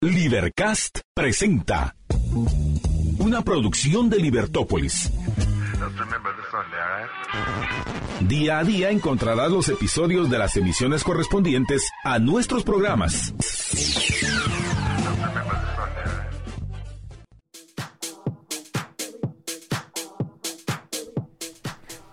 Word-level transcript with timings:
Libercast 0.00 1.00
presenta 1.12 1.96
una 3.18 3.42
producción 3.42 4.08
de 4.08 4.18
Libertópolis. 4.18 5.10
Día 8.20 8.60
a 8.60 8.64
día 8.64 8.90
encontrarás 8.90 9.50
los 9.50 9.68
episodios 9.68 10.30
de 10.30 10.38
las 10.38 10.56
emisiones 10.56 11.02
correspondientes 11.02 11.90
a 12.04 12.20
nuestros 12.20 12.62
programas. 12.62 13.34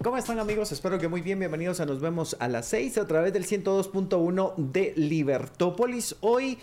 ¿Cómo 0.03 0.17
están 0.17 0.39
amigos? 0.39 0.71
Espero 0.71 0.97
que 0.97 1.07
muy 1.07 1.21
bien. 1.21 1.37
Bienvenidos 1.37 1.79
a 1.81 1.85
Nos 1.85 2.01
vemos 2.01 2.35
a 2.39 2.47
las 2.47 2.67
6 2.69 2.97
a 2.97 3.05
través 3.05 3.31
del 3.31 3.45
102.1 3.45 4.55
de 4.55 4.93
Libertópolis. 4.95 6.15
Hoy 6.21 6.57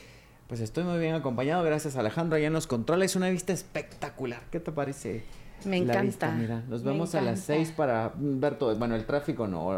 pues 0.49 0.61
estoy 0.61 0.85
muy 0.85 0.99
bien 0.99 1.15
acompañado, 1.15 1.63
gracias 1.65 1.97
a 1.97 2.01
Alejandro 2.01 2.37
allá 2.37 2.47
en 2.47 2.53
los 2.53 2.67
controles. 2.67 3.17
Una 3.17 3.31
vista 3.31 3.53
espectacular. 3.53 4.43
¿Qué 4.51 4.61
te 4.61 4.73
parece? 4.73 5.25
Me 5.65 5.79
encanta. 5.79 6.31
mira, 6.33 6.63
nos 6.69 6.83
vemos 6.83 7.15
a 7.15 7.21
las 7.21 7.41
seis 7.41 7.71
para 7.71 8.13
ver 8.17 8.57
todo. 8.57 8.75
Bueno, 8.77 8.95
el 8.95 9.05
tráfico 9.05 9.47
no. 9.47 9.69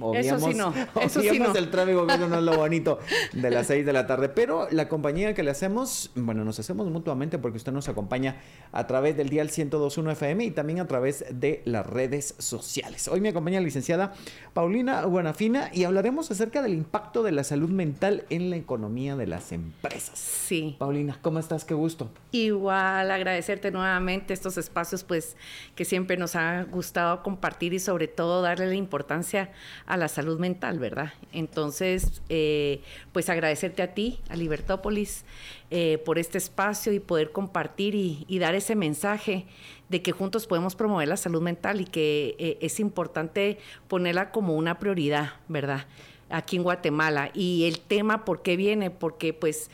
Obviamos, 0.00 0.42
eso 0.42 0.50
sí 0.50 0.54
no. 0.54 0.74
Eso 1.02 1.20
sí 1.20 1.38
no. 1.38 1.54
el 1.54 1.70
tráfico, 1.70 2.06
que 2.06 2.18
no 2.18 2.36
es 2.36 2.42
lo 2.42 2.56
bonito 2.56 2.98
de 3.32 3.50
las 3.50 3.66
seis 3.66 3.84
de 3.84 3.92
la 3.92 4.06
tarde. 4.06 4.28
Pero 4.28 4.68
la 4.70 4.88
compañía 4.88 5.34
que 5.34 5.42
le 5.42 5.50
hacemos, 5.50 6.10
bueno, 6.14 6.44
nos 6.44 6.58
hacemos 6.58 6.88
mutuamente 6.90 7.38
porque 7.38 7.58
usted 7.58 7.72
nos 7.72 7.88
acompaña 7.88 8.36
a 8.72 8.86
través 8.86 9.16
del 9.16 9.28
dial 9.28 9.50
1021 9.54 10.10
FM 10.12 10.44
y 10.44 10.50
también 10.50 10.80
a 10.80 10.86
través 10.86 11.24
de 11.30 11.62
las 11.64 11.86
redes 11.86 12.34
sociales. 12.38 13.08
Hoy 13.08 13.20
me 13.20 13.30
acompaña 13.30 13.60
la 13.60 13.64
licenciada 13.64 14.12
Paulina 14.54 15.04
Buenafina 15.06 15.70
y 15.72 15.84
hablaremos 15.84 16.30
acerca 16.30 16.62
del 16.62 16.74
impacto 16.74 17.22
de 17.22 17.32
la 17.32 17.44
salud 17.44 17.70
mental 17.70 18.24
en 18.30 18.50
la 18.50 18.56
economía 18.56 19.16
de 19.16 19.26
las 19.26 19.52
empresas. 19.52 20.18
Sí. 20.18 20.76
Paulina, 20.78 21.18
¿cómo 21.22 21.38
estás? 21.38 21.64
Qué 21.64 21.74
gusto. 21.74 22.10
Igual, 22.32 23.10
agradecerte 23.10 23.70
nuevamente 23.70 24.34
estos 24.34 24.58
espacios, 24.58 25.04
pues 25.04 25.21
pues, 25.22 25.36
que 25.76 25.84
siempre 25.84 26.16
nos 26.16 26.34
ha 26.34 26.64
gustado 26.64 27.22
compartir 27.22 27.72
y 27.72 27.78
sobre 27.78 28.08
todo 28.08 28.42
darle 28.42 28.66
la 28.66 28.74
importancia 28.74 29.50
a 29.86 29.96
la 29.96 30.08
salud 30.08 30.38
mental, 30.38 30.78
¿verdad? 30.78 31.12
Entonces, 31.32 32.22
eh, 32.28 32.80
pues 33.12 33.28
agradecerte 33.28 33.82
a 33.82 33.94
ti, 33.94 34.20
a 34.28 34.36
Libertópolis, 34.36 35.24
eh, 35.70 35.98
por 36.04 36.18
este 36.18 36.38
espacio 36.38 36.92
y 36.92 37.00
poder 37.00 37.30
compartir 37.30 37.94
y, 37.94 38.38
dar 38.38 38.54
ese 38.56 38.74
mensaje 38.74 39.46
de 39.88 40.02
que 40.02 40.10
juntos 40.10 40.46
podemos 40.46 40.74
promover 40.74 41.06
la 41.06 41.16
salud 41.16 41.40
mental 41.40 41.80
y 41.80 41.84
que 41.84 42.34
eh, 42.38 42.58
es 42.60 42.80
importante 42.80 43.58
ponerla 43.86 44.32
como 44.32 44.56
una 44.56 44.78
prioridad, 44.80 45.34
¿verdad? 45.46 45.86
Aquí 46.28 46.56
en 46.56 46.64
Guatemala. 46.64 47.30
Y 47.32 47.64
el 47.64 47.78
tema, 47.78 48.24
¿por 48.24 48.42
qué 48.42 48.56
viene? 48.56 48.90
Porque 48.90 49.32
pues 49.32 49.70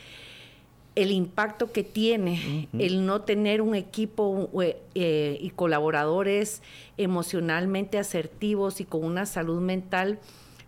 el 0.98 1.12
impacto 1.12 1.70
que 1.70 1.84
tiene 1.84 2.68
el 2.76 3.06
no 3.06 3.20
tener 3.20 3.62
un 3.62 3.76
equipo 3.76 4.50
eh, 4.94 5.38
y 5.40 5.50
colaboradores 5.50 6.60
emocionalmente 6.96 7.98
asertivos 7.98 8.80
y 8.80 8.84
con 8.84 9.04
una 9.04 9.24
salud 9.24 9.60
mental, 9.60 10.18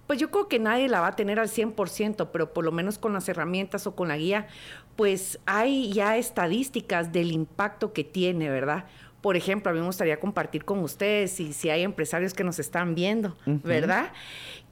pues 0.07 0.21
yo 0.21 0.31
creo 0.31 0.47
que 0.47 0.61
nadie 0.61 0.89
la 0.89 1.01
va 1.01 1.09
a 1.09 1.17
tener 1.17 1.41
al 1.41 1.49
100%, 1.49 2.29
pero 2.33 2.53
por 2.53 2.65
lo 2.65 2.71
menos 2.71 2.97
con 2.97 3.13
las 3.13 3.29
herramientas 3.29 3.89
o 3.89 3.97
con 3.97 4.07
la 4.07 4.17
guía, 4.17 4.47
pues 4.95 5.41
hay 5.47 5.93
ya 5.93 6.17
estadísticas 6.17 7.13
del 7.13 7.33
impacto 7.33 7.93
que 7.93 8.05
tiene, 8.05 8.51
¿verdad? 8.51 8.85
Por 9.23 9.37
ejemplo, 9.37 9.73
a 9.73 9.75
mí 9.75 9.81
me 9.81 9.87
gustaría 9.87 10.21
compartir 10.21 10.65
con 10.65 10.79
ustedes 10.79 11.41
y 11.41 11.53
si 11.53 11.71
hay 11.71 11.83
empresarios 11.83 12.35
que 12.35 12.45
nos 12.45 12.61
están 12.61 12.95
viendo, 12.95 13.37
¿verdad? 13.47 14.13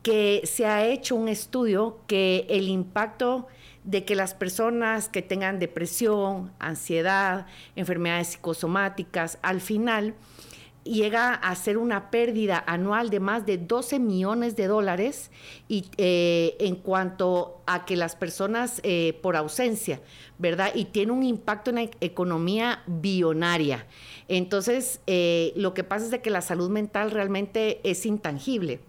Que 0.03 0.43
se 0.45 0.67
ha 0.67 0.87
hecho 0.87 1.17
un 1.17 1.29
estudio 1.29 1.99
que 2.07 2.47
el 2.49 2.69
impacto 2.69 3.49
de 3.85 4.05
que 4.05 4.15
las 4.15 4.35
personas 4.35 5.09
que 5.09 5.23
tengan 5.23 5.59
depresión, 5.59 6.53
ansiedad, 6.59 7.47
enfermedades 7.77 8.29
psicosomáticas, 8.29 9.39
al 9.43 9.61
final 9.61 10.15
llega 10.89 11.35
a 11.35 11.55
ser 11.55 11.77
una 11.79 12.11
pérdida 12.11 12.63
anual 12.67 13.11
de 13.11 13.21
más 13.21 13.47
de 13.47 13.59
12 13.59 13.99
millones 13.99 14.57
de 14.57 14.67
dólares 14.67 15.31
y, 15.69 15.87
eh, 15.99 16.57
en 16.61 16.77
cuanto 16.77 17.63
a 17.67 17.85
que 17.85 17.97
las 17.97 18.17
personas 18.17 18.81
eh, 18.83 19.19
por 19.23 19.37
ausencia, 19.37 20.01
¿verdad? 20.39 20.73
Y 20.75 20.87
tiene 20.87 21.13
un 21.13 21.23
impacto 21.23 21.71
en 21.71 21.77
la 21.77 21.91
economía 22.01 22.83
billonaria. 22.87 23.87
Entonces, 24.29 25.01
eh, 25.07 25.53
lo 25.57 25.75
que 25.75 25.85
pasa 25.85 26.07
es 26.07 26.11
de 26.11 26.23
que 26.23 26.31
la 26.31 26.41
salud 26.41 26.71
mental 26.71 27.11
realmente 27.11 27.81
es 27.89 28.07
intangible 28.07 28.81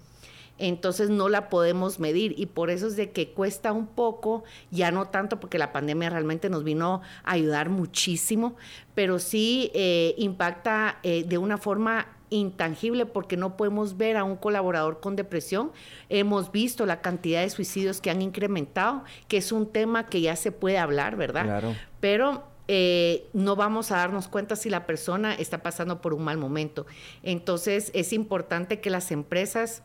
entonces 0.59 1.09
no 1.09 1.29
la 1.29 1.49
podemos 1.49 1.99
medir 1.99 2.35
y 2.37 2.45
por 2.45 2.69
eso 2.69 2.87
es 2.87 2.95
de 2.95 3.11
que 3.11 3.31
cuesta 3.31 3.71
un 3.71 3.87
poco, 3.87 4.43
ya 4.69 4.91
no 4.91 5.07
tanto 5.07 5.39
porque 5.39 5.57
la 5.57 5.71
pandemia 5.71 6.09
realmente 6.09 6.49
nos 6.49 6.63
vino 6.63 7.01
a 7.23 7.31
ayudar 7.31 7.69
muchísimo, 7.69 8.55
pero 8.93 9.19
sí 9.19 9.71
eh, 9.73 10.13
impacta 10.17 10.99
eh, 11.03 11.23
de 11.25 11.37
una 11.37 11.57
forma 11.57 12.07
intangible 12.29 13.05
porque 13.05 13.37
no 13.37 13.57
podemos 13.57 13.97
ver 13.97 14.17
a 14.17 14.23
un 14.23 14.35
colaborador 14.35 14.99
con 14.99 15.15
depresión. 15.15 15.71
Hemos 16.09 16.51
visto 16.51 16.85
la 16.85 17.01
cantidad 17.01 17.41
de 17.41 17.49
suicidios 17.49 18.01
que 18.01 18.11
han 18.11 18.21
incrementado, 18.21 19.03
que 19.27 19.37
es 19.37 19.51
un 19.51 19.67
tema 19.67 20.07
que 20.07 20.21
ya 20.21 20.35
se 20.35 20.51
puede 20.51 20.77
hablar, 20.77 21.15
¿verdad? 21.15 21.45
Claro. 21.45 21.75
Pero 21.99 22.43
eh, 22.67 23.27
no 23.33 23.55
vamos 23.55 23.91
a 23.91 23.97
darnos 23.97 24.27
cuenta 24.27 24.55
si 24.55 24.69
la 24.69 24.85
persona 24.85 25.33
está 25.33 25.63
pasando 25.63 26.01
por 26.01 26.13
un 26.13 26.23
mal 26.23 26.37
momento. 26.37 26.85
Entonces 27.23 27.89
es 27.95 28.13
importante 28.13 28.79
que 28.79 28.91
las 28.91 29.11
empresas 29.11 29.81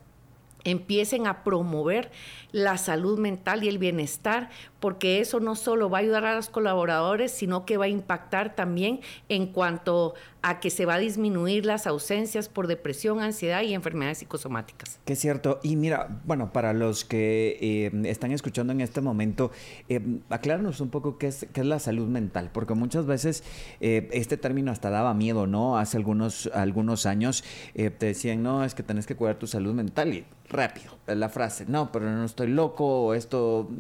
empiecen 0.65 1.27
a 1.27 1.45
promover 1.45 2.11
la 2.53 2.79
salud 2.79 3.19
mental 3.19 3.65
y 3.65 3.69
el 3.69 3.79
bienestar, 3.79 4.51
porque 4.81 5.21
eso 5.21 5.41
no 5.41 5.55
solo 5.55 5.91
va 5.91 5.99
a 5.99 6.01
ayudar 6.01 6.25
a 6.25 6.35
los 6.35 6.49
colaboradores, 6.49 7.33
sino 7.33 7.65
que 7.67 7.77
va 7.77 7.87
a 7.87 7.89
impactar 7.89 8.55
también 8.55 9.01
en 9.29 9.47
cuanto 9.47 10.15
a 10.45 10.61
que 10.61 10.69
se 10.69 10.85
va 10.85 10.97
a 10.97 10.99
disminuir 10.99 11.65
las 11.65 11.87
ausencias 11.87 12.51
por 12.51 12.67
depresión, 12.67 13.21
ansiedad 13.21 13.63
y 13.63 13.73
enfermedades 13.73 14.19
psicosomáticas. 14.19 15.01
Que 15.07 15.15
es 15.15 15.19
cierto. 15.19 15.59
Y 15.63 15.77
mira, 15.77 16.21
bueno, 16.27 16.53
para 16.53 16.75
los 16.75 17.07
que 17.07 17.57
eh, 17.63 17.91
están 18.05 18.31
escuchando 18.31 18.75
en 18.75 18.83
este 18.83 19.01
momento, 19.01 19.53
eh, 19.89 20.03
acláranos 20.29 20.83
un 20.83 20.91
poco 20.91 21.17
qué 21.17 21.29
es, 21.29 21.47
qué 21.55 21.63
es 21.63 21.67
la 21.67 21.79
salud 21.79 22.09
mental, 22.09 22.51
porque 22.53 22.75
muchas 22.75 23.07
veces 23.07 23.43
eh, 23.81 24.11
este 24.13 24.37
término 24.37 24.71
hasta 24.71 24.91
daba 24.91 25.15
miedo, 25.15 25.47
¿no? 25.47 25.79
Hace 25.79 25.97
algunos, 25.97 26.51
algunos 26.53 27.07
años 27.07 27.43
te 27.75 27.91
decían, 27.91 28.43
no, 28.43 28.65
es 28.65 28.75
que 28.75 28.83
tenés 28.83 29.07
que 29.07 29.17
cuidar 29.17 29.39
tu 29.39 29.47
salud 29.47 29.73
mental 29.73 30.13
y 30.13 30.27
rápido, 30.51 30.99
la 31.07 31.31
frase, 31.31 31.65
no, 31.67 31.91
pero 31.91 32.11
no 32.11 32.25
estoy 32.25 32.49
loco, 32.49 33.15
esto... 33.15 33.71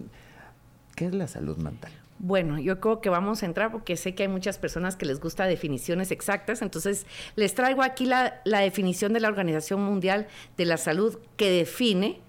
¿Qué 0.96 1.06
es 1.06 1.14
la 1.14 1.26
salud 1.26 1.58
mental? 1.58 1.92
Bueno, 2.26 2.58
yo 2.58 2.80
creo 2.80 3.02
que 3.02 3.10
vamos 3.10 3.42
a 3.42 3.46
entrar 3.46 3.70
porque 3.70 3.98
sé 3.98 4.14
que 4.14 4.22
hay 4.22 4.30
muchas 4.30 4.56
personas 4.56 4.96
que 4.96 5.04
les 5.04 5.20
gusta 5.20 5.44
definiciones 5.44 6.10
exactas, 6.10 6.62
entonces 6.62 7.04
les 7.36 7.54
traigo 7.54 7.82
aquí 7.82 8.06
la, 8.06 8.40
la 8.46 8.60
definición 8.60 9.12
de 9.12 9.20
la 9.20 9.28
Organización 9.28 9.82
Mundial 9.82 10.26
de 10.56 10.64
la 10.64 10.78
Salud 10.78 11.18
que 11.36 11.50
define 11.50 12.22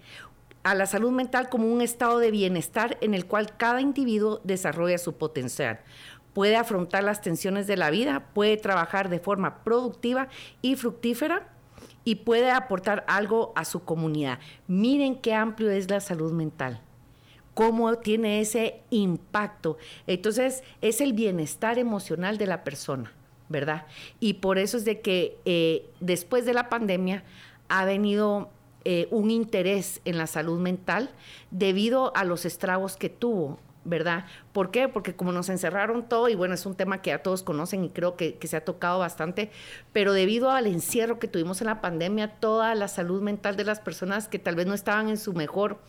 a 0.63 0.75
la 0.75 0.85
salud 0.85 1.11
mental 1.11 1.47
como 1.47 1.71
un 1.71 1.79
estado 1.79 2.19
de 2.19 2.29
bienestar 2.29 2.97
en 2.99 3.13
el 3.13 3.25
cual 3.25 3.55
cada 3.55 3.79
individuo 3.79 4.41
desarrolla 4.43 4.97
su 4.97 5.15
potencial, 5.15 5.79
puede 6.33 6.57
afrontar 6.57 7.05
las 7.05 7.21
tensiones 7.21 7.65
de 7.65 7.77
la 7.77 7.89
vida, 7.89 8.25
puede 8.33 8.57
trabajar 8.57 9.07
de 9.07 9.21
forma 9.21 9.63
productiva 9.63 10.27
y 10.61 10.75
fructífera 10.75 11.47
y 12.03 12.15
puede 12.15 12.51
aportar 12.51 13.05
algo 13.07 13.53
a 13.55 13.63
su 13.63 13.85
comunidad. 13.85 14.39
Miren 14.67 15.15
qué 15.15 15.33
amplio 15.33 15.71
es 15.71 15.89
la 15.89 16.01
salud 16.01 16.33
mental 16.33 16.81
cómo 17.55 17.97
tiene 17.97 18.41
ese 18.41 18.81
impacto. 18.91 19.77
Entonces, 20.05 20.63
es 20.81 21.01
el 21.01 21.13
bienestar 21.13 21.79
emocional 21.79 22.37
de 22.37 22.45
la 22.45 22.63
persona, 22.63 23.11
¿verdad? 23.49 23.87
Y 24.19 24.35
por 24.35 24.59
eso 24.59 24.77
es 24.77 24.85
de 24.85 25.01
que 25.01 25.39
eh, 25.45 25.89
después 25.99 26.45
de 26.45 26.53
la 26.53 26.69
pandemia 26.69 27.23
ha 27.69 27.85
venido 27.85 28.51
eh, 28.83 29.07
un 29.09 29.31
interés 29.31 30.01
en 30.05 30.19
la 30.19 30.27
salud 30.27 30.59
mental 30.59 31.09
debido 31.49 32.15
a 32.15 32.23
los 32.23 32.45
estragos 32.45 32.97
que 32.97 33.09
tuvo 33.09 33.57
¿verdad? 33.85 34.25
¿Por 34.51 34.71
qué? 34.71 34.89
Porque 34.89 35.15
como 35.15 35.31
nos 35.31 35.47
encerraron 35.47 36.09
todo, 36.09 36.27
y 36.27 36.35
bueno, 36.35 36.55
es 36.55 36.65
un 36.65 36.75
tema 36.75 37.01
que 37.01 37.11
ya 37.11 37.21
todos 37.21 37.43
conocen 37.43 37.83
y 37.83 37.89
creo 37.89 38.17
que, 38.17 38.37
se 38.41 38.57
ha 38.57 38.65
tocado 38.65 38.99
bastante, 38.99 39.51
pero 39.93 40.11
debido 40.11 40.49
al 40.49 40.67
encierro 40.67 41.19
que 41.19 41.27
tuvimos 41.27 41.61
en 41.61 41.67
la 41.67 41.81
pandemia, 41.81 42.39
toda 42.39 42.73
la 42.75 42.87
salud 42.87 43.21
mental 43.21 43.55
de 43.55 43.63
las 43.63 43.79
personas 43.79 44.27
que 44.27 44.39
tal 44.39 44.55
vez 44.55 44.65
no 44.65 44.73
estaban 44.73 45.09
en 45.09 45.17
su 45.17 45.33
mejor 45.33 45.79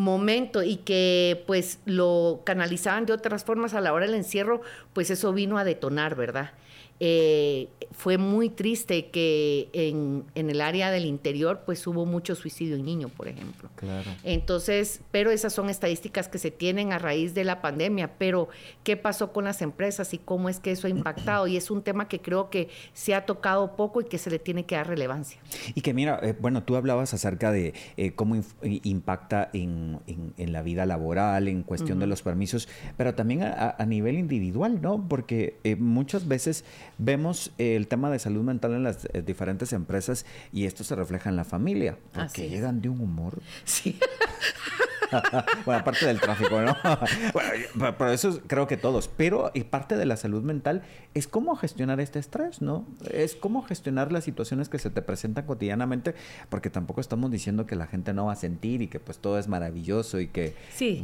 momento 0.00 0.62
y 0.62 0.76
que 0.76 1.44
pues 1.46 1.78
lo 1.84 2.42
canalizaban 2.44 3.06
de 3.06 3.12
otras 3.12 3.44
formas 3.44 3.74
a 3.74 3.80
la 3.80 3.92
hora 3.92 4.06
del 4.06 4.14
encierro, 4.14 4.62
pues 4.92 5.10
eso 5.10 5.32
vino 5.32 5.58
a 5.58 5.64
detonar, 5.64 6.16
¿verdad? 6.16 6.52
Eh, 7.00 7.68
fue 7.92 8.18
muy 8.18 8.50
triste 8.50 9.10
que 9.10 9.68
en, 9.72 10.24
el 10.34 10.60
área 10.60 10.90
del 10.90 11.06
interior 11.06 11.62
pues 11.66 11.86
hubo 11.86 12.06
mucho 12.06 12.34
suicidio 12.34 12.76
en 12.76 12.84
niños, 12.84 13.10
por 13.10 13.26
ejemplo. 13.26 13.68
Claro. 13.74 14.10
Entonces, 14.22 15.00
pero 15.10 15.30
esas 15.30 15.52
son 15.52 15.70
estadísticas 15.70 16.28
que 16.28 16.38
se 16.38 16.50
tienen 16.50 16.92
a 16.92 16.98
raíz 16.98 17.34
de 17.34 17.44
la 17.44 17.60
pandemia, 17.60 18.12
pero 18.18 18.48
¿qué 18.84 18.96
pasó 18.96 19.32
con 19.32 19.44
las 19.44 19.62
empresas 19.62 20.14
y 20.14 20.18
cómo 20.18 20.48
es 20.48 20.60
que 20.60 20.70
eso 20.72 20.86
ha 20.86 20.90
impactado? 20.90 21.46
Y 21.46 21.56
es 21.56 21.70
un 21.70 21.82
tema 21.82 22.06
que 22.06 22.20
creo 22.20 22.50
que 22.50 22.68
se 22.92 23.14
ha 23.14 23.26
tocado 23.26 23.76
poco 23.76 24.00
y 24.00 24.04
que 24.04 24.18
se 24.18 24.30
le 24.30 24.38
tiene 24.38 24.64
que 24.64 24.76
dar 24.76 24.86
relevancia. 24.86 25.40
Y 25.74 25.80
que 25.80 25.94
mira, 25.94 26.20
eh, 26.22 26.34
bueno, 26.38 26.62
tú 26.62 26.76
hablabas 26.76 27.14
acerca 27.14 27.50
de 27.50 27.74
eh, 27.96 28.12
cómo 28.12 28.36
impacta 28.62 29.50
en 29.52 29.80
en, 30.06 30.52
la 30.52 30.62
vida 30.62 30.86
laboral, 30.86 31.48
en 31.48 31.62
cuestión 31.62 31.98
de 31.98 32.06
los 32.06 32.22
permisos, 32.22 32.68
pero 32.96 33.14
también 33.14 33.42
a, 33.42 33.76
nivel 33.86 34.16
individual, 34.16 34.80
¿no? 34.80 35.06
Porque 35.08 35.58
muchas 35.78 36.28
veces 36.28 36.64
vemos 37.00 37.52
el 37.58 37.88
tema 37.88 38.10
de 38.10 38.18
salud 38.18 38.42
mental 38.42 38.74
en 38.74 38.84
las 38.84 39.06
eh, 39.12 39.22
diferentes 39.22 39.72
empresas 39.72 40.26
y 40.52 40.66
esto 40.66 40.84
se 40.84 40.94
refleja 40.94 41.30
en 41.30 41.36
la 41.36 41.44
familia, 41.44 41.98
porque 42.12 42.48
llegan 42.48 42.80
de 42.80 42.88
un 42.88 43.00
humor. 43.00 43.40
Sí. 43.64 43.98
bueno, 45.64 45.80
aparte 45.80 46.06
del 46.06 46.20
tráfico, 46.20 46.60
¿no? 46.60 46.76
bueno, 47.74 47.96
por 47.96 48.08
eso 48.08 48.40
creo 48.46 48.66
que 48.66 48.76
todos. 48.76 49.08
Pero 49.08 49.50
y 49.54 49.64
parte 49.64 49.96
de 49.96 50.06
la 50.06 50.16
salud 50.16 50.42
mental 50.42 50.82
es 51.14 51.26
cómo 51.26 51.56
gestionar 51.56 52.00
este 52.00 52.18
estrés, 52.18 52.62
¿no? 52.62 52.86
Es 53.10 53.34
cómo 53.34 53.62
gestionar 53.62 54.12
las 54.12 54.24
situaciones 54.24 54.68
que 54.68 54.78
se 54.78 54.90
te 54.90 55.02
presentan 55.02 55.46
cotidianamente, 55.46 56.14
porque 56.48 56.70
tampoco 56.70 57.00
estamos 57.00 57.30
diciendo 57.30 57.66
que 57.66 57.76
la 57.76 57.86
gente 57.86 58.12
no 58.12 58.26
va 58.26 58.32
a 58.32 58.36
sentir 58.36 58.82
y 58.82 58.88
que 58.88 59.00
pues 59.00 59.18
todo 59.18 59.38
es 59.38 59.48
maravilloso 59.48 60.20
y 60.20 60.28
que 60.28 60.54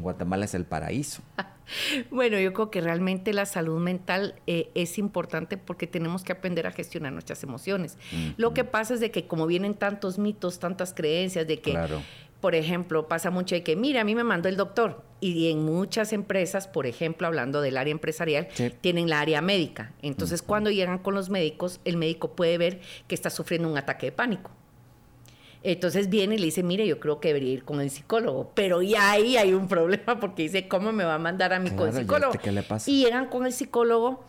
Guatemala 0.00 0.44
es 0.44 0.54
el 0.54 0.64
paraíso. 0.64 1.22
Bueno, 2.10 2.38
yo 2.38 2.52
creo 2.52 2.70
que 2.70 2.80
realmente 2.80 3.32
la 3.32 3.44
salud 3.44 3.80
mental 3.80 4.36
eh, 4.46 4.70
es 4.76 4.98
importante 4.98 5.56
porque 5.56 5.88
tenemos 5.88 6.22
que 6.22 6.30
aprender 6.30 6.66
a 6.68 6.70
gestionar 6.70 7.12
nuestras 7.12 7.42
emociones. 7.42 7.98
Lo 8.36 8.54
que 8.54 8.62
pasa 8.62 8.94
es 8.94 9.00
de 9.00 9.10
que 9.10 9.26
como 9.26 9.48
vienen 9.48 9.74
tantos 9.74 10.16
mitos, 10.16 10.60
tantas 10.60 10.94
creencias 10.94 11.44
de 11.44 11.60
que 11.60 11.72
claro 11.72 12.02
por 12.40 12.54
ejemplo, 12.54 13.08
pasa 13.08 13.30
mucho 13.30 13.54
de 13.54 13.62
que, 13.62 13.76
mira, 13.76 14.02
a 14.02 14.04
mí 14.04 14.14
me 14.14 14.24
mandó 14.24 14.48
el 14.48 14.56
doctor. 14.56 15.02
Y 15.20 15.50
en 15.50 15.64
muchas 15.64 16.12
empresas, 16.12 16.68
por 16.68 16.86
ejemplo, 16.86 17.26
hablando 17.26 17.60
del 17.60 17.76
área 17.76 17.92
empresarial, 17.92 18.48
tienen 18.80 19.08
la 19.08 19.20
área 19.20 19.40
médica. 19.40 19.92
Entonces, 20.02 20.42
cuando 20.42 20.70
llegan 20.70 20.98
con 20.98 21.14
los 21.14 21.30
médicos, 21.30 21.80
el 21.84 21.96
médico 21.96 22.32
puede 22.32 22.58
ver 22.58 22.80
que 23.08 23.14
está 23.14 23.30
sufriendo 23.30 23.68
un 23.68 23.78
ataque 23.78 24.06
de 24.06 24.12
pánico. 24.12 24.50
Entonces 25.62 26.08
viene 26.08 26.36
y 26.36 26.38
le 26.38 26.44
dice, 26.44 26.62
mire, 26.62 26.86
yo 26.86 27.00
creo 27.00 27.18
que 27.18 27.28
debería 27.28 27.52
ir 27.52 27.64
con 27.64 27.80
el 27.80 27.90
psicólogo. 27.90 28.52
Pero 28.54 28.82
ya 28.82 29.10
ahí 29.10 29.36
hay 29.36 29.52
un 29.52 29.66
problema 29.66 30.20
porque 30.20 30.44
dice, 30.44 30.68
¿cómo 30.68 30.92
me 30.92 31.02
va 31.02 31.14
a 31.14 31.18
mandar 31.18 31.52
a 31.52 31.58
mí 31.58 31.70
con 31.70 31.88
el 31.88 31.94
psicólogo? 31.94 32.34
¿Qué 32.40 32.52
le 32.52 32.62
pasa? 32.62 32.88
Y 32.88 33.02
llegan 33.02 33.26
con 33.26 33.46
el 33.46 33.52
psicólogo 33.52 34.22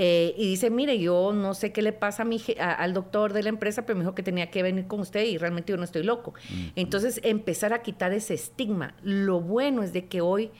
eh, 0.00 0.32
y 0.36 0.46
dice, 0.50 0.70
mire, 0.70 1.00
yo 1.00 1.32
no 1.34 1.54
sé 1.54 1.72
qué 1.72 1.82
le 1.82 1.92
pasa 1.92 2.22
a 2.22 2.24
mi, 2.24 2.40
al 2.60 2.94
doctor 2.94 3.32
de 3.32 3.42
la 3.42 3.48
empresa, 3.48 3.84
pero 3.84 3.98
me 3.98 4.04
dijo 4.04 4.14
que 4.14 4.22
tenía 4.22 4.48
que 4.48 4.62
venir 4.62 4.86
con 4.86 5.00
usted 5.00 5.24
y 5.24 5.38
realmente 5.38 5.72
yo 5.72 5.76
no 5.76 5.82
estoy 5.82 6.04
loco. 6.04 6.34
Entonces, 6.76 7.20
empezar 7.24 7.72
a 7.72 7.82
quitar 7.82 8.12
ese 8.12 8.34
estigma. 8.34 8.94
Lo 9.02 9.40
bueno 9.40 9.82
es 9.82 9.92
de 9.92 10.06
que 10.06 10.20
hoy 10.20 10.52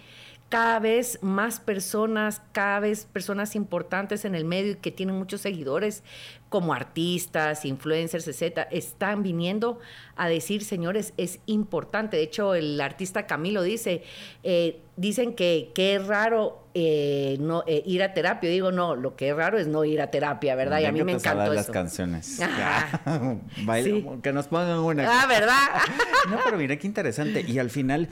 cada 0.49 0.81
vez 0.81 1.19
más 1.23 1.61
personas, 1.61 2.41
cada 2.53 2.81
vez 2.81 3.05
personas 3.05 3.55
importantes 3.55 4.25
en 4.25 4.35
el 4.35 4.45
medio 4.45 4.73
y 4.73 4.77
que 4.77 4.91
tienen 4.91 5.15
muchos 5.15 5.43
seguidores, 5.43 6.03
como 6.49 6.73
artistas, 6.73 7.67
influencers, 7.67 8.27
etcétera, 8.27 8.67
están 8.71 9.23
viniendo 9.23 9.79
a 10.17 10.29
decir, 10.29 10.65
señores, 10.65 11.13
es 11.19 11.41
importante. 11.45 12.17
De 12.17 12.23
hecho, 12.23 12.55
el 12.55 12.81
artista 12.81 13.27
Camilo 13.27 13.63
dice, 13.63 14.03
eh, 14.43 14.81
dicen 14.97 15.35
que, 15.35 15.71
es 15.77 16.07
raro 16.07 16.65
eh, 16.81 17.37
no 17.41 17.65
eh, 17.67 17.83
ir 17.85 18.03
a 18.03 18.15
terapia. 18.15 18.49
digo, 18.49 18.71
no, 18.71 18.95
lo 18.95 19.17
que 19.17 19.31
es 19.31 19.37
raro 19.37 19.59
es 19.59 19.67
no 19.67 19.85
ir 19.85 20.01
a 20.01 20.11
terapia, 20.11 20.55
¿verdad? 20.55 20.81
Y 20.81 20.85
a 20.85 20.93
mí 20.93 21.03
me 21.03 21.13
encantó 21.13 21.45
eso. 21.45 21.55
las 21.55 21.71
canciones. 21.71 22.41
Que 24.23 24.33
nos 24.33 24.49
pongan 24.49 24.79
una. 24.79 25.23
Ah, 25.23 25.27
¿verdad? 25.27 25.69
no, 26.31 26.39
pero 26.45 26.57
mira 26.57 26.77
qué 26.77 26.87
interesante. 26.87 27.45
Y 27.47 27.59
al 27.59 27.71
final, 27.71 28.09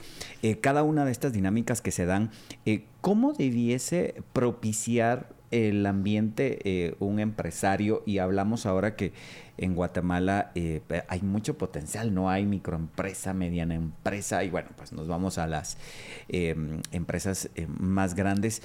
cada 0.61 0.83
una 0.83 1.05
de 1.05 1.11
estas 1.11 1.33
dinámicas 1.33 1.81
que 1.81 1.91
se 1.91 2.05
dan, 2.05 2.31
¿cómo 3.01 3.33
debiese 3.33 4.15
propiciar 4.33 5.37
el 5.51 5.85
ambiente 5.85 6.59
eh, 6.63 6.95
un 6.99 7.19
empresario 7.19 8.03
y 8.05 8.17
hablamos 8.17 8.65
ahora 8.65 8.95
que 8.95 9.13
en 9.57 9.75
Guatemala 9.75 10.51
eh, 10.55 10.81
hay 11.07 11.21
mucho 11.21 11.57
potencial, 11.57 12.13
no 12.13 12.29
hay 12.29 12.45
microempresa, 12.45 13.33
mediana 13.33 13.75
empresa 13.75 14.43
y 14.43 14.49
bueno, 14.49 14.69
pues 14.75 14.93
nos 14.93 15.07
vamos 15.07 15.37
a 15.37 15.47
las 15.47 15.77
em, 16.27 16.81
empresas 16.91 17.49
eh, 17.55 17.67
más 17.67 18.13
grandes. 18.13 18.61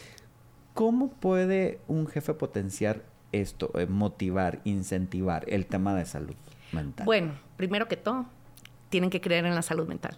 ¿Cómo 0.74 1.08
puede 1.08 1.80
un 1.88 2.06
jefe 2.06 2.34
potenciar 2.34 3.02
esto, 3.32 3.72
motivar, 3.88 4.60
incentivar 4.64 5.44
el 5.48 5.66
tema 5.66 5.94
de 5.94 6.04
salud 6.04 6.34
mental? 6.72 7.04
Bueno, 7.04 7.34
primero 7.56 7.88
que 7.88 7.96
todo, 7.96 8.26
tienen 8.88 9.10
que 9.10 9.20
creer 9.20 9.44
en 9.46 9.54
la 9.54 9.62
salud 9.62 9.86
mental. 9.86 10.16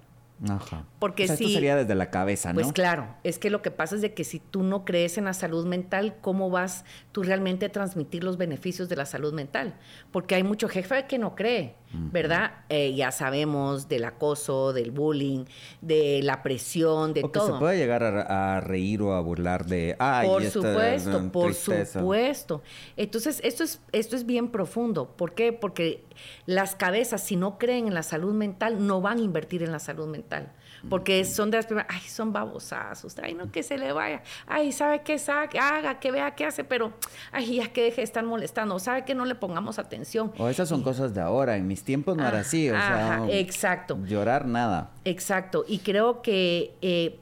Ajá. 0.49 0.85
Porque 0.99 1.25
esto 1.25 1.49
sería 1.49 1.77
desde 1.77 1.95
la 1.95 2.11
cabeza, 2.11 2.53
¿no? 2.53 2.61
Pues 2.61 2.73
claro, 2.73 3.15
es 3.23 3.39
que 3.39 3.51
lo 3.51 3.63
que 3.63 3.71
pasa 3.71 3.95
es 3.95 4.03
de 4.03 4.15
que 4.15 4.25
si 4.25 4.41
tú 4.41 4.63
no 4.63 4.85
crees 4.85 5.17
en 5.17 5.25
la 5.25 5.33
salud 5.33 5.67
mental, 5.67 6.17
¿cómo 6.21 6.51
vas 6.51 6.85
tú 7.13 7.23
realmente 7.23 7.67
a 7.67 7.73
transmitir 7.73 8.25
los 8.25 8.37
beneficios 8.37 8.89
de 8.89 8.97
la 8.97 9.07
salud 9.07 9.33
mental? 9.33 9.75
Porque 10.11 10.35
hay 10.35 10.43
mucho 10.43 10.69
jefe 10.69 11.07
que 11.07 11.19
no 11.19 11.35
cree, 11.35 11.77
¿verdad? 12.11 12.53
Eh, 12.69 12.95
ya 12.95 13.11
sabemos 13.11 13.89
del 13.89 14.05
acoso, 14.05 14.73
del 14.73 14.91
bullying, 14.91 15.45
de 15.81 16.21
la 16.23 16.43
presión, 16.43 17.15
de 17.15 17.25
o 17.25 17.29
todo. 17.29 17.47
Que 17.47 17.53
se 17.53 17.59
puede 17.59 17.79
llegar 17.79 18.03
a, 18.03 18.61
reír 18.61 19.03
o 19.03 19.15
a 19.15 19.21
burlar 19.21 19.67
de, 19.67 19.97
ay, 19.99 20.29
por 20.29 20.45
supuesto, 20.45 21.33
por 21.33 21.55
supuesto. 21.55 22.63
Entonces 22.97 23.41
esto 23.45 23.65
es 23.65 23.81
esto 23.93 24.17
es 24.17 24.27
bien 24.27 24.49
profundo. 24.49 25.09
¿Por 25.17 25.35
qué? 25.35 25.53
Porque 25.53 26.05
las 26.47 26.75
cabezas, 26.75 27.23
si 27.23 27.37
no 27.37 27.59
creen 27.59 27.87
en 27.87 27.95
la 27.95 28.03
salud 28.03 28.35
mental, 28.35 28.87
no 28.87 29.01
van 29.01 29.19
a 29.19 29.23
invertir 29.23 29.63
en 29.63 29.73
la 29.73 29.79
salud 29.79 30.07
mental. 30.07 30.53
Porque 30.89 31.25
son 31.25 31.51
de 31.51 31.59
las 31.59 31.67
primeras, 31.67 31.89
ay, 31.91 32.03
son 32.09 32.33
babosazos, 32.33 33.17
ay, 33.23 33.35
no 33.35 33.51
que 33.51 33.63
se 33.63 33.79
le 33.79 33.93
vaya, 33.93 34.23
ay, 34.47 34.73
sabe 34.73 35.03
qué 35.03 35.19
saque, 35.19 35.59
haga, 35.59 35.99
que 35.99 36.11
vea 36.11 36.35
qué 36.35 36.47
hace, 36.47 36.65
pero, 36.65 36.93
ay, 37.33 37.57
ya 37.57 37.73
que 37.73 37.83
deje 37.83 37.97
de 37.97 38.03
estar 38.03 38.25
molestando, 38.25 38.79
sabe 38.79 39.05
que 39.05 39.15
no 39.15 39.25
le 39.25 39.35
pongamos 39.35 39.79
atención. 39.79 40.33
O 40.39 40.49
esas 40.49 40.69
son 40.69 40.83
cosas 40.83 41.15
de 41.15 41.21
ahora, 41.21 41.57
en 41.57 41.67
mis 41.67 41.85
tiempos 41.85 42.17
no 42.17 42.27
era 42.27 42.41
así, 42.41 42.69
o 42.69 42.75
sea, 42.75 43.27
exacto. 43.31 43.99
llorar 44.05 44.47
nada. 44.47 44.91
Exacto, 45.05 45.65
y 45.67 45.79
creo 45.79 46.23
que 46.23 46.75
eh, 46.83 47.19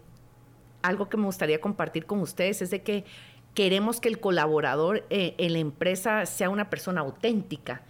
algo 0.83 1.09
que 1.09 1.17
me 1.17 1.25
gustaría 1.25 1.61
compartir 1.61 2.07
con 2.07 2.21
ustedes 2.21 2.63
es 2.63 2.71
de 2.71 2.83
que 2.83 3.05
queremos 3.55 4.01
que 4.01 4.09
el 4.09 4.19
colaborador 4.19 5.05
eh, 5.11 5.35
en 5.39 5.53
la 5.53 5.59
empresa 5.59 6.27
sea 6.27 6.51
una 6.51 6.71
persona 6.71 7.03
auténtica, 7.03 7.83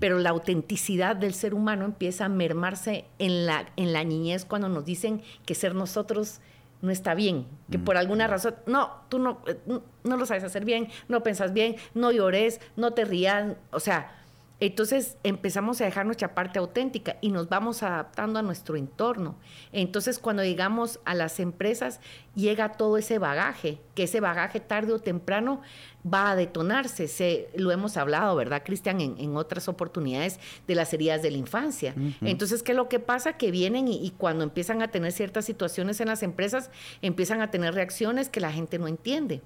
pero 0.00 0.18
la 0.18 0.30
autenticidad 0.30 1.16
del 1.16 1.34
ser 1.34 1.54
humano 1.54 1.84
empieza 1.84 2.26
a 2.26 2.28
mermarse 2.28 3.04
en 3.18 3.46
la, 3.46 3.66
en 3.76 3.92
la 3.92 4.04
niñez 4.04 4.44
cuando 4.44 4.68
nos 4.68 4.84
dicen 4.84 5.22
que 5.44 5.54
ser 5.54 5.74
nosotros 5.74 6.40
no 6.80 6.90
está 6.90 7.14
bien, 7.14 7.46
que 7.70 7.78
por 7.78 7.96
alguna 7.96 8.26
razón, 8.26 8.56
no, 8.66 8.90
tú 9.08 9.20
no, 9.20 9.40
eh, 9.46 9.56
no 10.02 10.16
lo 10.16 10.26
sabes 10.26 10.42
hacer 10.42 10.64
bien, 10.64 10.88
no 11.08 11.22
pensas 11.22 11.52
bien, 11.52 11.76
no 11.94 12.10
llores, 12.10 12.60
no 12.74 12.92
te 12.92 13.04
rías, 13.04 13.56
o 13.70 13.78
sea, 13.78 14.21
entonces 14.64 15.16
empezamos 15.24 15.80
a 15.80 15.86
dejar 15.86 16.06
nuestra 16.06 16.36
parte 16.36 16.60
auténtica 16.60 17.16
y 17.20 17.30
nos 17.30 17.48
vamos 17.48 17.82
adaptando 17.82 18.38
a 18.38 18.42
nuestro 18.42 18.76
entorno. 18.76 19.34
Entonces 19.72 20.20
cuando 20.20 20.44
llegamos 20.44 21.00
a 21.04 21.16
las 21.16 21.40
empresas 21.40 21.98
llega 22.36 22.74
todo 22.74 22.96
ese 22.96 23.18
bagaje, 23.18 23.80
que 23.96 24.04
ese 24.04 24.20
bagaje 24.20 24.60
tarde 24.60 24.92
o 24.92 25.00
temprano 25.00 25.62
va 26.06 26.30
a 26.30 26.36
detonarse. 26.36 27.08
Se, 27.08 27.48
lo 27.56 27.72
hemos 27.72 27.96
hablado, 27.96 28.36
¿verdad, 28.36 28.62
Cristian, 28.64 29.00
en, 29.00 29.36
otras 29.36 29.66
oportunidades 29.66 30.38
de 30.68 30.76
las 30.76 30.94
heridas 30.94 31.22
de 31.22 31.32
la 31.32 31.38
infancia. 31.38 31.96
Entonces, 32.20 32.62
¿qué 32.62 32.70
es 32.70 32.76
lo 32.76 32.88
que 32.88 33.00
pasa? 33.00 33.32
Que 33.32 33.50
vienen 33.50 33.88
y, 33.88 34.12
cuando 34.16 34.44
empiezan 34.44 34.80
a 34.80 34.92
tener 34.92 35.10
ciertas 35.10 35.44
situaciones 35.44 36.00
en 36.00 36.06
las 36.06 36.22
empresas, 36.22 36.70
empiezan 37.00 37.40
a 37.40 37.50
tener 37.50 37.74
reacciones 37.74 38.28
que 38.28 38.38
la 38.38 38.52
gente 38.52 38.78
no 38.78 38.86
entiende. 38.86 39.42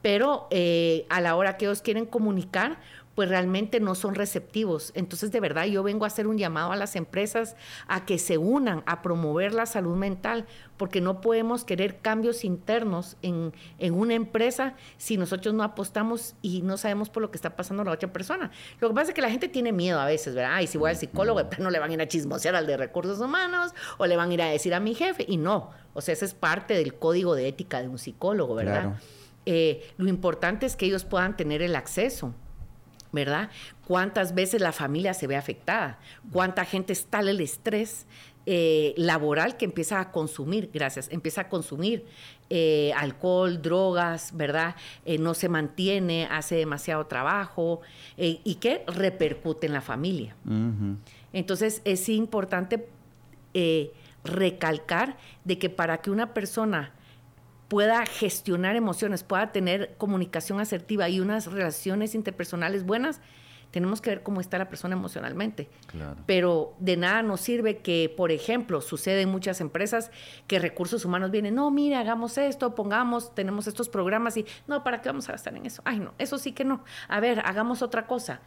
Pero 0.00 0.46
eh, 0.50 1.06
a 1.08 1.20
la 1.20 1.34
hora 1.34 1.56
que 1.56 1.64
ellos 1.64 1.82
quieren 1.82 2.06
comunicar, 2.06 2.78
pues 3.18 3.30
realmente 3.30 3.80
no 3.80 3.96
son 3.96 4.14
receptivos. 4.14 4.92
Entonces, 4.94 5.32
de 5.32 5.40
verdad, 5.40 5.64
yo 5.64 5.82
vengo 5.82 6.04
a 6.04 6.06
hacer 6.06 6.28
un 6.28 6.38
llamado 6.38 6.70
a 6.70 6.76
las 6.76 6.94
empresas 6.94 7.56
a 7.88 8.06
que 8.06 8.16
se 8.16 8.38
unan 8.38 8.84
a 8.86 9.02
promover 9.02 9.54
la 9.54 9.66
salud 9.66 9.96
mental, 9.96 10.46
porque 10.76 11.00
no 11.00 11.20
podemos 11.20 11.64
querer 11.64 11.98
cambios 11.98 12.44
internos 12.44 13.16
en, 13.22 13.52
una 13.92 14.14
empresa 14.14 14.76
si 14.98 15.16
nosotros 15.16 15.52
no 15.52 15.64
apostamos 15.64 16.36
y 16.42 16.62
no 16.62 16.76
sabemos 16.76 17.10
por 17.10 17.20
lo 17.20 17.32
que 17.32 17.38
está 17.38 17.56
pasando 17.56 17.82
la 17.82 17.90
otra 17.90 18.12
persona. 18.12 18.52
Lo 18.78 18.86
que 18.86 18.94
pasa 18.94 19.10
es 19.10 19.14
que 19.16 19.20
la 19.20 19.30
gente 19.30 19.48
tiene 19.48 19.72
miedo 19.72 19.98
a 19.98 20.06
veces, 20.06 20.36
¿verdad? 20.36 20.52
Ay, 20.54 20.68
si 20.68 20.78
voy 20.78 20.90
al 20.90 20.96
psicólogo, 20.96 21.40
no 21.58 21.70
le 21.70 21.80
van 21.80 21.90
a 21.90 21.94
ir 21.94 22.00
a 22.00 22.06
chismosear 22.06 22.54
al 22.54 22.68
de 22.68 22.76
recursos 22.76 23.18
humanos 23.18 23.74
o 23.96 24.06
le 24.06 24.16
van 24.16 24.30
a 24.30 24.34
ir 24.34 24.42
a 24.42 24.46
decir 24.46 24.74
a 24.74 24.78
mi 24.78 24.94
jefe. 24.94 25.24
Y 25.26 25.38
no, 25.38 25.72
o 25.92 26.02
sea, 26.02 26.12
esa 26.12 26.24
es 26.24 26.34
parte 26.34 26.74
del 26.74 26.94
código 26.94 27.34
de 27.34 27.48
ética 27.48 27.82
de 27.82 27.88
un 27.88 27.98
psicólogo, 27.98 28.54
¿verdad? 28.54 28.94
Eh, 29.44 29.92
lo 29.96 30.08
importante 30.08 30.66
es 30.66 30.76
que 30.76 30.86
ellos 30.86 31.04
puedan 31.04 31.36
tener 31.36 31.62
el 31.62 31.74
acceso 31.74 32.32
¿verdad? 33.12 33.50
¿Cuántas 33.86 34.34
veces 34.34 34.60
la 34.60 34.72
familia 34.72 35.14
se 35.14 35.26
ve 35.26 35.36
afectada? 35.36 35.98
¿Cuánta 36.32 36.64
gente 36.64 36.92
está 36.92 37.20
en 37.20 37.28
el 37.28 37.40
estrés 37.40 38.06
eh, 38.50 38.94
laboral 38.96 39.58
que 39.58 39.66
empieza 39.66 40.00
a 40.00 40.10
consumir, 40.10 40.70
gracias, 40.72 41.10
empieza 41.10 41.42
a 41.42 41.48
consumir 41.50 42.06
eh, 42.48 42.94
alcohol, 42.96 43.60
drogas, 43.60 44.34
¿verdad? 44.34 44.74
Eh, 45.04 45.18
no 45.18 45.34
se 45.34 45.50
mantiene, 45.50 46.26
hace 46.30 46.54
demasiado 46.54 47.04
trabajo 47.04 47.82
y 48.16 48.54
que 48.54 48.84
repercute 48.86 49.66
en 49.66 49.74
la 49.74 49.82
familia. 49.82 50.34
Entonces 51.34 51.82
es 51.84 52.08
importante 52.08 52.88
recalcar 54.24 55.18
de 55.44 55.58
que 55.58 55.68
para 55.68 55.98
que 55.98 56.10
una 56.10 56.32
persona 56.32 56.94
pueda 57.68 58.04
gestionar 58.06 58.76
emociones, 58.76 59.22
pueda 59.22 59.52
tener 59.52 59.94
comunicación 59.98 60.60
asertiva 60.60 61.08
y 61.08 61.20
unas 61.20 61.46
relaciones 61.46 62.14
interpersonales 62.14 62.84
buenas, 62.84 63.20
tenemos 63.70 64.00
que 64.00 64.08
ver 64.10 64.22
cómo 64.22 64.40
está 64.40 64.56
la 64.56 64.70
persona 64.70 64.94
emocionalmente. 64.94 65.68
Pero 66.24 66.74
de 66.78 66.96
nada 66.96 67.22
nos 67.22 67.40
sirve 67.42 67.78
que, 67.78 68.12
por 68.16 68.32
ejemplo, 68.32 68.80
sucede 68.80 69.22
en 69.22 69.28
muchas 69.28 69.60
empresas 69.60 70.10
que 70.46 70.58
recursos 70.58 71.04
humanos 71.04 71.30
vienen, 71.30 71.54
no, 71.54 71.70
mire, 71.70 71.96
hagamos 71.96 72.38
esto, 72.38 72.74
pongamos, 72.74 73.34
tenemos 73.34 73.66
estos 73.66 73.90
programas 73.90 74.38
y, 74.38 74.46
no, 74.66 74.82
¿para 74.82 75.02
qué 75.02 75.10
vamos 75.10 75.28
a 75.28 75.32
gastar 75.32 75.54
en 75.54 75.66
eso? 75.66 75.82
Ay, 75.84 76.00
no, 76.00 76.14
eso 76.18 76.38
sí 76.38 76.52
que 76.52 76.64
no. 76.64 76.82
A 77.08 77.20
ver, 77.20 77.40
hagamos 77.44 77.82
otra 77.82 78.06
cosa. 78.06 78.40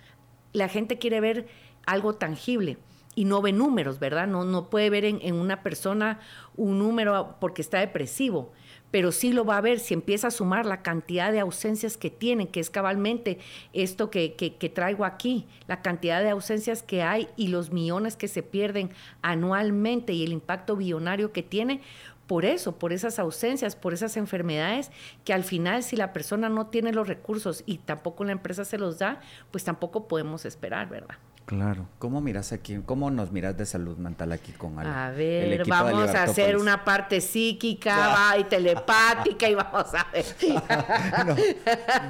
La 0.54 0.68
gente 0.68 0.98
quiere 0.98 1.22
ver 1.22 1.48
algo 1.86 2.16
tangible 2.16 2.80
y 3.14 3.26
no 3.26 3.44
ve 3.44 3.52
números, 3.52 4.00
¿verdad? 4.00 4.26
No, 4.26 4.44
no 4.44 4.72
puede 4.72 4.90
ver 4.90 5.06
en, 5.06 5.20
en 5.22 5.36
una 5.36 5.62
persona 5.62 6.20
un 6.56 6.80
número 6.80 7.38
porque 7.40 7.62
está 7.62 7.80
depresivo 7.80 8.54
pero 8.92 9.12
sí 9.12 9.32
lo 9.32 9.46
va 9.46 9.58
a 9.58 9.62
ver 9.62 9.80
si 9.80 9.94
empieza 9.94 10.28
a 10.28 10.32
sumar 10.32 10.66
la 10.66 10.84
cantidad 10.84 11.32
de 11.32 11.40
ausencias 11.40 11.98
que 11.98 12.10
tiene, 12.10 12.50
que 12.50 12.60
es 12.60 12.70
cabalmente 12.70 13.40
esto 13.74 14.12
que, 14.12 14.72
traigo 14.74 15.06
aquí, 15.06 15.48
la 15.68 15.82
cantidad 15.82 16.22
de 16.22 16.30
ausencias 16.30 16.84
que 16.84 17.02
hay 17.02 17.30
y 17.38 17.48
los 17.48 17.72
millones 17.72 18.18
que 18.18 18.28
se 18.28 18.44
pierden 18.44 18.92
anualmente 19.22 20.14
y 20.14 20.24
el 20.24 20.34
impacto 20.34 20.76
billonario 20.76 21.32
que 21.32 21.42
tiene, 21.42 21.82
por 22.28 22.46
eso, 22.46 22.78
por 22.78 22.94
esas 22.94 23.20
ausencias, 23.20 23.76
por 23.76 23.94
esas 23.94 24.16
enfermedades, 24.16 24.92
que 25.26 25.34
al 25.34 25.44
final 25.44 25.84
si 25.84 25.96
la 25.96 26.14
persona 26.14 26.48
no 26.48 26.68
tiene 26.68 26.94
los 26.94 27.08
recursos 27.08 27.64
y 27.66 27.80
tampoco 27.80 28.24
la 28.24 28.32
empresa 28.32 28.64
se 28.64 28.78
los 28.78 29.00
da, 29.00 29.20
pues 29.52 29.64
tampoco 29.64 30.08
podemos 30.08 30.46
esperar, 30.46 30.88
¿verdad? 30.88 31.18
Claro. 31.52 31.86
¿Cómo 32.00 32.22
miras 32.22 32.54
aquí? 32.54 32.80
¿Cómo 32.86 33.12
nos 33.12 33.34
miras 33.34 33.58
de 33.58 33.66
salud 33.66 33.98
mental 33.98 34.32
aquí 34.32 34.54
con 34.54 34.80
Ale? 34.80 34.90
A 34.90 35.12
ver, 35.12 35.68
vamos 35.68 36.16
a 36.16 36.24
hacer 36.24 36.56
una 36.56 36.86
parte 36.86 37.20
psíquica 37.20 38.38
y 38.40 38.46
telepática 38.46 39.50
y 39.50 39.56
vamos 39.56 39.88
a 39.94 40.08
ver. 40.14 40.26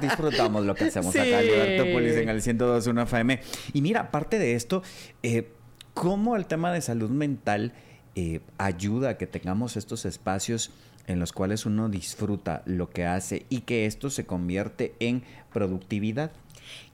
disfrutamos 0.00 0.64
lo 0.64 0.76
que 0.76 0.84
hacemos 0.84 1.12
acá 1.12 1.40
en 1.40 1.46
Libertópolis 1.46 2.14
en 2.18 2.28
el 2.28 2.40
102.1 2.40 3.02
FM. 3.02 3.40
Y 3.72 3.82
mira, 3.82 4.02
aparte 4.02 4.38
de 4.38 4.54
esto, 4.54 4.84
eh, 5.24 5.50
¿cómo 5.92 6.36
el 6.36 6.46
tema 6.46 6.70
de 6.70 6.80
salud 6.80 7.10
mental 7.10 7.72
eh, 8.14 8.42
ayuda 8.58 9.08
a 9.08 9.18
que 9.18 9.26
tengamos 9.26 9.76
estos 9.76 10.04
espacios 10.04 10.70
en 11.08 11.18
los 11.18 11.32
cuales 11.32 11.66
uno 11.66 11.88
disfruta 11.88 12.62
lo 12.64 12.90
que 12.90 13.06
hace 13.06 13.46
y 13.48 13.62
que 13.62 13.86
esto 13.86 14.08
se 14.08 14.24
convierte 14.24 14.94
en 15.00 15.24
productividad? 15.52 16.30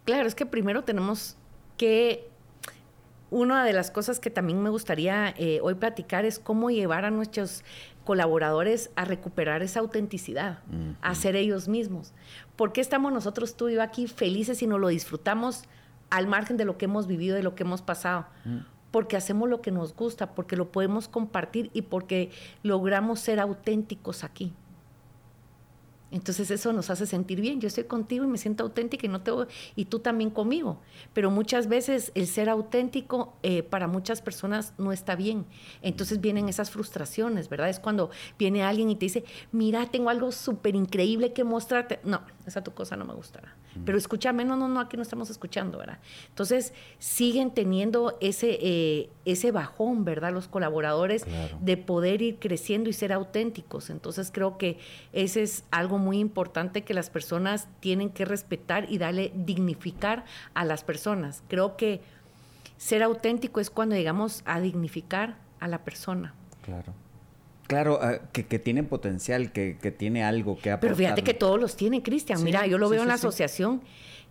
Claro, 0.07 0.27
es 0.27 0.35
que 0.35 0.47
primero 0.47 0.85
tenemos 0.85 1.37
que 1.77 2.38
una 3.31 3.65
de 3.65 3.73
las 3.73 3.91
cosas 3.91 4.21
que 4.21 4.31
también 4.31 4.63
me 4.63 4.71
gustaría 4.71 5.35
eh, 5.37 5.61
hoy 5.63 5.75
platicar 5.75 6.25
es 6.25 6.39
cómo 6.39 6.71
llevar 6.71 7.05
a 7.05 7.11
nuestros 7.11 7.63
colaboradores 8.05 8.91
a 8.97 9.05
recuperar 9.05 9.63
esa 9.63 9.81
autenticidad, 9.81 10.61
a 11.03 11.15
ser 11.15 11.37
ellos 11.37 11.69
mismos. 11.69 12.15
¿Por 12.57 12.73
qué 12.73 12.81
estamos 12.81 13.13
nosotros, 13.13 13.55
tú 13.55 13.69
y 13.69 13.75
yo, 13.75 13.83
aquí 13.83 14.07
felices 14.07 14.63
y 14.63 14.67
nos 14.67 14.81
lo 14.81 14.89
disfrutamos 14.89 15.65
al 16.09 16.27
margen 16.27 16.57
de 16.57 16.65
lo 16.65 16.79
que 16.79 16.87
hemos 16.87 17.07
vivido, 17.07 17.37
de 17.37 17.43
lo 17.43 17.55
que 17.55 17.65
hemos 17.65 17.83
pasado? 17.83 18.27
Porque 18.91 19.19
hacemos 19.19 19.51
lo 19.51 19.61
que 19.61 19.73
nos 19.73 19.95
gusta, 19.95 20.35
porque 20.35 20.57
lo 20.57 20.73
podemos 20.73 21.07
compartir 21.07 21.71
y 21.75 21.83
porque 21.83 22.31
logramos 22.63 23.21
ser 23.21 23.41
auténticos 23.41 24.25
aquí. 24.25 24.55
Entonces 26.11 26.51
eso 26.51 26.73
nos 26.73 26.91
hace 26.91 27.07
sentir 27.07 27.41
bien. 27.41 27.61
Yo 27.61 27.69
estoy 27.69 27.85
contigo 27.85 28.25
y 28.25 28.29
me 28.29 28.39
siento 28.39 28.65
auténtica 28.65 29.07
y 29.07 29.09
no 29.09 29.21
te 29.21 29.31
y 29.77 29.85
tú 29.87 29.99
también 29.99 30.31
conmigo. 30.31 30.81
Pero 31.13 31.31
muchas 31.31 31.69
veces 31.69 32.13
el 32.15 32.27
ser 32.27 32.49
auténtico 32.49 33.37
eh, 33.43 33.63
para 33.63 33.87
muchas 33.87 34.23
personas 34.23 34.73
no 34.79 34.93
está 34.93 35.17
bien. 35.17 35.47
Entonces 35.83 36.21
vienen 36.21 36.49
esas 36.49 36.71
frustraciones, 36.71 37.49
¿verdad? 37.49 37.69
Es 37.69 37.81
cuando 37.81 38.11
viene 38.39 38.63
alguien 38.63 38.89
y 38.91 38.97
te 38.97 39.07
dice, 39.07 39.25
mira, 39.53 39.87
tengo 39.87 40.09
algo 40.09 40.33
súper 40.33 40.75
increíble 40.77 41.33
que 41.33 41.45
mostrarte. 41.45 42.01
No, 42.05 42.23
esa 42.47 42.63
tu 42.63 42.73
cosa 42.73 42.97
no 42.97 43.05
me 43.05 43.15
gustará. 43.15 43.58
Pero 43.85 43.99
escúchame, 43.99 44.45
no, 44.45 44.57
no, 44.57 44.69
no, 44.69 44.81
aquí 44.81 44.97
no 44.97 45.03
estamos 45.03 45.31
escuchando, 45.31 45.79
¿verdad? 45.79 45.99
Entonces, 46.29 46.73
siguen 46.99 47.53
teniendo 47.53 48.17
ese, 48.21 48.59
eh, 48.61 49.11
ese 49.25 49.53
bajón, 49.53 50.05
¿verdad? 50.05 50.33
Los 50.33 50.49
colaboradores 50.49 51.27
de 51.61 51.77
poder 51.77 52.23
ir 52.23 52.39
creciendo 52.39 52.91
y 52.91 52.93
ser 52.93 53.13
auténticos. 53.13 53.91
Entonces, 53.91 54.31
creo 54.33 54.59
que 54.59 54.79
ese 55.13 55.43
es 55.43 55.65
algo 55.71 55.99
muy 55.99 56.19
importante 56.19 56.83
que 56.83 56.95
las 56.95 57.11
personas 57.11 57.69
tienen 57.81 58.11
que 58.11 58.25
respetar 58.25 58.87
y 58.91 58.99
darle 58.99 59.33
dignificar 59.35 60.25
a 60.55 60.65
las 60.65 60.85
personas. 60.85 61.43
Creo 61.49 61.77
que 61.77 62.01
ser 62.79 63.03
auténtico 63.03 63.61
es 63.61 63.71
cuando 63.71 63.97
llegamos 63.97 64.43
a 64.45 64.61
dignificar 64.61 65.37
a 65.61 65.69
la 65.69 65.85
persona. 65.85 66.35
Claro. 66.63 66.95
Claro, 67.69 67.99
ah, 68.01 68.19
que, 68.33 68.59
tiene 68.59 68.83
potencial, 68.83 69.53
que, 69.53 69.75
tiene 69.97 70.25
algo 70.25 70.57
que 70.57 70.71
aportar. 70.71 70.81
Pero 70.81 70.97
fíjate 70.97 71.23
que 71.23 71.35
todos 71.35 71.61
los 71.61 71.77
tienen, 71.77 72.01
Cristian. 72.01 72.43
Mira, 72.43 72.67
yo 72.67 72.79
lo 72.79 72.89
veo 72.89 73.03
en 73.03 73.09
la 73.09 73.15
asociación. 73.15 73.83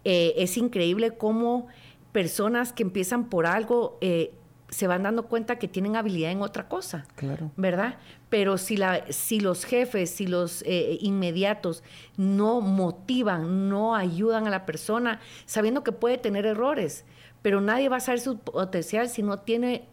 Eh, 0.04 0.34
es 0.38 0.58
increíble 0.58 1.18
cómo 1.18 1.68
personas 2.12 2.74
que 2.74 2.82
empiezan 2.82 3.30
por 3.30 3.46
algo 3.46 4.00
eh, 4.02 4.34
se 4.70 4.88
van 4.88 5.04
dando 5.04 5.28
cuenta 5.28 5.60
que 5.60 5.68
tienen 5.68 5.96
habilidad 5.96 6.32
en 6.32 6.42
otra 6.42 6.68
cosa. 6.68 7.06
Claro. 7.16 7.52
¿Verdad? 7.58 7.98
Pero 8.30 8.58
si, 8.58 8.76
la, 8.76 9.04
si 9.12 9.40
los 9.40 9.66
jefes, 9.66 10.10
si 10.10 10.26
los 10.26 10.64
eh, 10.64 10.98
inmediatos 11.00 11.84
no 12.18 12.60
motivan, 12.60 13.70
no 13.70 13.96
ayudan 13.96 14.48
a 14.48 14.50
la 14.50 14.66
persona, 14.66 15.20
sabiendo 15.46 15.84
que 15.84 15.92
puede 15.92 16.18
tener 16.18 16.48
errores, 16.48 17.06
pero 17.44 17.62
nadie 17.62 17.88
va 17.88 17.98
a 17.98 18.00
saber 18.00 18.20
su 18.20 18.40
potencial 18.40 19.10
si 19.10 19.22
no 19.22 19.38
tiene 19.42 19.88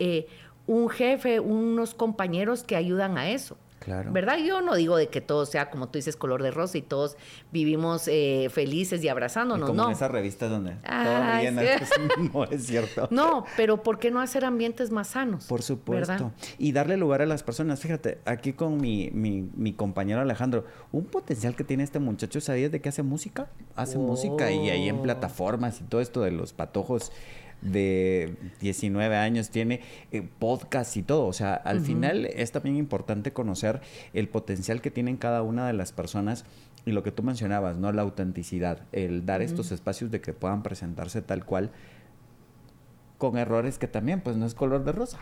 un 0.66 0.88
jefe, 0.88 1.40
unos 1.40 1.94
compañeros 1.94 2.62
que 2.62 2.76
ayudan 2.76 3.18
a 3.18 3.30
eso. 3.30 3.56
Claro. 3.84 4.12
¿Verdad? 4.12 4.38
Yo 4.38 4.62
no 4.62 4.76
digo 4.76 4.96
de 4.96 5.08
que 5.08 5.20
todo 5.20 5.44
sea, 5.44 5.68
como 5.68 5.88
tú 5.88 5.98
dices, 5.98 6.16
color 6.16 6.42
de 6.42 6.50
rosa 6.50 6.78
y 6.78 6.82
todos 6.82 7.18
vivimos 7.52 8.08
eh, 8.08 8.48
felices 8.50 9.04
y 9.04 9.08
abrazándonos, 9.08 9.68
como 9.68 9.82
no. 9.82 9.88
en 9.88 9.92
esa 9.92 10.08
revista 10.08 10.48
donde 10.48 10.76
todo 10.76 11.40
bien, 11.40 11.56
no 12.32 12.44
es 12.44 12.66
cierto. 12.66 13.08
No, 13.14 13.44
pero 13.58 13.82
¿por 13.82 13.98
qué 13.98 14.10
no 14.10 14.20
hacer 14.20 14.46
ambientes 14.46 14.90
más 14.90 15.08
sanos? 15.08 15.44
Por 15.44 15.62
supuesto. 15.62 16.32
Y 16.56 16.72
darle 16.72 16.96
lugar 16.96 17.20
a 17.20 17.26
las 17.26 17.42
personas. 17.42 17.80
Fíjate, 17.80 18.18
aquí 18.24 18.54
con 18.54 18.80
mi, 18.80 19.10
mi, 19.12 19.42
mi, 19.54 19.74
compañero 19.74 20.22
Alejandro, 20.22 20.64
un 20.90 21.04
potencial 21.04 21.54
que 21.54 21.64
tiene 21.64 21.82
este 21.82 21.98
muchacho, 21.98 22.40
¿sabías 22.40 22.72
de 22.72 22.80
qué 22.80 22.88
hace 22.88 23.02
música? 23.02 23.48
Hace 23.76 23.98
música 23.98 24.50
y 24.50 24.70
ahí 24.70 24.88
en 24.88 25.00
oh. 25.00 25.02
plataformas 25.02 25.82
y 25.82 25.84
todo 25.84 26.00
esto 26.00 26.22
de 26.22 26.30
los 26.30 26.54
patojos 26.54 27.12
de 27.64 28.36
19 28.60 29.16
años, 29.16 29.50
tiene 29.50 29.80
eh, 30.12 30.22
podcast 30.38 30.96
y 30.96 31.02
todo. 31.02 31.26
O 31.26 31.32
sea, 31.32 31.54
al 31.54 31.80
final 31.80 32.26
es 32.26 32.52
también 32.52 32.76
importante 32.76 33.32
conocer 33.32 33.80
el 34.12 34.28
potencial 34.28 34.80
que 34.80 34.90
tienen 34.90 35.16
cada 35.16 35.42
una 35.42 35.66
de 35.66 35.72
las 35.72 35.92
personas 35.92 36.44
y 36.86 36.92
lo 36.92 37.02
que 37.02 37.10
tú 37.10 37.22
mencionabas, 37.22 37.76
¿no? 37.76 37.90
La 37.92 38.02
autenticidad, 38.02 38.82
el 38.92 39.26
dar 39.26 39.42
estos 39.42 39.72
espacios 39.72 40.10
de 40.10 40.20
que 40.20 40.32
puedan 40.32 40.62
presentarse 40.62 41.22
tal 41.22 41.44
cual 41.44 41.70
con 43.18 43.38
errores 43.38 43.78
que 43.78 43.86
también, 43.86 44.20
pues 44.20 44.36
no 44.36 44.44
es 44.44 44.54
color 44.54 44.84
de 44.84 44.92
rosa. 44.92 45.18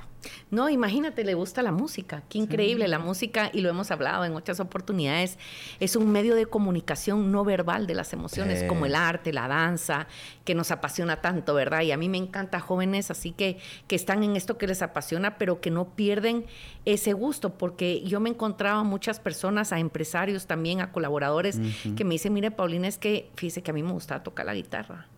No, 0.51 0.71
imagínate, 0.71 1.25
le 1.25 1.35
gusta 1.35 1.63
la 1.63 1.73
música, 1.73 2.23
qué 2.29 2.39
increíble, 2.39 2.89
la 2.89 2.99
música, 2.99 3.51
y 3.53 3.61
lo 3.61 3.69
hemos 3.69 3.91
hablado 3.91 4.25
en 4.25 4.33
muchas 4.33 4.61
oportunidades, 4.61 5.39
es 5.79 5.95
un 5.95 6.11
medio 6.11 6.35
de 6.35 6.47
comunicación 6.47 7.31
no 7.31 7.45
verbal 7.45 7.87
de 7.87 7.95
las 7.95 8.13
emociones, 8.13 8.65
como 8.65 8.87
el 8.87 8.95
arte, 8.95 9.33
la 9.33 9.47
danza, 9.47 10.07
que 10.45 10.55
nos 10.55 10.71
apasiona 10.71 11.21
tanto, 11.21 11.55
¿verdad? 11.55 11.83
Y 11.83 11.93
a 11.93 11.97
mí 11.97 12.09
me 12.09 12.19
encanta 12.19 12.61
jóvenes 12.61 13.11
así 13.11 13.33
que, 13.33 13.59
que 13.89 13.97
están 13.97 14.23
en 14.23 14.37
esto 14.37 14.57
que 14.57 14.67
les 14.67 14.81
apasiona, 14.81 15.37
pero 15.37 15.61
que 15.61 15.71
no 15.71 15.95
pierden 15.95 16.47
ese 16.85 17.13
gusto, 17.13 17.59
porque 17.59 18.03
yo 18.03 18.21
me 18.21 18.31
he 18.31 18.33
encontrado 18.33 18.81
a 18.81 18.85
muchas 18.85 19.21
personas, 19.21 19.73
a 19.73 19.79
empresarios 19.79 20.47
también, 20.47 20.81
a 20.81 20.93
colaboradores, 20.93 21.61
que 21.95 22.05
me 22.05 22.15
dicen, 22.15 22.33
mire, 22.33 22.51
Paulina, 22.51 22.89
es 22.89 22.97
que 22.97 23.31
fíjese 23.37 23.63
que 23.63 23.71
a 23.71 23.75
mí 23.75 23.83
me 23.83 23.93
gustaba 23.93 24.23
tocar 24.23 24.47
la 24.47 24.55
guitarra, 24.55 25.09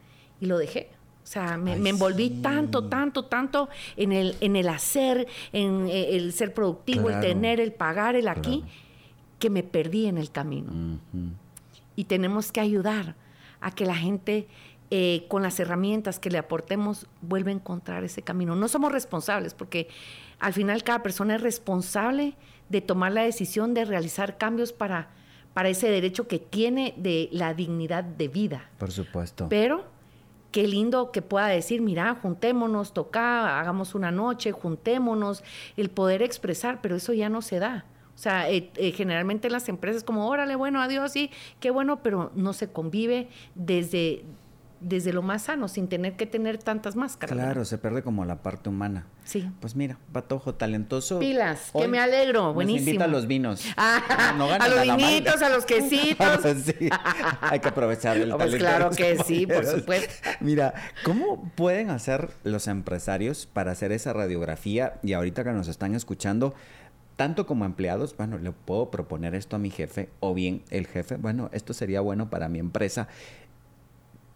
y 0.41 0.47
lo 0.47 0.59
dejé 0.59 0.91
o 1.25 1.27
sea, 1.27 1.57
me, 1.57 1.73
envolví 1.89 2.29
tanto, 2.43 2.85
tanto, 2.85 3.25
tanto 3.25 3.71
en 3.97 4.13
el, 4.13 4.37
en 4.43 4.57
el 4.57 4.69
hacer, 4.69 5.27
en 5.55 5.89
eh, 5.89 6.17
el 6.17 6.35
ser 6.35 6.53
productivo, 6.53 7.09
el 7.09 7.19
tener, 7.21 7.61
el 7.61 7.73
pagar, 7.73 8.15
el 8.15 8.29
aquí, 8.29 8.63
que 9.39 9.49
me 9.49 9.63
perdí 9.63 10.05
en 10.05 10.19
el 10.19 10.31
camino. 10.31 11.01
Y 11.97 12.05
tenemos 12.05 12.53
que 12.53 12.61
ayudar 12.61 13.17
a 13.63 13.71
que 13.71 13.87
la 13.87 13.97
gente, 13.97 14.49
eh, 14.91 15.25
con 15.29 15.43
las 15.43 15.59
herramientas 15.59 16.19
que 16.19 16.29
le 16.29 16.37
aportemos, 16.37 17.07
vuelva 17.23 17.49
a 17.49 17.55
encontrar 17.55 18.05
ese 18.05 18.21
camino. 18.21 18.55
No 18.55 18.69
somos 18.69 18.93
responsables, 18.93 19.55
porque 19.55 19.89
al 20.41 20.53
final 20.53 20.85
cada 20.85 21.03
persona 21.03 21.37
es 21.37 21.41
responsable 21.41 22.37
de 22.69 22.83
tomar 22.83 23.13
la 23.13 23.23
decisión 23.23 23.73
de 23.73 23.87
realizar 23.87 24.37
cambios 24.37 24.75
para, 24.75 25.09
para 25.55 25.71
ese 25.71 25.89
derecho 25.89 26.29
que 26.29 26.39
tiene 26.39 26.93
de 26.99 27.31
la 27.33 27.55
dignidad 27.55 28.05
de 28.05 28.29
vida. 28.29 28.69
Por 28.77 28.93
supuesto. 28.93 29.49
Pero 29.49 29.94
qué 30.55 30.69
lindo 30.69 31.11
que 31.11 31.21
pueda 31.21 31.49
decir, 31.49 31.83
mira, 31.83 32.15
juntémonos, 32.23 32.95
toca, 32.95 33.59
hagamos 33.59 33.97
una 33.97 34.13
noche, 34.13 34.53
juntémonos, 34.53 35.43
el 35.77 35.91
poder 35.91 36.23
expresar, 36.23 36.81
pero 36.81 36.95
eso 36.95 37.13
ya 37.13 37.29
no 37.29 37.43
se 37.43 37.59
da. 37.59 37.87
O 38.15 38.19
sea, 38.19 38.49
eh, 38.49 38.71
eh, 38.77 38.93
generalmente 38.93 39.51
las 39.51 39.69
empresas 39.69 40.05
como, 40.05 40.29
órale, 40.29 40.55
bueno, 40.55 40.81
adiós, 40.81 41.11
sí, 41.11 41.33
qué 41.59 41.73
bueno, 41.73 42.05
pero 42.05 42.31
no 42.37 42.53
se 42.53 42.71
convive 42.71 43.27
desde, 43.57 44.23
desde 44.85 45.13
lo 45.13 45.23
más 45.23 45.43
sano, 45.43 45.69
sin 45.69 45.89
tener 45.89 46.17
que 46.17 46.27
tener 46.27 46.59
tantas 46.59 46.95
máscaras. 46.95 47.35
Claro, 47.35 47.65
se 47.65 47.79
pierde 47.79 48.03
como 48.03 48.25
la 48.25 48.43
parte 48.43 48.69
humana. 48.69 49.07
Sí. 49.25 49.51
Pues 49.61 49.75
mira, 49.75 49.99
Patojo, 50.13 50.55
talentoso. 50.55 51.19
Pilas, 51.19 51.71
que 51.77 51.89
me 51.89 51.99
alegro, 51.99 52.53
buenísimo. 52.53 52.91
invita 52.91 53.05
a 53.07 53.09
los 53.09 53.27
vinos. 53.27 53.65
Ah, 53.77 54.35
a 54.61 54.69
los 54.69 54.83
vinitos, 54.83 55.41
a 55.43 55.49
los 55.49 55.65
quesitos. 55.65 56.41
sí, 56.65 56.89
hay 57.41 57.61
que 57.61 57.69
aprovechar 57.69 58.19
el 58.19 58.35
pues 58.37 58.57
claro 58.57 58.91
que 58.91 59.19
sí, 59.25 59.47
por 59.47 59.65
supuesto. 59.65 60.13
Mira, 60.41 60.75
¿cómo 61.05 61.51
pueden 61.55 61.91
hacer 61.91 62.31
los 62.45 62.69
empresarios 62.69 63.47
para 63.47 63.73
hacer 63.73 63.93
esa 63.93 64.13
radiografía? 64.13 65.01
Y 65.03 65.15
ahorita 65.15 65.45
que 65.45 65.53
nos 65.53 65.69
están 65.69 65.95
escuchando, 65.95 66.55
tanto 67.17 67.47
como 67.47 67.65
empleados, 67.65 68.17
bueno, 68.17 68.39
le 68.39 68.53
puedo 68.53 68.91
proponer 68.91 69.35
esto 69.35 69.57
a 69.57 69.59
mi 69.59 69.71
jefe, 69.71 70.11
o 70.21 70.35
bien 70.35 70.63
el 70.71 70.87
jefe, 70.87 71.17
bueno, 71.17 71.49
esto 71.53 71.73
sería 71.73 72.01
bueno 72.01 72.29
para 72.29 72.49
mi 72.49 72.59
empresa. 72.59 73.09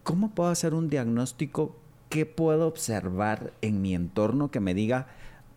¿Cómo 0.09 0.31
puedo 0.31 0.49
hacer 0.49 0.73
un 0.73 0.89
diagnóstico? 0.89 1.77
¿Qué 2.09 2.25
puedo 2.25 2.67
observar 2.67 3.53
en 3.61 3.83
mi 3.83 3.95
entorno 3.95 4.51
que 4.51 4.59
me 4.59 4.73
diga, 4.73 5.07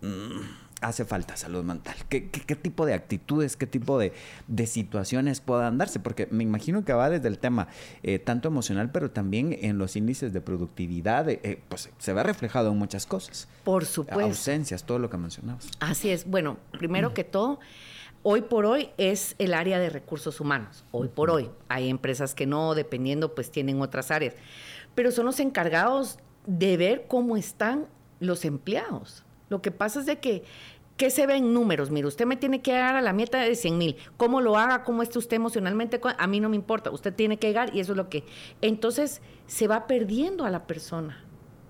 mm, 0.01 0.41
hace 0.81 1.05
falta 1.05 1.37
salud 1.37 1.63
mental? 1.63 1.95
¿Qué, 2.09 2.19
tipo 2.61 2.85
de 2.85 2.93
actitudes, 2.93 3.55
qué 3.55 3.65
tipo 3.65 3.97
de, 3.97 4.11
situaciones 4.65 5.39
puedan 5.39 5.77
darse? 5.77 6.01
Porque 6.01 6.27
me 6.31 6.43
imagino 6.43 6.83
que 6.83 6.91
va 6.91 7.09
desde 7.09 7.29
el 7.29 7.39
tema 7.39 7.69
eh, 8.03 8.19
tanto 8.19 8.49
emocional, 8.49 8.91
pero 8.91 9.09
también 9.09 9.57
en 9.61 9.77
los 9.77 9.95
índices 9.95 10.33
de 10.33 10.41
productividad, 10.41 11.29
eh, 11.29 11.63
pues 11.69 11.89
se 11.97 12.11
ve 12.11 12.21
reflejado 12.21 12.73
en 12.73 12.77
muchas 12.77 13.05
cosas. 13.05 13.47
Por 13.63 13.85
supuesto. 13.85 14.21
Ausencias, 14.21 14.83
todo 14.83 14.99
lo 14.99 15.09
que 15.09 15.15
mencionabas. 15.15 15.69
Así 15.79 16.09
es. 16.09 16.29
Bueno, 16.29 16.57
primero 16.77 17.13
que 17.13 17.23
todo 17.23 17.61
Hoy 18.23 18.41
por 18.41 18.67
hoy 18.67 18.91
es 18.97 19.33
el 19.39 19.51
área 19.55 19.79
de 19.79 19.89
recursos 19.89 20.39
humanos. 20.39 20.85
Hoy 20.91 21.07
por 21.07 21.31
hoy. 21.31 21.49
Hay 21.69 21.89
empresas 21.89 22.35
que 22.35 22.45
no, 22.45 22.75
dependiendo, 22.75 23.33
pues 23.33 23.49
tienen 23.49 23.81
otras 23.81 24.11
áreas. 24.11 24.35
Pero 24.93 25.09
son 25.09 25.25
los 25.25 25.39
encargados 25.39 26.19
de 26.45 26.77
ver 26.77 27.05
cómo 27.07 27.35
están 27.35 27.87
los 28.19 28.45
empleados. 28.45 29.25
Lo 29.49 29.63
que 29.63 29.71
pasa 29.71 30.01
es 30.01 30.05
de 30.05 30.19
que, 30.19 30.43
¿qué 30.97 31.09
se 31.09 31.25
ve 31.25 31.37
en 31.37 31.51
números? 31.51 31.89
Mire, 31.89 32.05
usted 32.05 32.27
me 32.27 32.35
tiene 32.35 32.61
que 32.61 32.69
llegar 32.69 32.95
a 32.95 33.01
la 33.01 33.11
meta 33.11 33.39
de 33.39 33.55
100 33.55 33.77
mil. 33.79 33.95
¿Cómo 34.17 34.39
lo 34.39 34.55
haga? 34.55 34.83
¿Cómo 34.83 35.01
esté 35.01 35.17
usted 35.17 35.37
emocionalmente? 35.37 35.99
A 36.19 36.27
mí 36.27 36.39
no 36.39 36.49
me 36.49 36.55
importa. 36.55 36.91
Usted 36.91 37.15
tiene 37.15 37.37
que 37.37 37.47
llegar 37.47 37.75
y 37.75 37.79
eso 37.79 37.93
es 37.93 37.97
lo 37.97 38.07
que... 38.07 38.23
Entonces 38.61 39.23
se 39.47 39.67
va 39.67 39.87
perdiendo 39.87 40.45
a 40.45 40.51
la 40.51 40.67
persona. 40.67 41.25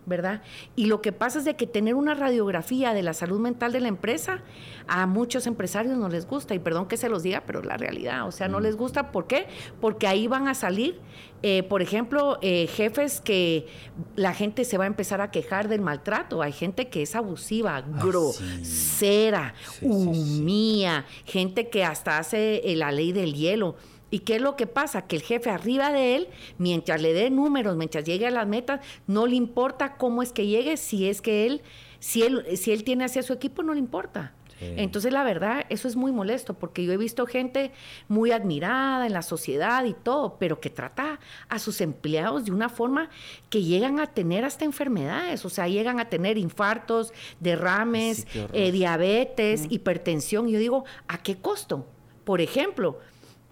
¿Verdad? 0.06 0.42
Y 0.76 0.86
lo 0.86 1.02
que 1.02 1.12
pasa 1.12 1.40
es 1.40 1.46
de 1.46 1.56
que 1.56 1.68
tener 1.68 1.96
una 1.96 2.14
radiografía 2.14 2.94
de 2.94 3.04
la 3.04 3.14
salud 3.14 3.40
mental 3.40 3.72
de 3.72 3.80
la 3.80 3.88
empresa 3.88 4.42
a 4.88 5.06
muchos 5.06 5.48
empresarios 5.48 5.98
no 5.98 6.10
les 6.10 6.28
gusta, 6.28 6.56
y 6.56 6.60
perdón 6.60 6.88
que 6.88 6.98
se 6.98 7.10
los 7.10 7.24
diga, 7.24 7.44
pero 7.46 7.62
la 7.62 7.78
realidad, 7.78 8.28
o 8.28 8.32
sea, 8.32 8.48
no 8.48 8.60
les 8.60 8.76
gusta, 8.76 9.12
¿por 9.12 9.28
qué? 9.28 9.48
Porque 9.80 10.08
ahí 10.08 10.28
van 10.28 10.48
a 10.48 10.54
salir, 10.54 11.00
eh, 11.44 11.64
por 11.64 11.82
ejemplo, 11.82 12.40
eh, 12.42 12.68
jefes 12.68 13.22
que 13.22 13.68
la 14.16 14.34
gente 14.34 14.66
se 14.66 14.78
va 14.78 14.86
a 14.86 14.88
empezar 14.88 15.22
a 15.22 15.32
quejar 15.32 15.68
del 15.68 15.82
maltrato, 15.82 16.42
hay 16.42 16.52
gente 16.52 16.90
que 16.90 17.04
es 17.04 17.16
abusiva, 17.16 17.78
ah, 17.78 17.82
grosera, 17.82 19.54
humía, 19.82 21.06
gente 21.26 21.70
que 21.70 21.84
hasta 21.84 22.18
hace 22.18 22.62
eh, 22.64 22.76
la 22.76 22.92
ley 22.92 23.12
del 23.12 23.34
hielo. 23.34 23.76
¿Y 24.12 24.20
qué 24.20 24.36
es 24.36 24.42
lo 24.42 24.56
que 24.56 24.68
pasa? 24.68 25.08
Que 25.08 25.16
el 25.16 25.22
jefe 25.24 25.50
arriba 25.50 25.92
de 25.92 26.16
él, 26.16 26.28
mientras 26.58 27.02
le 27.02 27.14
dé 27.14 27.30
números, 27.30 27.78
mientras 27.78 28.04
llegue 28.04 28.28
a 28.28 28.32
las 28.32 28.48
metas, 28.48 28.82
no 29.08 29.26
le 29.26 29.36
importa 29.36 29.96
cómo 29.96 30.22
es 30.22 30.34
que 30.34 30.46
llegue, 30.46 30.78
si 30.78 31.10
es 31.10 31.22
que 31.22 31.48
él, 31.48 31.62
si 32.00 32.24
él, 32.24 32.46
si 32.58 32.72
él 32.72 32.84
tiene 32.84 33.06
hacia 33.06 33.24
su 33.24 33.34
equipo, 33.34 33.64
no 33.64 33.74
le 33.74 33.80
importa. 33.80 34.34
Entonces, 34.62 35.12
la 35.12 35.24
verdad, 35.24 35.66
eso 35.70 35.88
es 35.88 35.96
muy 35.96 36.12
molesto, 36.12 36.54
porque 36.54 36.86
yo 36.86 36.94
he 36.94 36.98
visto 36.98 37.26
gente 37.26 37.72
muy 38.08 38.32
admirada 38.32 39.08
en 39.08 39.14
la 39.14 39.24
sociedad 39.24 39.84
y 39.86 39.94
todo, 39.94 40.38
pero 40.38 40.60
que 40.60 40.70
trata 40.70 41.20
a 41.50 41.58
sus 41.58 41.82
empleados 41.82 42.46
de 42.46 42.52
una 42.52 42.70
forma 42.70 43.10
que 43.50 43.64
llegan 43.64 44.00
a 44.00 44.08
tener 44.08 44.46
hasta 44.46 44.64
enfermedades, 44.64 45.46
o 45.46 45.50
sea, 45.50 45.68
llegan 45.68 46.00
a 46.00 46.10
tener 46.10 46.38
infartos, 46.38 47.12
derrames, 47.40 48.28
eh, 48.54 48.72
diabetes, 48.72 49.66
hipertensión. 49.70 50.48
Y 50.48 50.52
yo 50.52 50.60
digo, 50.60 50.86
¿a 51.08 51.24
qué 51.24 51.38
costo? 51.38 51.88
Por 52.24 52.40
ejemplo, 52.40 53.00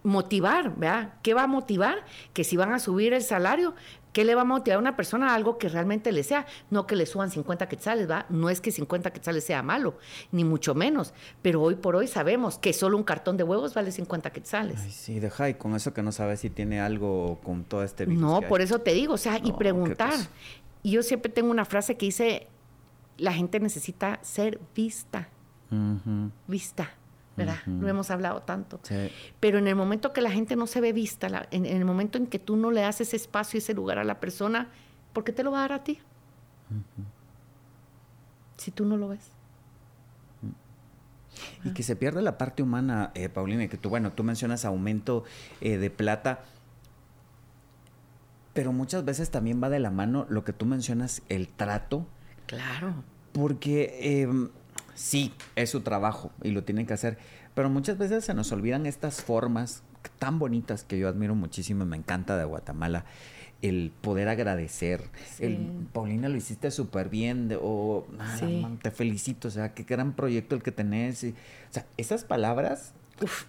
motivar, 0.04 0.76
¿verdad? 0.76 1.14
¿Qué 1.22 1.34
va 1.34 1.44
a 1.44 1.48
motivar? 1.48 2.04
Que 2.34 2.44
si 2.44 2.58
van 2.58 2.74
a 2.74 2.80
subir 2.80 3.14
el 3.14 3.22
salario, 3.22 3.76
¿qué 4.14 4.24
le 4.24 4.36
va 4.36 4.42
a 4.42 4.46
motivar 4.46 4.78
a 4.78 4.80
una 4.80 4.96
persona? 4.96 5.36
Algo 5.36 5.58
que 5.58 5.70
realmente 5.70 6.12
le 6.12 6.24
sea, 6.24 6.46
no 6.70 6.88
que 6.88 6.96
le 6.96 7.06
suban 7.06 7.30
50 7.32 7.68
quetzales, 7.68 8.10
¿va? 8.10 8.26
No 8.30 8.50
es 8.50 8.62
que 8.62 8.72
50 8.72 9.12
quetzales 9.12 9.44
sea 9.44 9.62
malo, 9.62 9.98
ni 10.32 10.44
mucho 10.44 10.76
menos, 10.76 11.14
pero 11.42 11.62
hoy 11.62 11.76
por 11.76 11.96
hoy 11.96 12.08
sabemos 12.08 12.58
que 12.58 12.74
solo 12.74 12.98
un 12.98 13.04
cartón 13.04 13.38
de 13.38 13.44
huevos 13.44 13.74
vale 13.74 13.92
50 13.92 14.32
quetzales. 14.32 14.80
Ay, 14.82 14.92
sí, 14.92 15.20
deja 15.20 15.50
y 15.50 15.56
con 15.56 15.76
eso 15.76 15.94
que 15.94 16.02
no 16.02 16.12
sabes 16.12 16.40
si 16.40 16.50
tiene 16.50 16.80
algo 16.80 17.40
con 17.44 17.64
todo 17.64 17.84
este 17.84 18.06
virus. 18.06 18.22
No, 18.22 18.42
por 18.42 18.62
eso 18.62 18.80
te 18.80 18.94
digo, 18.94 19.14
o 19.14 19.18
sea, 19.18 19.40
y 19.44 19.52
preguntar. 19.54 20.14
Y 20.82 20.92
yo 20.92 21.04
siempre 21.04 21.32
tengo 21.32 21.52
una 21.52 21.66
frase 21.66 21.98
que 21.98 22.06
dice, 22.06 22.48
la 23.18 23.34
gente 23.34 23.60
necesita 23.60 24.20
ser 24.22 24.60
vista. 24.76 25.30
Vista 26.48 26.90
¿verdad? 27.40 27.66
No 27.66 27.88
hemos 27.88 28.12
hablado 28.12 28.42
tanto. 28.42 28.80
Pero 29.40 29.58
en 29.58 29.68
el 29.68 29.76
momento 29.76 30.14
que 30.14 30.22
la 30.22 30.32
gente 30.32 30.56
no 30.56 30.68
se 30.68 30.82
ve 30.82 30.94
vista, 30.94 31.48
en, 31.52 31.66
el 31.66 31.86
momento 31.86 32.18
en 32.18 32.28
que 32.28 32.40
tú 32.40 32.56
no 32.56 32.72
le 32.72 32.82
das 32.82 33.02
ese 33.02 33.16
espacio 33.16 33.58
y 33.58 33.60
ese 33.60 33.74
lugar 33.74 33.98
a 33.98 34.04
la 34.04 34.20
persona, 34.20 34.68
¿por 35.14 35.24
qué 35.24 35.32
te 35.32 35.44
lo 35.44 35.52
va 35.52 35.60
a 35.60 35.62
dar 35.62 35.74
a 35.74 35.84
ti? 35.84 36.00
Si 38.58 38.72
tú 38.72 38.86
no 38.86 38.98
lo 38.98 39.10
ves. 39.10 39.32
Y 41.64 41.74
que 41.74 41.84
se 41.84 41.96
pierde 41.96 42.22
la 42.22 42.38
parte 42.38 42.64
humana, 42.64 43.12
eh, 43.16 43.30
Paulina, 43.30 43.68
que 43.68 43.78
tú, 43.78 43.90
bueno, 43.90 44.12
tú 44.12 44.24
mencionas 44.24 44.66
aumento 44.66 45.24
eh, 45.62 45.78
de 45.78 45.90
plata, 45.90 46.44
pero 48.54 48.74
muchas 48.74 49.06
veces 49.06 49.30
también 49.30 49.62
va 49.64 49.70
de 49.70 49.80
la 49.80 49.92
mano 49.92 50.26
lo 50.30 50.44
que 50.44 50.54
tú 50.54 50.66
mencionas, 50.66 51.22
el 51.30 51.48
trato. 51.48 52.06
Claro. 52.46 53.04
Porque 53.32 54.22
em, 54.22 54.50
sí, 55.00 55.32
es 55.56 55.70
su 55.70 55.80
trabajo 55.80 56.30
y 56.44 56.52
lo 56.52 56.66
tienen 56.66 56.86
que 56.86 56.94
hacer, 56.94 57.18
pero 57.56 57.70
muchas 57.70 57.98
veces 57.98 58.26
se 58.26 58.34
nos 58.34 58.52
olvidan 58.52 58.86
estas 58.86 59.24
formas 59.24 59.82
tan 60.18 60.40
bonitas 60.40 60.84
que 60.84 61.00
yo 61.00 61.08
admiro 61.08 61.36
muchísimo 61.36 61.86
y 61.86 61.88
me 61.88 61.96
encanta 61.96 62.38
de 62.38 62.44
Guatemala 62.44 63.06
el 63.62 63.94
poder 64.02 64.28
agradecer. 64.28 65.04
El, 65.40 65.88
Paulina, 65.94 66.28
lo 66.28 66.36
hiciste 66.36 66.70
súper 66.70 67.10
bien, 67.10 67.50
o 67.62 68.06
te 68.82 68.92
felicito, 68.92 69.48
o 69.48 69.52
sea, 69.52 69.74
qué 69.74 69.84
gran 69.84 70.14
proyecto 70.14 70.56
el 70.56 70.64
que 70.64 70.72
tenés. 70.72 71.24
o 71.24 71.34
sea, 71.70 71.86
esas 71.98 72.26
palabras 72.26 72.94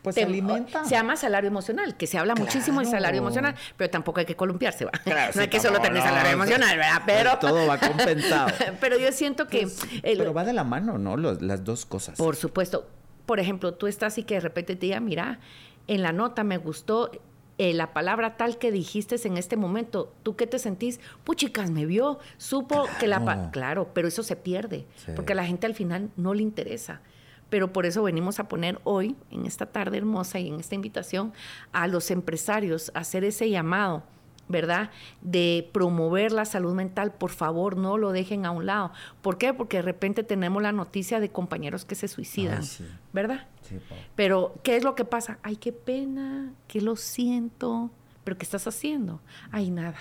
pues 0.03 0.15
se 0.15 0.23
alimenta. 0.23 0.85
Se 0.85 0.91
llama 0.91 1.17
salario 1.17 1.49
emocional, 1.49 1.97
que 1.97 2.07
se 2.07 2.19
habla 2.19 2.35
muchísimo 2.35 2.81
del 2.81 2.89
salario 2.89 3.21
emocional, 3.21 3.55
pero 3.77 3.91
tampoco 3.91 4.21
hay 4.21 4.27
que 4.27 4.37
columpiarse, 4.37 4.85
¿va? 4.85 4.93
no 5.35 5.41
hay 5.41 5.49
que 5.49 5.61
solo 5.61 5.81
tener 5.81 6.03
salario 6.03 6.33
emocional, 6.33 6.77
¿verdad? 6.77 7.03
Pero... 7.07 7.39
Todo 7.39 7.67
va 7.67 7.79
compensado. 7.81 8.51
pero 8.81 8.99
yo 8.99 9.13
siento 9.13 9.47
que... 9.47 9.63
Pues, 9.63 9.87
pero 10.03 10.35
va 10.35 10.45
de 10.45 10.53
la 10.53 10.65
mano, 10.65 10.99
¿no? 10.99 11.17
las 11.17 11.65
dos 11.65 11.87
cosas. 11.87 12.17
Por 12.17 12.37
supuesto. 12.37 12.89
Por 13.27 13.39
ejemplo, 13.39 13.75
tú 13.75 13.87
estás 13.87 14.19
y 14.19 14.25
que 14.25 14.35
de 14.35 14.41
repente 14.41 14.75
te 14.75 14.87
diga, 14.87 14.99
mira, 15.01 15.39
en 15.87 16.03
la 16.03 16.13
nota 16.13 16.43
me 16.43 16.59
gustó 16.59 17.11
eh, 17.59 17.75
la 17.75 17.93
palabra 17.93 18.37
tal 18.37 18.59
que 18.59 18.73
dijiste 18.73 19.17
en 19.25 19.37
este 19.37 19.57
momento, 19.57 20.15
¿tú 20.23 20.35
qué 20.35 20.47
te 20.47 20.59
sentís? 20.59 20.99
Puchicas, 21.25 21.71
me 21.71 21.87
vio, 21.87 22.19
supo 22.39 22.89
que 22.99 23.07
la... 23.07 23.51
Claro, 23.53 23.91
pero 23.93 24.09
eso 24.09 24.23
se 24.23 24.35
pierde, 24.35 24.87
porque 25.15 25.33
a 25.33 25.37
la 25.37 25.45
gente 25.45 25.67
al 25.67 25.75
final 25.75 26.11
no 26.17 26.35
le 26.35 26.43
interesa 26.43 27.03
pero 27.51 27.73
por 27.73 27.85
eso 27.85 28.03
venimos 28.03 28.41
a 28.41 28.49
poner 28.49 28.81
hoy, 28.85 29.17
en 29.31 29.45
esta 29.45 29.67
tarde 29.67 29.99
hermosa 29.99 30.39
y 30.39 30.49
en 30.49 30.61
esta 30.61 30.75
invitación, 30.75 31.33
a 31.73 31.87
los 31.87 32.11
empresarios 32.11 32.91
a 32.95 33.01
hacer 33.01 33.25
ese 33.25 33.51
llamado. 33.51 34.03
¿verdad? 34.49 34.91
De 35.21 35.71
promover 35.73 36.33
la 36.33 36.45
salud 36.45 36.75
mental, 36.75 37.13
por 37.13 37.31
favor, 37.31 37.77
no 37.77 37.99
lo 37.99 38.11
dejen 38.11 38.45
a 38.45 38.51
un 38.51 38.67
lado. 38.67 38.91
¿Por 39.23 39.39
qué? 39.39 39.55
Porque 39.55 39.77
de 39.77 39.85
repente 39.85 40.25
tenemos 40.25 40.61
la 40.61 40.73
noticia 40.73 41.21
de 41.21 41.31
compañeros 41.31 41.85
que 41.85 41.95
se 41.95 42.09
suicidan, 42.09 42.65
¿verdad? 43.13 43.47
Sí, 43.63 43.79
Pero, 44.17 44.55
¿qué 44.65 44.75
es 44.75 44.83
lo 44.83 44.97
que 44.97 45.05
pasa? 45.05 45.39
Ay, 45.45 45.55
qué 45.55 45.71
pena, 45.71 46.53
que 46.67 46.81
lo 46.81 46.97
siento, 46.97 47.93
pero 48.25 48.39
¿qué 48.39 48.43
estás 48.43 48.67
haciendo? 48.67 49.21
Ay, 49.53 49.71
nada 49.71 49.95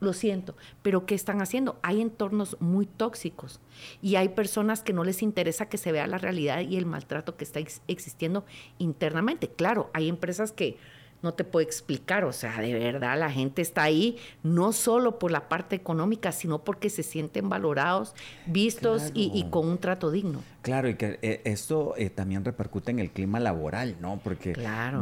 lo 0.00 0.12
siento, 0.12 0.56
pero 0.82 1.06
¿qué 1.06 1.14
están 1.14 1.40
haciendo? 1.40 1.78
Hay 1.82 2.00
entornos 2.00 2.56
muy 2.60 2.86
tóxicos 2.86 3.60
y 4.02 4.16
hay 4.16 4.28
personas 4.28 4.82
que 4.82 4.92
no 4.92 5.04
les 5.04 5.22
interesa 5.22 5.68
que 5.68 5.78
se 5.78 5.92
vea 5.92 6.06
la 6.06 6.18
realidad 6.18 6.60
y 6.60 6.76
el 6.76 6.86
maltrato 6.86 7.36
que 7.36 7.44
está 7.44 7.60
existiendo 7.88 8.44
internamente. 8.78 9.48
Claro, 9.48 9.90
hay 9.94 10.08
empresas 10.08 10.52
que 10.52 10.76
no 11.24 11.32
te 11.32 11.42
puedo 11.42 11.66
explicar, 11.66 12.24
o 12.24 12.32
sea, 12.32 12.60
de 12.60 12.74
verdad 12.74 13.18
la 13.18 13.30
gente 13.30 13.62
está 13.62 13.82
ahí 13.82 14.18
no 14.42 14.72
solo 14.72 15.18
por 15.18 15.30
la 15.30 15.48
parte 15.48 15.74
económica, 15.74 16.30
sino 16.32 16.62
porque 16.62 16.90
se 16.90 17.02
sienten 17.02 17.48
valorados, 17.48 18.14
vistos 18.46 19.10
y, 19.14 19.44
con 19.50 19.66
un 19.66 19.78
trato 19.78 20.10
digno. 20.10 20.42
Claro, 20.60 20.88
y 20.88 20.94
que 20.94 21.18
eh, 21.22 21.40
esto 21.44 21.94
eh, 21.96 22.10
también 22.10 22.44
repercute 22.44 22.90
en 22.90 22.98
el 22.98 23.10
clima 23.10 23.40
laboral, 23.40 23.96
¿no? 24.00 24.20
Porque 24.22 24.54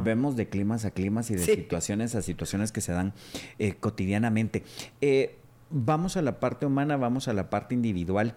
vemos 0.05 0.37
de 0.37 0.49
climas 0.49 0.85
a 0.85 0.93
climas 0.93 1.31
y 1.31 1.35
de 1.35 1.45
situaciones 1.45 2.15
a 2.15 2.23
situaciones 2.23 2.71
que 2.71 2.81
se 2.81 2.93
dan 2.93 3.13
eh, 3.59 3.75
cotidianamente. 3.75 4.63
vamos 5.71 6.17
a 6.17 6.23
la 6.23 6.39
parte 6.39 6.67
humana, 6.67 6.97
vamos 6.97 7.27
a 7.27 7.33
la 7.33 7.51
parte 7.51 7.75
individual 7.75 8.37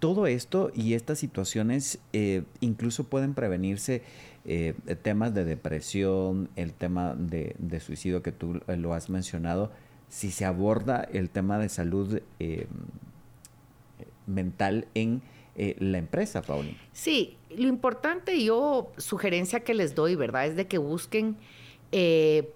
todo 0.00 0.26
esto 0.26 0.70
y 0.74 0.94
estas 0.94 1.18
situaciones 1.18 1.98
incluso 2.60 3.04
pueden 3.04 3.32
prevenirse 3.34 4.02
eh, 4.44 4.74
temas 5.02 5.34
de 5.34 5.44
depresión, 5.44 6.50
el 6.56 6.72
tema 6.72 7.14
de, 7.14 7.80
suicidio 7.80 8.22
que 8.22 8.32
tú 8.32 8.60
eh, 8.66 8.76
lo 8.76 8.94
has 8.94 9.10
mencionado, 9.10 9.70
si 10.08 10.30
se 10.30 10.44
aborda 10.44 11.02
el 11.12 11.30
tema 11.30 11.58
de 11.58 11.68
salud 11.68 12.20
eh, 12.38 12.66
mental 14.26 14.86
en 14.94 15.22
eh, 15.56 15.76
la 15.78 15.98
empresa, 15.98 16.42
Pauli. 16.42 16.76
Sí, 16.92 17.36
lo 17.50 17.68
importante 17.68 18.42
yo, 18.42 18.92
sugerencia 18.96 19.60
que 19.60 19.72
les 19.72 19.94
doy, 19.94 20.16
¿verdad? 20.16 20.46
Es 20.46 20.56
de 20.56 20.66
que 20.66 20.78
busquen 20.78 21.36
eh, 21.92 22.52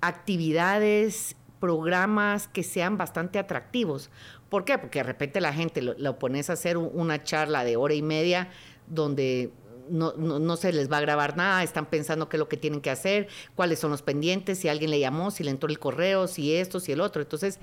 actividades, 0.00 1.36
programas 1.60 2.48
que 2.48 2.64
sean 2.64 2.98
bastante 2.98 3.38
atractivos. 3.38 4.10
¿Por 4.48 4.64
qué? 4.64 4.76
Porque 4.78 4.98
de 4.98 5.04
repente 5.04 5.40
la 5.40 5.52
gente 5.52 5.80
lo 5.82 6.18
pones 6.18 6.50
a 6.50 6.54
hacer 6.54 6.76
una 6.76 7.22
charla 7.22 7.62
de 7.62 7.76
hora 7.76 7.94
y 7.94 8.02
media 8.02 8.48
donde 8.88 9.52
no, 9.90 10.12
no, 10.12 10.56
se 10.56 10.72
les 10.72 10.90
va 10.90 10.98
a 10.98 11.00
grabar 11.00 11.36
nada, 11.36 11.62
están 11.62 11.86
pensando 11.86 12.28
qué 12.28 12.36
es 12.36 12.38
lo 12.38 12.48
que 12.48 12.56
tienen 12.56 12.80
que 12.80 12.90
hacer, 12.90 13.28
cuáles 13.54 13.78
son 13.78 13.90
los 13.90 14.02
pendientes, 14.02 14.58
si 14.58 14.68
alguien 14.68 14.90
le 14.90 15.00
llamó, 15.00 15.30
si 15.30 15.44
le 15.44 15.50
entró 15.50 15.68
el 15.68 15.78
correo, 15.78 16.28
si 16.28 16.54
esto, 16.54 16.80
si 16.80 16.92
el 16.92 17.00
otro. 17.00 17.22
Entonces, 17.22 17.58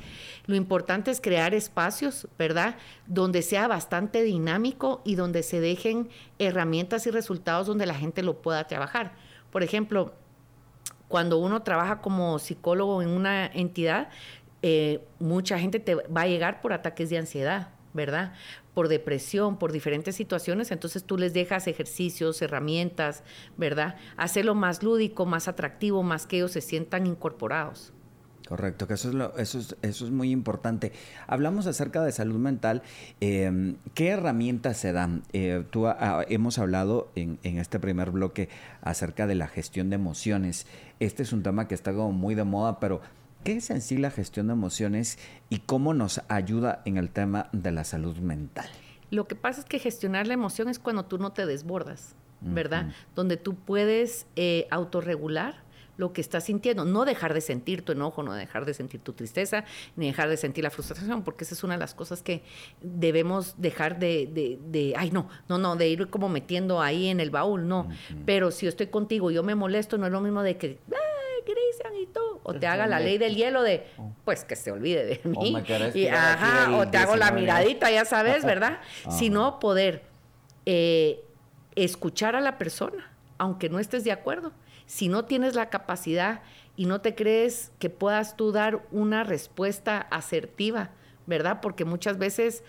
lo 0.46 0.56
importante 0.56 1.12
es 1.12 1.22
crear 1.22 1.54
espacios, 1.54 2.28
¿verdad? 2.38 2.76
Donde 3.08 3.42
sea 3.42 3.68
bastante 3.68 4.24
dinámico 4.24 5.02
y 5.06 5.16
donde 5.16 5.44
se 5.44 5.60
dejen 5.60 6.10
herramientas 6.38 7.08
y 7.08 7.12
resultados 7.12 7.68
donde 7.68 7.86
la 7.86 7.96
gente 7.96 8.24
lo 8.24 8.42
pueda 8.42 8.66
trabajar. 8.68 9.14
Por 9.52 9.64
ejemplo, 9.64 10.14
cuando 11.08 11.40
uno 11.40 11.64
trabaja 11.64 12.02
como 12.02 12.40
psicólogo 12.40 13.02
en 13.02 13.10
una 13.10 13.48
entidad, 13.48 14.10
eh, 14.62 15.04
mucha 15.20 15.58
gente 15.58 15.80
te 15.80 15.96
va 15.96 16.22
a 16.22 16.28
llegar 16.28 16.62
por 16.62 16.74
ataques 16.74 17.10
de 17.10 17.18
ansiedad, 17.18 17.70
¿verdad? 17.94 18.34
por 18.80 18.88
depresión, 18.88 19.58
por 19.58 19.74
diferentes 19.74 20.16
situaciones, 20.16 20.72
entonces 20.72 21.04
tú 21.04 21.18
les 21.18 21.34
dejas 21.34 21.68
ejercicios, 21.68 22.42
herramientas, 22.42 23.24
¿verdad? 23.58 23.98
Hacerlo 24.16 24.56
más 24.56 24.84
lúdico, 24.84 25.26
más 25.26 25.50
atractivo, 25.50 26.02
más 26.02 26.26
que 26.26 26.38
ellos 26.38 26.54
se 26.54 26.62
sientan 26.62 27.06
incorporados. 27.06 27.92
Correcto, 28.48 28.88
que 28.88 28.94
eso 28.94 29.10
es, 29.10 29.16
lo, 29.16 29.38
eso 29.38 29.60
es, 29.60 29.76
eso 29.82 30.06
es 30.06 30.12
muy 30.12 30.32
importante. 30.32 30.94
Hablamos 31.28 31.68
acerca 31.68 32.02
de 32.04 32.14
salud 32.14 32.38
mental. 32.38 32.82
Em, 33.20 33.76
¿Qué 33.94 34.08
herramientas 34.08 34.78
se 34.78 34.94
dan? 34.94 35.24
Eh, 35.34 35.66
tú 35.70 35.86
hemos 36.30 36.58
hablado 36.58 37.12
en, 37.16 37.38
en, 37.44 37.58
este 37.58 37.80
primer 37.80 38.12
bloque 38.12 38.48
acerca 38.82 39.28
de 39.28 39.36
la 39.36 39.50
gestión 39.50 39.90
de 39.90 39.96
emociones. 39.98 40.68
Este 41.02 41.22
es 41.22 41.34
un 41.34 41.44
tema 41.44 41.68
que 41.68 41.76
está 41.76 41.92
como 41.92 42.14
muy 42.14 42.34
de 42.34 42.46
moda, 42.46 42.80
pero 42.80 43.02
¿Qué 43.44 43.54
es 43.58 43.70
en 43.70 43.82
sí 43.82 43.98
la 43.98 44.12
gestión 44.12 44.48
de 44.48 44.54
emociones 44.54 45.18
y 45.50 45.60
cómo 45.60 45.94
nos 45.94 46.22
ayuda 46.28 46.82
en 46.86 46.98
el 46.98 47.10
tema 47.10 47.50
de 47.54 47.72
la 47.72 47.84
salud 47.84 48.18
mental? 48.18 48.70
Lo 49.12 49.28
que 49.28 49.36
pasa 49.36 49.62
es 49.62 49.66
que 49.66 49.80
gestionar 49.80 50.28
la 50.28 50.34
emoción 50.34 50.68
es 50.68 50.78
cuando 50.78 51.06
tú 51.06 51.18
no 51.18 51.32
te 51.32 51.46
desbordas, 51.46 52.16
¿verdad? 52.42 52.92
Donde 53.16 53.38
tú 53.38 53.56
puedes 53.56 54.28
eh, 54.36 54.68
autorregular 54.72 55.64
lo 56.00 56.14
que 56.14 56.22
estás 56.22 56.46
sintiendo, 56.46 56.86
no 56.86 57.04
dejar 57.04 57.34
de 57.34 57.42
sentir 57.42 57.84
tu 57.84 57.92
enojo, 57.92 58.24
no 58.24 58.34
dejar 58.34 58.64
de 58.64 58.74
sentir 58.74 59.02
tu 59.02 59.12
tristeza, 59.12 59.66
ni 59.98 60.08
dejar 60.08 60.30
de 60.30 60.38
sentir 60.38 60.64
la 60.64 60.70
frustración, 60.70 61.24
porque 61.24 61.44
esa 61.44 61.54
es 61.54 61.64
una 61.66 61.74
de 61.74 61.80
las 61.82 61.94
cosas 61.94 62.24
que 62.24 62.42
debemos 62.82 63.56
dejar 63.58 64.00
de, 64.00 64.58
de, 64.66 64.94
ay 64.96 65.12
no, 65.12 65.28
no, 65.50 65.58
no, 65.58 65.76
de 65.76 65.90
ir 65.90 66.08
como 66.10 66.30
metiendo 66.30 66.82
ahí 66.82 67.08
en 67.08 67.20
el 67.20 67.32
baúl, 67.32 67.68
no. 67.68 67.90
Pero 68.26 68.50
si 68.52 68.66
yo 68.66 68.70
estoy 68.70 68.88
contigo, 68.88 69.30
yo 69.30 69.44
me 69.44 69.56
molesto, 69.56 69.98
no 69.98 70.06
es 70.06 70.12
lo 70.14 70.22
mismo 70.22 70.42
de 70.42 70.56
que, 70.58 70.80
Cristian 71.44 71.96
y 72.02 72.08
tú. 72.08 72.40
O 72.44 72.54
te 72.54 72.68
haga 72.68 72.88
la 72.88 73.00
ley 73.00 73.18
del 73.18 73.36
hielo 73.36 73.62
de, 73.64 73.86
oh. 73.98 74.14
pues 74.26 74.44
que 74.44 74.56
se 74.56 74.72
olvide 74.72 75.06
de 75.06 75.22
mí. 75.24 75.56
Y, 75.94 76.08
ajá, 76.08 76.76
o 76.78 76.88
te 76.88 76.98
hago 76.98 77.16
la 77.16 77.32
miradita, 77.32 77.92
ya 77.92 78.06
sabes, 78.06 78.46
¿verdad? 78.46 78.80
Sino 79.10 79.60
poder 79.60 80.04
eh, 80.66 81.24
escuchar 81.76 82.36
a 82.36 82.42
la 82.42 82.58
persona, 82.58 83.12
aunque 83.38 83.70
no 83.70 83.80
estés 83.80 84.04
de 84.04 84.12
acuerdo. 84.12 84.54
Si 84.86 85.08
no 85.08 85.26
tienes 85.26 85.56
la 85.56 85.70
capacidad 85.70 86.42
y 86.76 86.86
no 86.86 87.02
te 87.02 87.16
crees 87.16 87.72
que 87.80 87.90
puedas 87.90 88.36
tú 88.36 88.52
dar 88.52 88.86
una 88.92 89.24
respuesta 89.24 90.00
asertiva, 90.00 90.92
¿verdad? 91.26 91.60
Porque 91.62 91.86
muchas 91.86 92.18
veces 92.18 92.64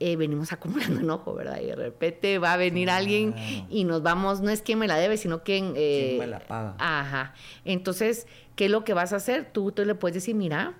eh, 0.00 0.16
venimos 0.16 0.52
acumulando 0.52 1.00
enojo, 1.00 1.34
¿verdad? 1.34 1.60
Y 1.60 1.66
de 1.66 1.76
repente 1.76 2.38
va 2.38 2.54
a 2.54 2.56
venir 2.56 2.88
alguien 2.90 3.34
y 3.68 3.84
nos 3.84 4.02
vamos, 4.02 4.40
no 4.40 4.50
es 4.50 4.62
quien 4.62 4.78
me 4.78 4.88
la 4.88 4.96
debe, 4.96 5.18
sino 5.18 5.42
quien... 5.42 5.74
Eh, 5.76 6.16
me 6.18 6.26
la 6.26 6.40
paga? 6.40 6.74
Ajá. 6.78 7.34
Entonces, 7.66 8.26
¿qué 8.56 8.64
es 8.64 8.70
lo 8.70 8.82
que 8.82 8.94
vas 8.94 9.12
a 9.12 9.16
hacer? 9.16 9.52
Tú, 9.52 9.72
tú 9.72 9.84
le 9.84 9.94
puedes 9.94 10.14
decir, 10.14 10.34
mira, 10.34 10.74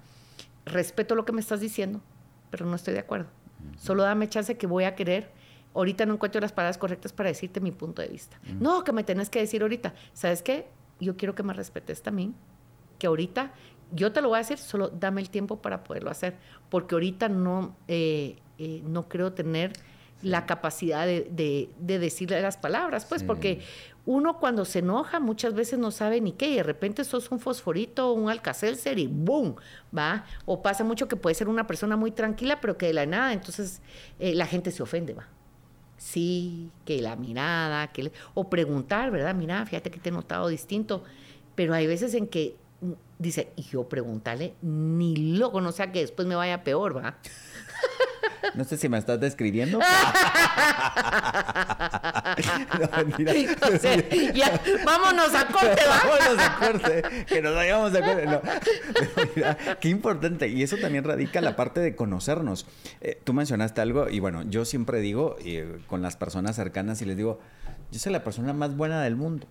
respeto 0.64 1.14
lo 1.14 1.26
que 1.26 1.32
me 1.32 1.40
estás 1.40 1.60
diciendo, 1.60 2.00
pero 2.50 2.64
no 2.64 2.74
estoy 2.74 2.94
de 2.94 3.00
acuerdo. 3.00 3.28
Solo 3.76 4.04
dame 4.04 4.26
chance 4.26 4.56
que 4.56 4.66
voy 4.66 4.84
a 4.84 4.94
querer. 4.94 5.30
Ahorita 5.74 6.06
no 6.06 6.14
encuentro 6.14 6.40
las 6.40 6.52
palabras 6.52 6.78
correctas 6.78 7.12
para 7.12 7.28
decirte 7.28 7.60
mi 7.60 7.72
punto 7.72 8.00
de 8.00 8.08
vista. 8.08 8.40
No, 8.58 8.84
que 8.84 8.92
me 8.92 9.04
tenés 9.04 9.28
que 9.28 9.38
decir 9.38 9.60
ahorita. 9.60 9.94
¿Sabes 10.14 10.42
qué? 10.42 10.66
Yo 10.98 11.18
quiero 11.18 11.34
que 11.34 11.42
me 11.42 11.52
respetes 11.52 12.02
también. 12.02 12.34
Que 12.98 13.06
ahorita 13.06 13.52
yo 13.92 14.12
te 14.12 14.22
lo 14.22 14.28
voy 14.28 14.36
a 14.36 14.38
decir, 14.38 14.58
solo 14.58 14.88
dame 14.88 15.20
el 15.20 15.30
tiempo 15.30 15.60
para 15.60 15.84
poderlo 15.84 16.10
hacer. 16.10 16.38
Porque 16.70 16.94
ahorita 16.94 17.28
no... 17.28 17.76
Eh, 17.86 18.38
eh, 18.62 18.82
no 18.84 19.08
creo 19.08 19.32
tener 19.32 19.72
la 20.22 20.44
capacidad 20.44 21.06
de, 21.06 21.70
decirle 21.78 22.42
las 22.42 22.58
palabras, 22.58 23.06
pues, 23.06 23.22
porque 23.22 23.62
uno 24.04 24.38
cuando 24.38 24.66
se 24.66 24.80
enoja 24.80 25.18
muchas 25.18 25.54
veces 25.54 25.78
no 25.78 25.90
sabe 25.90 26.20
ni 26.20 26.32
qué, 26.32 26.50
y 26.50 26.56
de 26.56 26.62
repente 26.62 27.04
sos 27.04 27.30
un 27.30 27.40
fosforito, 27.40 28.12
un 28.12 28.28
alcacelser 28.28 28.98
y 28.98 29.06
¡boom! 29.06 29.56
¿va? 29.96 30.26
O 30.44 30.60
pasa 30.60 30.84
mucho 30.84 31.08
que 31.08 31.16
puede 31.16 31.34
ser 31.34 31.48
una 31.48 31.66
persona 31.66 31.96
muy 31.96 32.10
tranquila, 32.10 32.60
pero 32.60 32.76
que 32.76 32.88
de 32.88 32.92
la 32.92 33.06
nada, 33.06 33.32
entonces 33.32 33.80
eh, 34.18 34.34
la 34.34 34.44
gente 34.44 34.70
se 34.72 34.82
ofende, 34.82 35.14
¿va? 35.14 35.26
Sí, 35.96 36.70
que 36.84 37.00
la 37.00 37.16
mirada, 37.16 37.86
que 37.88 38.12
o 38.34 38.50
preguntar, 38.50 39.10
¿verdad? 39.10 39.34
Mira, 39.34 39.64
fíjate 39.64 39.90
que 39.90 40.00
te 40.00 40.10
he 40.10 40.12
notado 40.12 40.48
distinto, 40.48 41.02
pero 41.54 41.72
hay 41.72 41.86
veces 41.86 42.12
en 42.12 42.26
que 42.26 42.56
dice, 43.18 43.52
y 43.56 43.62
yo 43.62 43.88
preguntarle, 43.88 44.54
ni 44.62 45.36
loco, 45.36 45.60
no 45.60 45.72
sea 45.72 45.92
que 45.92 46.00
después 46.00 46.26
me 46.26 46.34
vaya 46.34 46.64
peor, 46.64 46.96
¿va? 46.96 47.18
No 48.54 48.64
sé 48.64 48.76
si 48.76 48.88
me 48.88 48.98
estás 48.98 49.20
describiendo. 49.20 49.78
no, 49.78 49.84
vámonos 54.84 55.34
a 55.34 55.46
corte, 55.46 55.82
Vámonos 55.88 56.38
a 56.38 56.56
corte. 56.58 57.02
Que 57.26 57.42
nos 57.42 57.54
vayamos 57.54 57.94
a 57.94 58.00
corte. 58.00 58.26
No. 58.26 58.40
qué 59.80 59.88
importante. 59.88 60.48
Y 60.48 60.62
eso 60.62 60.76
también 60.78 61.04
radica 61.04 61.40
la 61.40 61.56
parte 61.56 61.80
de 61.80 61.94
conocernos. 61.94 62.66
Eh, 63.00 63.20
tú 63.22 63.32
mencionaste 63.32 63.80
algo 63.80 64.08
y 64.08 64.20
bueno, 64.20 64.42
yo 64.42 64.64
siempre 64.64 65.00
digo 65.00 65.36
eh, 65.44 65.78
con 65.86 66.02
las 66.02 66.16
personas 66.16 66.56
cercanas 66.56 67.00
y 67.02 67.04
les 67.04 67.16
digo, 67.16 67.40
yo 67.90 67.98
soy 67.98 68.12
la 68.12 68.24
persona 68.24 68.52
más 68.52 68.76
buena 68.76 69.02
del 69.02 69.16
mundo. 69.16 69.46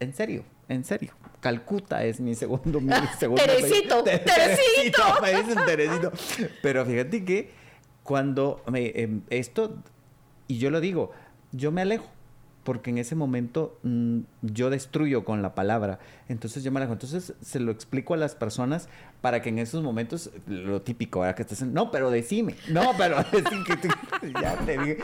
En 0.00 0.14
serio, 0.14 0.44
en 0.68 0.84
serio. 0.84 1.12
Calcuta 1.40 2.04
es 2.04 2.20
mi 2.20 2.34
segundo, 2.34 2.80
mi 2.80 2.92
segundo 3.18 3.42
Teresito, 3.46 4.02
Teresito. 4.02 5.02
Me 5.22 5.34
dicen 5.34 5.58
Teresito. 5.66 6.12
Pero 6.62 6.86
fíjate 6.86 7.24
que 7.24 7.50
cuando 8.02 8.62
me, 8.70 8.92
em, 8.94 9.22
esto, 9.30 9.76
y 10.46 10.58
yo 10.58 10.70
lo 10.70 10.80
digo, 10.80 11.10
yo 11.52 11.72
me 11.72 11.82
alejo. 11.82 12.08
Porque 12.62 12.88
en 12.88 12.96
ese 12.96 13.14
momento 13.14 13.78
mm, 13.82 14.20
yo 14.40 14.70
destruyo 14.70 15.26
con 15.26 15.42
la 15.42 15.54
palabra. 15.54 15.98
Entonces 16.30 16.64
yo 16.64 16.72
me 16.72 16.78
alejo. 16.78 16.94
Entonces 16.94 17.34
se 17.42 17.60
lo 17.60 17.70
explico 17.70 18.14
a 18.14 18.16
las 18.16 18.34
personas 18.34 18.88
para 19.20 19.42
que 19.42 19.50
en 19.50 19.58
esos 19.58 19.82
momentos, 19.82 20.30
lo 20.46 20.80
típico, 20.80 21.20
¿verdad? 21.20 21.36
Que 21.36 21.42
estás 21.42 21.60
en, 21.60 21.74
no, 21.74 21.90
pero 21.90 22.10
decime. 22.10 22.56
No, 22.70 22.92
pero 22.96 23.16
decime 23.32 23.64
que 23.66 23.76
tú, 23.76 23.88
ya 24.40 24.56
te 24.64 24.78
dije. 24.78 24.98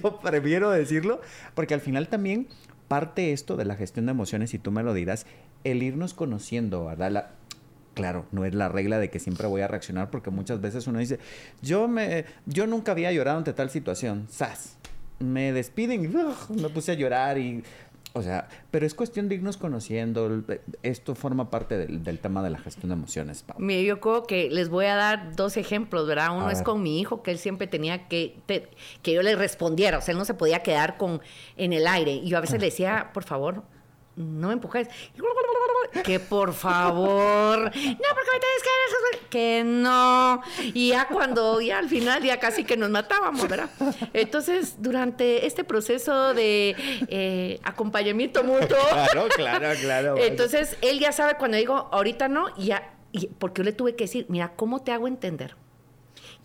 yo 0.00 0.20
prefiero 0.20 0.70
decirlo 0.70 1.20
porque 1.54 1.74
al 1.74 1.80
final 1.80 2.06
también 2.06 2.46
parte 2.92 3.32
esto 3.32 3.56
de 3.56 3.64
la 3.64 3.74
gestión 3.74 4.04
de 4.04 4.12
emociones, 4.12 4.52
y 4.52 4.58
tú 4.58 4.70
me 4.70 4.82
lo 4.82 4.92
dirás, 4.92 5.24
el 5.64 5.82
irnos 5.82 6.12
conociendo, 6.12 6.84
¿verdad? 6.84 7.30
claro, 7.94 8.26
no 8.32 8.44
es 8.44 8.54
la 8.54 8.68
regla 8.68 8.98
de 8.98 9.08
que 9.08 9.18
siempre 9.18 9.46
voy 9.46 9.62
a 9.62 9.66
reaccionar 9.66 10.10
porque 10.10 10.28
muchas 10.28 10.60
veces 10.60 10.86
uno 10.86 10.98
dice, 10.98 11.18
yo 11.62 11.88
me 11.88 12.26
yo 12.44 12.66
nunca 12.66 12.92
había 12.92 13.10
llorado 13.10 13.38
ante 13.38 13.54
tal 13.54 13.70
situación, 13.70 14.26
sas. 14.28 14.76
Me 15.20 15.54
despiden 15.54 16.04
y 16.04 16.08
me 16.08 16.68
puse 16.68 16.92
a 16.92 16.94
llorar 16.94 17.38
y 17.38 17.64
o 18.14 18.22
sea, 18.22 18.48
pero 18.70 18.84
es 18.84 18.94
cuestión 18.94 19.28
de 19.28 19.36
irnos 19.36 19.56
conociendo. 19.56 20.42
Esto 20.82 21.14
forma 21.14 21.50
parte 21.50 21.78
del, 21.78 22.18
tema 22.18 22.42
de 22.42 22.50
la 22.50 22.58
gestión 22.58 22.90
de 22.90 22.94
emociones. 22.94 23.44
Mira, 23.58 23.82
yo 23.82 24.00
creo 24.00 24.24
que 24.24 24.50
les 24.50 24.68
voy 24.68 24.86
a 24.86 24.96
dar 24.96 25.34
dos 25.34 25.56
ejemplos, 25.56 26.06
¿verdad? 26.06 26.36
Uno 26.36 26.50
es 26.50 26.62
con 26.62 26.82
mi 26.82 27.00
hijo, 27.00 27.22
que 27.22 27.30
él 27.30 27.38
siempre 27.38 27.66
tenía 27.66 28.08
que 28.08 28.36
que 29.02 29.12
yo 29.12 29.22
le 29.22 29.34
respondiera, 29.36 29.98
o 29.98 30.00
sea, 30.02 30.12
él 30.12 30.18
no 30.18 30.24
se 30.24 30.34
podía 30.34 30.62
quedar 30.62 30.96
con 30.96 31.20
en 31.56 31.72
el 31.72 31.86
aire. 31.86 32.12
Y 32.12 32.28
yo 32.28 32.36
a 32.36 32.40
veces 32.40 32.60
le 32.60 32.66
decía, 32.66 33.10
por 33.14 33.24
favor, 33.24 33.62
no 34.16 34.48
me 34.48 34.54
empujes. 34.54 34.88
Que 36.04 36.20
por 36.20 36.52
favor. 36.52 37.58
No, 37.58 37.70
porque 37.70 38.30
me 38.32 38.40
tienes 38.40 38.62
que 38.62 39.28
Que 39.28 39.62
no. 39.64 40.42
Y 40.74 40.88
ya 40.90 41.08
cuando, 41.08 41.60
ya 41.60 41.78
al 41.78 41.88
final, 41.88 42.22
ya 42.22 42.38
casi 42.38 42.64
que 42.64 42.76
nos 42.76 42.90
matábamos, 42.90 43.48
¿verdad? 43.48 43.70
Entonces, 44.12 44.76
durante 44.78 45.46
este 45.46 45.64
proceso 45.64 46.34
de 46.34 46.76
eh, 47.08 47.60
acompañamiento 47.62 48.42
mutuo. 48.44 48.78
Claro, 48.90 49.28
claro, 49.34 49.68
claro. 49.80 50.16
Entonces, 50.18 50.76
él 50.80 50.98
ya 50.98 51.12
sabe 51.12 51.36
cuando 51.36 51.56
digo, 51.56 51.88
ahorita 51.92 52.28
no, 52.28 52.56
ya. 52.56 52.94
Y 53.12 53.26
porque 53.26 53.60
yo 53.60 53.64
le 53.64 53.72
tuve 53.72 53.94
que 53.94 54.04
decir, 54.04 54.26
mira, 54.28 54.52
¿cómo 54.56 54.82
te 54.82 54.92
hago 54.92 55.06
entender? 55.06 55.56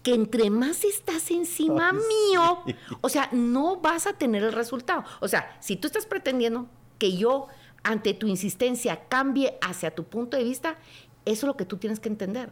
que 0.04 0.14
entre 0.14 0.50
más 0.50 0.86
estás 0.86 1.32
encima 1.32 1.92
mío, 1.92 2.64
o 3.02 3.10
sea, 3.10 3.28
no 3.34 3.76
vas 3.78 4.08
a 4.08 4.14
tener 4.14 4.42
el 4.42 4.54
resultado. 4.54 5.04
O 5.20 5.28
sea, 5.28 5.58
si 5.60 5.76
tú 5.76 5.88
estás 5.88 6.06
pretendiendo 6.06 6.70
que 6.98 7.18
yo 7.18 7.48
ante 7.88 8.14
tu 8.14 8.28
insistencia 8.28 9.08
cambie 9.08 9.58
hacia 9.62 9.96
tu 9.96 10.04
punto 10.04 10.36
de 10.36 10.44
vista, 10.44 10.78
Eso 11.26 11.46
es 11.46 11.48
lo 11.48 11.58
que 11.58 11.66
tú 11.66 11.78
tienes 11.78 12.00
que 12.00 12.08
entender. 12.08 12.52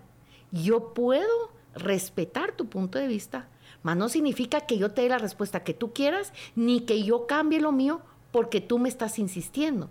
Yo 0.52 0.94
puedo 0.94 1.52
respetar 1.76 2.54
tu 2.54 2.68
punto 2.68 3.00
de 3.00 3.08
vista, 3.08 3.48
mas 3.84 3.96
no 3.96 4.10
significa 4.10 4.62
que 4.62 4.78
yo 4.78 4.92
te 4.92 5.04
dé 5.04 5.10
la 5.10 5.18
respuesta 5.18 5.64
que 5.64 5.74
tú 5.74 5.94
quieras, 5.94 6.34
ni 6.56 6.82
que 6.82 7.04
yo 7.04 7.26
cambie 7.26 7.62
lo 7.62 7.72
mío 7.72 8.02
porque 8.32 8.60
tú 8.60 8.80
me 8.80 8.90
estás 8.90 9.18
insistiendo. 9.18 9.90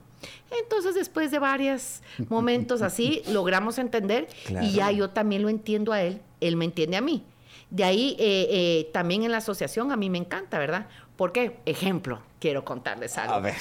Entonces, 0.63 0.95
después 0.95 1.31
de 1.31 1.39
varios 1.39 2.03
momentos 2.29 2.83
así, 2.83 3.23
logramos 3.29 3.79
entender 3.79 4.29
y 4.63 4.73
ya 4.73 4.91
yo 4.91 5.11
también 5.11 5.43
lo 5.43 5.49
entiendo 5.49 5.93
a 5.93 6.03
él, 6.03 6.21
él 6.41 6.57
me 6.57 6.67
entiende 6.67 6.97
a 6.97 7.01
mí. 7.01 7.25
De 7.71 7.85
ahí, 7.85 8.17
eh, 8.19 8.47
eh, 8.51 8.91
también 8.93 9.23
en 9.23 9.31
la 9.31 9.39
asociación, 9.39 9.93
a 9.93 9.97
mí 9.97 10.11
me 10.11 10.19
encanta, 10.19 10.59
¿verdad? 10.59 10.89
¿Por 11.17 11.33
qué? 11.33 11.59
Ejemplo, 11.65 12.21
quiero 12.41 12.65
contarles 12.65 13.17
algo. 13.19 13.35
A 13.35 13.41
ver. 13.41 13.55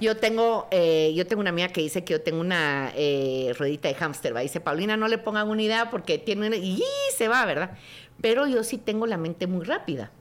Yo 0.00 0.16
tengo, 0.16 0.68
eh, 0.70 1.12
yo 1.16 1.26
tengo 1.26 1.40
una 1.40 1.50
amiga 1.50 1.68
que 1.68 1.80
dice 1.80 2.04
que 2.04 2.12
yo 2.12 2.22
tengo 2.22 2.40
una 2.40 2.92
ruedita 3.58 3.88
de 3.88 3.94
hámster, 3.94 4.34
¿va? 4.34 4.40
Dice, 4.40 4.60
Paulina, 4.60 4.96
no 4.96 5.08
le 5.08 5.18
pongan 5.18 5.48
una 5.48 5.62
idea 5.62 5.90
porque 5.90 6.18
tiene 6.18 6.46
una... 6.46 6.56
Y 6.56 6.82
se 7.16 7.26
va, 7.26 7.44
¿verdad? 7.44 7.76
Pero 8.20 8.46
yo 8.46 8.62
sí 8.62 8.78
tengo 8.78 9.06
la 9.06 9.16
mente 9.16 9.48
muy 9.48 9.64
rápida. 9.64 10.12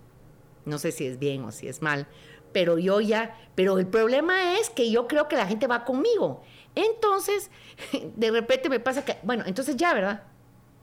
No 0.66 0.80
sé 0.80 0.92
si 0.92 1.06
es 1.06 1.20
bien 1.20 1.44
o 1.44 1.52
si 1.52 1.68
es 1.68 1.82
mal, 1.82 2.08
pero 2.52 2.78
yo 2.78 3.02
ya, 3.02 3.38
pero 3.56 3.80
el 3.80 3.88
problema 3.88 4.58
es 4.58 4.70
que 4.70 4.92
yo 4.92 5.08
creo 5.08 5.28
que 5.28 5.36
la 5.36 5.48
gente 5.48 5.68
va 5.68 5.86
conmigo. 5.86 6.44
Entonces, 6.76 7.50
de 8.16 8.32
repente 8.32 8.70
me 8.70 8.80
pasa 8.80 9.04
que, 9.04 9.18
bueno, 9.24 9.44
entonces 9.46 9.76
ya, 9.76 9.94
¿verdad? 9.94 10.24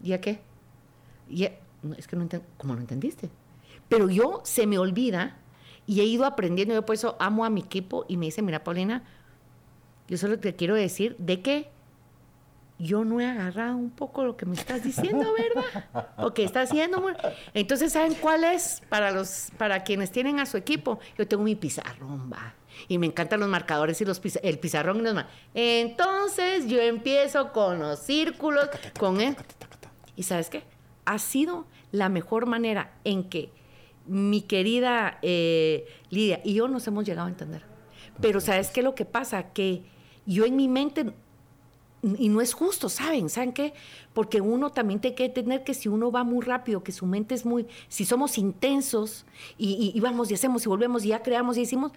¿Ya 0.01 0.21
qué? 0.21 0.41
Ya, 1.29 1.53
es 1.97 2.07
que 2.07 2.17
no 2.17 2.23
entiendo, 2.23 2.47
¿cómo 2.57 2.75
lo 2.75 2.81
entendiste? 2.81 3.31
Pero 3.89 4.09
yo 4.09 4.41
se 4.45 4.67
me 4.67 4.79
olvida 4.79 5.39
y 5.89 6.03
he 6.03 6.05
ido 6.05 6.27
aprendiendo, 6.27 6.75
yo 6.75 6.85
por 6.85 6.95
eso 6.95 7.17
amo 7.19 7.47
a 7.47 7.51
mi 7.51 7.63
equipo 7.63 8.05
y 8.09 8.19
me 8.19 8.27
dice, 8.27 8.43
mira, 8.43 8.63
Paulina, 8.63 9.05
yo 10.07 10.19
solo 10.19 10.39
te 10.39 10.55
quiero 10.55 10.75
decir 10.75 11.17
de 11.19 11.41
que 11.41 11.71
yo 12.79 13.07
no 13.07 13.23
he 13.23 13.27
agarrado 13.27 13.79
un 13.79 13.89
poco 13.89 14.23
lo 14.23 14.37
que 14.37 14.45
me 14.45 14.55
estás 14.55 14.85
diciendo, 14.85 15.33
¿verdad? 15.39 16.11
O 16.19 16.35
que 16.35 16.45
está 16.45 16.61
haciendo. 16.61 17.03
Entonces, 17.55 17.95
¿saben 17.95 18.15
cuál 18.17 18.45
es 18.45 18.83
para 18.91 19.11
los 19.13 19.49
para 19.57 19.83
quienes 19.83 20.13
tienen 20.13 20.41
a 20.41 20.47
su 20.47 20.59
equipo? 20.59 21.01
Yo 21.17 21.27
tengo 21.27 21.43
mi 21.43 21.57
pizarrón, 21.57 22.31
va. 22.31 22.55
Y 22.87 22.99
me 22.99 23.07
encantan 23.07 23.41
los 23.41 23.49
marcadores 23.49 23.99
y 24.03 24.05
los 24.05 24.21
el 24.43 24.59
pizarrón 24.59 24.99
y 24.99 25.03
los 25.05 25.25
Entonces, 25.55 26.69
yo 26.69 26.83
empiezo 26.83 27.51
con 27.55 27.79
los 27.79 27.99
círculos, 27.99 28.69
con 28.99 29.23
él. 29.23 29.35
¿Y 30.17 30.25
sabes 30.25 30.51
qué? 30.51 30.65
Ha 31.07 31.19
sido 31.19 31.65
la 31.93 32.11
mejor 32.11 32.45
manera 32.45 32.93
en 33.05 33.25
que 33.25 33.51
mi 34.09 34.43
querida 34.43 35.19
eh, 35.23 35.87
Lidia 36.11 36.41
y 36.45 36.55
yo 36.55 36.69
nos 36.69 36.87
hemos 36.87 37.05
llegado 37.05 37.27
a 37.27 37.31
entender. 37.31 37.63
Pero 38.21 38.41
¿sabes 38.41 38.71
qué? 38.71 38.83
Lo 38.83 38.95
que 38.95 39.05
pasa 39.05 39.53
que 39.53 39.83
yo 40.27 40.45
en 40.45 40.57
mi 40.57 40.69
mente 40.69 41.13
y 42.03 42.29
no 42.29 42.41
es 42.41 42.55
justo, 42.55 42.89
¿saben? 42.89 43.29
¿Saben 43.29 43.53
qué? 43.53 43.75
Porque 44.13 44.41
uno 44.41 44.71
también 44.71 45.01
tiene 45.01 45.17
que 45.17 45.25
entender 45.25 45.65
que 45.65 45.75
si 45.75 45.89
uno 45.89 46.13
va 46.13 46.23
muy 46.23 46.45
rápido, 46.45 46.83
que 46.83 46.93
su 46.93 47.07
mente 47.07 47.35
es 47.35 47.45
muy, 47.45 47.67
si 47.89 48.05
somos 48.05 48.39
intensos 48.39 49.27
y, 49.57 49.99
vamos 50.01 50.31
y 50.31 50.35
hacemos 50.35 50.65
y 50.65 50.69
volvemos 50.69 51.05
y 51.05 51.09
ya 51.09 51.23
creamos 51.23 51.57
y 51.57 51.61
decimos, 51.61 51.93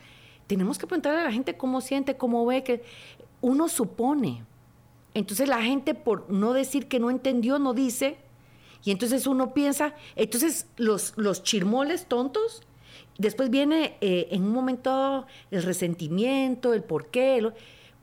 tenemos 0.47 0.79
que 0.79 0.87
preguntarle 0.87 1.21
a 1.21 1.25
la 1.25 1.31
gente 1.31 1.55
cómo 1.55 1.81
siente, 1.81 2.17
cómo 2.17 2.45
ve, 2.45 2.63
que 2.63 2.83
uno 3.41 3.67
supone. 3.67 4.43
Entonces 5.13 5.47
la 5.47 5.61
gente 5.61 5.93
por 5.93 6.29
no 6.31 6.53
decir 6.53 6.87
que 6.87 6.99
no 6.99 7.09
entendió, 7.09 7.59
no 7.59 7.73
dice, 7.73 8.17
y 8.83 8.91
entonces 8.91 9.27
uno 9.27 9.53
piensa, 9.53 9.95
entonces 10.15 10.67
los, 10.77 11.13
los 11.17 11.43
chirmoles 11.43 12.05
tontos, 12.05 12.63
después 13.17 13.49
viene 13.49 13.97
eh, 14.01 14.27
en 14.31 14.43
un 14.43 14.51
momento 14.51 15.25
el 15.51 15.63
resentimiento, 15.63 16.73
el 16.73 16.83
por 16.83 17.07
qué, 17.07 17.51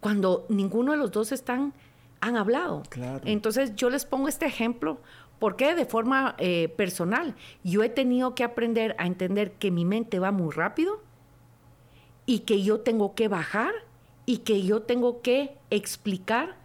cuando 0.01 0.47
ninguno 0.49 0.93
de 0.93 0.99
los 0.99 1.11
dos 1.11 1.33
están 1.33 1.73
han 2.21 2.37
hablado. 2.37 2.83
Entonces 3.25 3.77
yo 3.77 3.91
les 3.91 4.05
pongo 4.05 4.29
este 4.29 4.47
ejemplo 4.47 4.99
porque 5.39 5.75
de 5.75 5.87
forma 5.87 6.35
eh, 6.39 6.69
personal. 6.77 7.35
Yo 7.63 7.83
he 7.83 7.89
tenido 7.89 8.35
que 8.35 8.45
aprender 8.45 8.97
a 8.99 9.07
entender 9.07 9.53
que 9.53 9.71
mi 9.71 9.85
mente 9.85 10.19
va 10.19 10.33
muy 10.33 10.53
rápido 10.53 11.01
y 12.27 12.41
que 12.41 12.63
yo 12.63 12.81
tengo 12.81 13.15
que 13.15 13.29
bajar 13.29 13.73
y 14.27 14.39
que 14.39 14.63
yo 14.63 14.83
tengo 14.83 15.23
que 15.23 15.57
explicar 15.71 16.57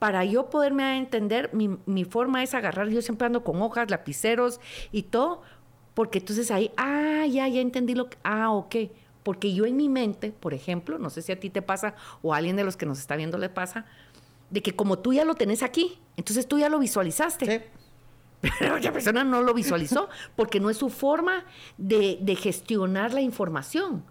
para 0.00 0.24
yo 0.24 0.50
poderme 0.50 0.98
entender, 0.98 1.50
mi, 1.52 1.78
mi 1.86 2.04
forma 2.04 2.42
es 2.42 2.54
agarrar, 2.54 2.88
yo 2.88 3.02
siempre 3.02 3.26
ando 3.26 3.44
con 3.44 3.62
hojas, 3.62 3.88
lapiceros 3.88 4.58
y 4.90 5.04
todo, 5.04 5.42
porque 5.94 6.18
entonces 6.18 6.50
ahí, 6.50 6.72
ah, 6.76 7.24
ya, 7.30 7.46
ya 7.46 7.60
entendí 7.60 7.94
lo 7.94 8.10
que, 8.10 8.18
ah, 8.24 8.50
ok, 8.50 8.76
porque 9.22 9.54
yo 9.54 9.66
en 9.66 9.76
mi 9.76 9.88
mente, 9.88 10.32
por 10.32 10.54
ejemplo, 10.54 10.98
no 10.98 11.10
sé 11.10 11.22
si 11.22 11.30
a 11.30 11.38
ti 11.38 11.50
te 11.50 11.62
pasa 11.62 11.94
o 12.22 12.34
a 12.34 12.38
alguien 12.38 12.56
de 12.56 12.64
los 12.64 12.76
que 12.76 12.86
nos 12.86 12.98
está 12.98 13.14
viendo 13.14 13.38
le 13.38 13.48
pasa, 13.48 13.86
de 14.50 14.62
que 14.62 14.74
como 14.74 14.98
tú 14.98 15.12
ya 15.12 15.24
lo 15.24 15.34
tenés 15.34 15.62
aquí, 15.62 15.98
entonces 16.16 16.48
tú 16.48 16.58
ya 16.58 16.68
lo 16.68 16.78
visualizaste. 16.78 17.46
Sí. 17.46 17.80
Pero 18.58 18.76
otra 18.76 18.92
persona 18.92 19.22
no 19.22 19.42
lo 19.42 19.52
visualizó 19.52 20.08
porque 20.34 20.60
no 20.60 20.70
es 20.70 20.78
su 20.78 20.88
forma 20.88 21.44
de, 21.76 22.36
gestionar 22.40 23.12
la 23.12 23.20
información. 23.20 24.02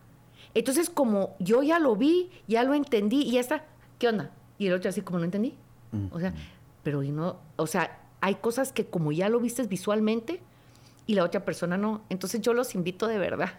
Entonces, 0.53 0.89
como 0.89 1.35
yo 1.39 1.63
ya 1.63 1.79
lo 1.79 1.95
vi, 1.95 2.29
ya 2.47 2.63
lo 2.63 2.75
entendí 2.75 3.23
y 3.23 3.31
ya 3.31 3.39
está, 3.39 3.65
¿qué 3.97 4.07
onda? 4.07 4.31
Y 4.59 4.67
el 4.67 4.73
otro 4.73 4.89
así 4.89 5.01
como 5.01 5.17
no 5.17 5.25
entendí. 5.25 5.57
O 6.11 6.19
sea, 6.19 6.33
pero 6.83 7.03
y 7.03 7.11
no, 7.11 7.37
o 7.55 7.67
sea, 7.67 7.99
hay 8.21 8.35
cosas 8.35 8.71
que 8.71 8.85
como 8.85 9.11
ya 9.11 9.29
lo 9.29 9.39
vistes 9.39 9.69
visualmente 9.69 10.41
y 11.07 11.15
la 11.15 11.23
otra 11.23 11.45
persona 11.45 11.77
no. 11.77 12.01
Entonces 12.09 12.41
yo 12.41 12.53
los 12.53 12.75
invito 12.75 13.07
de 13.07 13.17
verdad 13.17 13.53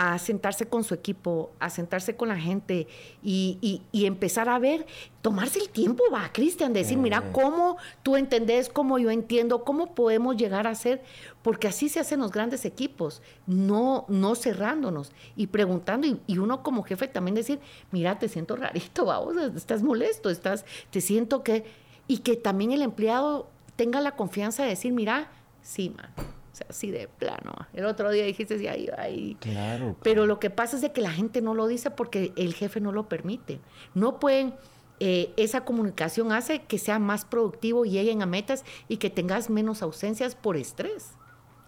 a 0.00 0.16
sentarse 0.20 0.68
con 0.68 0.84
su 0.84 0.94
equipo, 0.94 1.50
a 1.58 1.70
sentarse 1.70 2.14
con 2.14 2.28
la 2.28 2.38
gente 2.38 2.86
y, 3.20 3.82
empezar 3.92 4.48
a 4.48 4.56
ver, 4.60 4.86
tomarse 5.22 5.58
el 5.58 5.70
tiempo, 5.70 6.04
va, 6.14 6.30
Cristian, 6.32 6.72
decir, 6.72 6.96
mira, 6.96 7.18
eh. 7.18 7.30
cómo 7.32 7.78
tú 8.04 8.14
entendés, 8.14 8.68
cómo 8.68 9.00
yo 9.00 9.10
entiendo, 9.10 9.64
cómo 9.64 9.96
podemos 9.96 10.36
llegar 10.36 10.68
a 10.68 10.76
ser, 10.76 11.02
porque 11.42 11.66
así 11.66 11.88
se 11.88 11.98
hacen 11.98 12.20
los 12.20 12.30
grandes 12.30 12.64
equipos, 12.64 13.22
no, 13.48 14.04
no 14.06 14.36
cerrándonos 14.36 15.10
y 15.34 15.48
preguntando, 15.48 16.06
y, 16.28 16.38
uno 16.38 16.62
como 16.62 16.84
jefe 16.84 17.08
también 17.08 17.34
decir, 17.34 17.58
mira, 17.90 18.20
te 18.20 18.28
siento 18.28 18.54
rarito, 18.54 19.06
vamos, 19.06 19.36
estás 19.56 19.82
molesto, 19.82 20.30
estás, 20.30 20.64
te 20.92 21.00
siento 21.00 21.42
que, 21.42 21.64
y 22.06 22.18
que 22.18 22.36
también 22.36 22.70
el 22.70 22.82
empleado 22.82 23.48
tenga 23.74 24.00
la 24.00 24.14
confianza 24.14 24.62
de 24.62 24.68
decir, 24.68 24.92
mira, 24.92 25.28
sí, 25.60 25.90
man 25.90 26.37
así 26.68 26.90
de 26.90 27.08
plano. 27.08 27.52
El 27.72 27.84
otro 27.84 28.10
día 28.10 28.24
dijiste, 28.24 28.58
sí, 28.58 28.66
ahí, 28.66 28.88
ahí. 28.96 29.36
Claro, 29.40 29.96
Pero 30.02 30.26
lo 30.26 30.40
que 30.40 30.50
pasa 30.50 30.76
es 30.76 30.82
de 30.82 30.92
que 30.92 31.00
la 31.00 31.10
gente 31.10 31.40
no 31.42 31.54
lo 31.54 31.66
dice 31.66 31.90
porque 31.90 32.32
el 32.36 32.54
jefe 32.54 32.80
no 32.80 32.92
lo 32.92 33.08
permite. 33.08 33.60
No 33.94 34.18
pueden, 34.18 34.54
eh, 35.00 35.32
esa 35.36 35.64
comunicación 35.64 36.32
hace 36.32 36.62
que 36.62 36.78
sea 36.78 36.98
más 36.98 37.24
productivo, 37.24 37.84
lleguen 37.84 38.22
a 38.22 38.26
metas 38.26 38.64
y 38.88 38.96
que 38.96 39.10
tengas 39.10 39.50
menos 39.50 39.82
ausencias 39.82 40.34
por 40.34 40.56
estrés. 40.56 41.12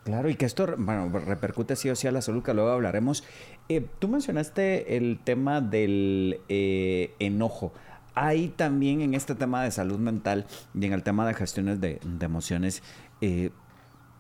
Claro, 0.05 0.31
y 0.31 0.35
que 0.35 0.47
esto 0.47 0.67
bueno, 0.79 1.09
repercute 1.21 1.77
sí 1.77 1.91
o 1.91 1.97
sí 1.97 2.09
a 2.09 2.13
la 2.13 2.23
salud, 2.23 2.43
que 2.43 2.55
luego 2.55 2.71
hablaremos. 2.71 3.23
Eh, 3.69 3.87
tú 3.99 4.09
mencionaste 4.09 4.97
el 4.97 5.21
tema 5.23 5.61
del 5.61 6.41
eh, 6.49 7.15
enojo. 7.19 7.73
Hay 8.15 8.49
también 8.49 9.03
en 9.03 9.15
este 9.15 9.35
tema 9.35 9.63
de 9.63 9.71
salud 9.71 9.99
mental 9.99 10.47
y 10.75 10.85
en 10.85 10.93
el 10.93 11.03
tema 11.03 11.27
de 11.27 11.35
gestiones 11.35 11.81
de, 11.81 12.01
de 12.03 12.27
emociones, 12.27 12.83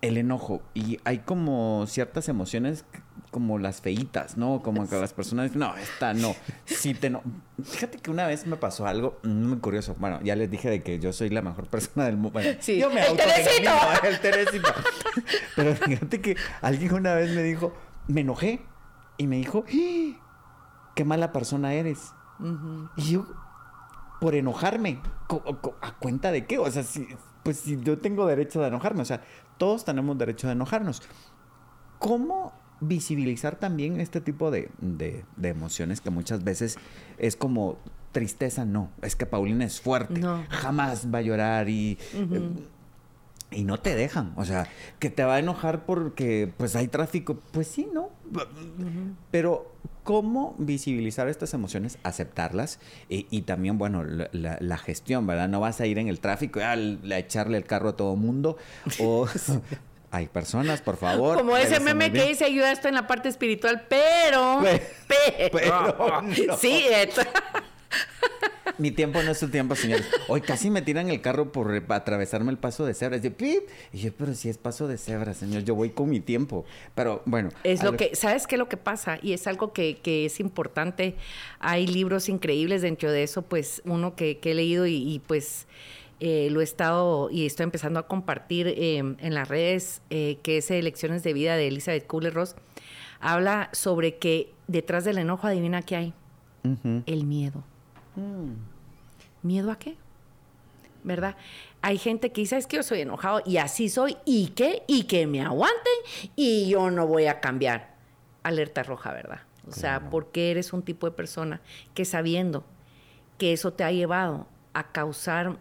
el 0.00 0.16
enojo. 0.16 0.62
Y 0.74 0.98
hay 1.04 1.18
como 1.18 1.84
ciertas 1.86 2.28
emociones 2.28 2.84
como 3.30 3.58
las 3.58 3.80
feitas, 3.80 4.36
¿no? 4.36 4.60
Como 4.62 4.88
que 4.88 4.96
las 4.96 5.12
personas 5.12 5.46
dicen, 5.46 5.60
no, 5.60 5.76
esta 5.76 6.14
no. 6.14 6.34
Si 6.64 6.94
te 6.94 7.10
no. 7.10 7.22
Fíjate 7.62 7.98
que 7.98 8.10
una 8.10 8.26
vez 8.26 8.46
me 8.46 8.56
pasó 8.56 8.86
algo 8.86 9.18
muy 9.22 9.58
curioso. 9.58 9.94
Bueno, 9.98 10.20
ya 10.22 10.34
les 10.34 10.50
dije 10.50 10.68
de 10.68 10.82
que 10.82 10.98
yo 10.98 11.12
soy 11.12 11.30
la 11.30 11.42
mejor 11.42 11.66
persona 11.68 12.06
del 12.06 12.16
mundo. 12.16 12.40
sí. 12.58 12.78
Yo 12.78 12.90
me 12.90 13.06
el 13.06 13.16
Teresito. 13.16 13.70
el 14.04 14.20
Teresito. 14.20 14.74
Pero 15.54 15.74
fíjate 15.76 16.20
que 16.20 16.36
alguien 16.60 16.94
una 16.94 17.14
vez 17.14 17.30
me 17.30 17.42
dijo, 17.42 17.72
me 18.08 18.22
enojé. 18.22 18.60
Y 19.16 19.26
me 19.26 19.36
dijo, 19.36 19.64
¡Ah! 19.68 20.92
qué 20.94 21.04
mala 21.04 21.30
persona 21.30 21.74
eres. 21.74 22.12
Y 22.96 23.12
yo, 23.12 23.26
por 24.20 24.34
enojarme, 24.34 25.00
¿a 25.82 25.92
cuenta 25.98 26.32
de 26.32 26.46
qué? 26.46 26.58
O 26.58 26.70
sea, 26.70 26.82
si, 26.82 27.06
pues 27.42 27.58
si 27.58 27.78
yo 27.82 27.98
tengo 27.98 28.26
derecho 28.26 28.62
de 28.62 28.68
enojarme, 28.68 29.02
o 29.02 29.04
sea, 29.04 29.22
todos 29.60 29.84
tenemos 29.84 30.16
derecho 30.16 30.46
de 30.46 30.54
enojarnos. 30.54 31.02
¿Cómo 31.98 32.52
visibilizar 32.80 33.56
también 33.56 34.00
este 34.00 34.22
tipo 34.22 34.50
de, 34.50 34.70
emociones 35.42 36.00
que 36.00 36.08
muchas 36.08 36.42
veces 36.42 36.78
es 37.18 37.36
como 37.36 37.76
tristeza? 38.10 38.64
No, 38.64 38.90
es 39.02 39.16
que 39.16 39.26
Paulina 39.26 39.66
es 39.66 39.78
fuerte, 39.78 40.22
jamás 40.48 41.06
va 41.14 41.18
a 41.18 41.22
llorar 41.22 41.68
y... 41.68 41.98
Eh, 42.14 42.50
y 43.52 43.64
no 43.64 43.78
te 43.78 43.96
dejan, 43.96 44.32
o 44.36 44.44
sea, 44.44 44.68
que 45.00 45.10
te 45.10 45.24
va 45.24 45.34
a 45.34 45.38
enojar 45.40 45.84
porque 45.84 46.52
pues 46.56 46.76
hay 46.76 46.86
tráfico, 46.86 47.36
pues 47.50 47.66
sí, 47.66 47.88
¿no? 47.92 48.10
Pero 49.32 49.74
cómo 50.04 50.54
visibilizar 50.58 51.28
estas 51.28 51.54
emociones, 51.54 51.98
aceptarlas 52.02 52.78
y, 53.08 53.42
también, 53.42 53.78
bueno, 53.78 54.04
la, 54.04 54.78
gestión, 54.78 55.26
¿verdad? 55.26 55.48
No 55.48 55.60
vas 55.60 55.80
a 55.80 55.86
ir 55.86 55.98
en 55.98 56.08
el 56.08 56.20
tráfico 56.20 56.60
y 56.60 56.62
a, 56.62 57.18
echarle 57.18 57.58
el 57.58 57.64
carro 57.64 57.90
a 57.90 57.96
todo 57.96 58.16
mundo 58.16 58.56
o... 58.98 59.26
Hay 60.12 60.26
personas, 60.26 60.80
por 60.82 60.96
favor. 60.96 61.38
Como 61.38 61.56
ese 61.56 61.78
meme 61.78 62.12
que 62.12 62.24
dice 62.24 62.44
ayuda 62.44 62.72
esto 62.72 62.88
en 62.88 62.94
la 62.94 63.06
parte 63.06 63.28
espiritual, 63.28 63.86
pero. 63.88 64.60
Pero. 65.06 66.22
sí, 66.58 66.84
Mi 68.80 68.90
tiempo 68.90 69.22
no 69.22 69.32
es 69.32 69.38
su 69.38 69.50
tiempo, 69.50 69.76
señores. 69.76 70.08
Hoy 70.28 70.40
casi 70.40 70.70
me 70.70 70.80
tiran 70.80 71.10
el 71.10 71.20
carro 71.20 71.52
por 71.52 71.84
atravesarme 71.90 72.50
el 72.50 72.56
paso 72.56 72.86
de 72.86 72.94
cebra. 72.94 73.18
Y 73.18 73.28
¡pip! 73.28 73.68
Y 73.92 73.98
yo, 73.98 74.10
pero 74.16 74.32
si 74.32 74.48
es 74.48 74.56
paso 74.56 74.88
de 74.88 74.96
cebra, 74.96 75.34
señor, 75.34 75.64
yo 75.64 75.74
voy 75.74 75.90
con 75.90 76.08
mi 76.08 76.20
tiempo. 76.20 76.64
Pero 76.94 77.20
bueno. 77.26 77.50
Es 77.62 77.82
lo 77.82 77.98
que, 77.98 78.16
¿sabes 78.16 78.46
qué 78.46 78.54
es 78.54 78.58
lo 78.58 78.70
que 78.70 78.78
pasa? 78.78 79.18
Y 79.20 79.34
es 79.34 79.46
algo 79.46 79.74
que, 79.74 79.98
que 79.98 80.24
es 80.24 80.40
importante. 80.40 81.14
Hay 81.58 81.86
libros 81.86 82.30
increíbles 82.30 82.80
dentro 82.80 83.12
de 83.12 83.22
eso, 83.22 83.42
pues 83.42 83.82
uno 83.84 84.16
que, 84.16 84.38
que 84.38 84.52
he 84.52 84.54
leído 84.54 84.86
y, 84.86 85.20
pues 85.26 85.66
eh, 86.20 86.48
lo 86.50 86.62
he 86.62 86.64
estado 86.64 87.28
y 87.30 87.44
estoy 87.44 87.64
empezando 87.64 88.00
a 88.00 88.06
compartir 88.06 88.66
eh, 88.66 88.96
en 88.96 89.34
las 89.34 89.46
redes, 89.46 90.00
eh, 90.08 90.38
que 90.42 90.56
es 90.56 90.70
Elecciones 90.70 91.22
de 91.22 91.34
Vida 91.34 91.56
de 91.56 91.68
Elizabeth 91.68 92.06
Kubler-Ross. 92.06 92.56
Habla 93.20 93.68
sobre 93.72 94.16
que 94.16 94.54
detrás 94.68 95.04
del 95.04 95.18
enojo, 95.18 95.46
adivina 95.46 95.82
qué 95.82 95.96
hay. 95.96 96.14
El 97.04 97.24
miedo. 97.26 97.62
Mm. 98.16 98.69
¿Miedo 99.42 99.70
a 99.70 99.78
qué? 99.78 99.96
¿Verdad? 101.02 101.36
Hay 101.82 101.96
gente 101.96 102.30
que 102.30 102.42
dice, 102.42 102.58
es 102.58 102.66
que 102.66 102.76
yo 102.76 102.82
soy 102.82 103.00
enojado 103.00 103.42
y 103.46 103.56
así 103.56 103.88
soy, 103.88 104.16
¿y 104.24 104.48
qué? 104.48 104.82
Y 104.86 105.04
que 105.04 105.26
me 105.26 105.42
aguanten 105.42 105.92
y 106.36 106.68
yo 106.68 106.90
no 106.90 107.06
voy 107.06 107.26
a 107.26 107.40
cambiar. 107.40 107.94
Alerta 108.42 108.82
roja, 108.82 109.12
¿verdad? 109.12 109.40
O 109.68 109.72
sea, 109.72 110.10
porque 110.10 110.50
eres 110.50 110.72
un 110.72 110.82
tipo 110.82 111.06
de 111.06 111.12
persona 111.12 111.60
que 111.94 112.04
sabiendo 112.04 112.64
que 113.38 113.52
eso 113.52 113.72
te 113.72 113.84
ha 113.84 113.92
llevado 113.92 114.46
a 114.72 114.92
causar 114.92 115.58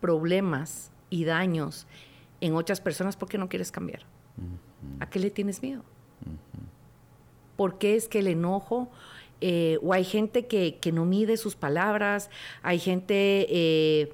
problemas 0.00 0.90
y 1.10 1.24
daños 1.24 1.86
en 2.40 2.54
otras 2.54 2.80
personas, 2.80 3.16
¿por 3.16 3.28
qué 3.28 3.38
no 3.38 3.48
quieres 3.48 3.72
cambiar? 3.72 4.02
¿A 5.00 5.08
qué 5.08 5.18
le 5.18 5.30
tienes 5.30 5.62
miedo? 5.62 5.82
¿Por 7.56 7.78
qué 7.78 7.96
es 7.96 8.08
que 8.08 8.18
el 8.18 8.26
enojo 8.26 8.90
eh, 9.40 9.78
o 9.82 9.92
hay 9.92 10.04
gente 10.04 10.46
que, 10.46 10.78
no 10.92 11.04
mide 11.04 11.36
sus 11.36 11.56
palabras, 11.56 12.30
hay 12.62 12.78
gente, 12.78 13.46
eh, 13.50 14.12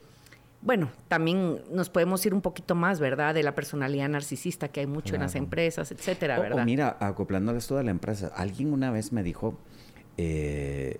bueno, 0.62 0.90
también 1.08 1.60
nos 1.70 1.90
podemos 1.90 2.24
ir 2.26 2.34
un 2.34 2.40
poquito 2.40 2.74
más, 2.74 2.98
¿verdad? 2.98 3.34
De 3.34 3.42
la 3.42 3.54
personalidad 3.54 4.08
narcisista 4.08 4.68
que 4.68 4.80
hay 4.80 4.86
mucho 4.86 5.14
en 5.14 5.20
las 5.20 5.34
empresas, 5.34 5.92
etcétera, 5.92 6.38
¿verdad? 6.38 6.62
O, 6.62 6.64
mira, 6.64 6.96
acoplando 7.00 7.54
esto 7.56 7.76
de 7.76 7.84
la 7.84 7.90
empresa, 7.90 8.32
alguien 8.34 8.72
una 8.72 8.90
vez 8.90 9.12
me 9.12 9.22
dijo, 9.22 9.56
eh, 10.16 10.98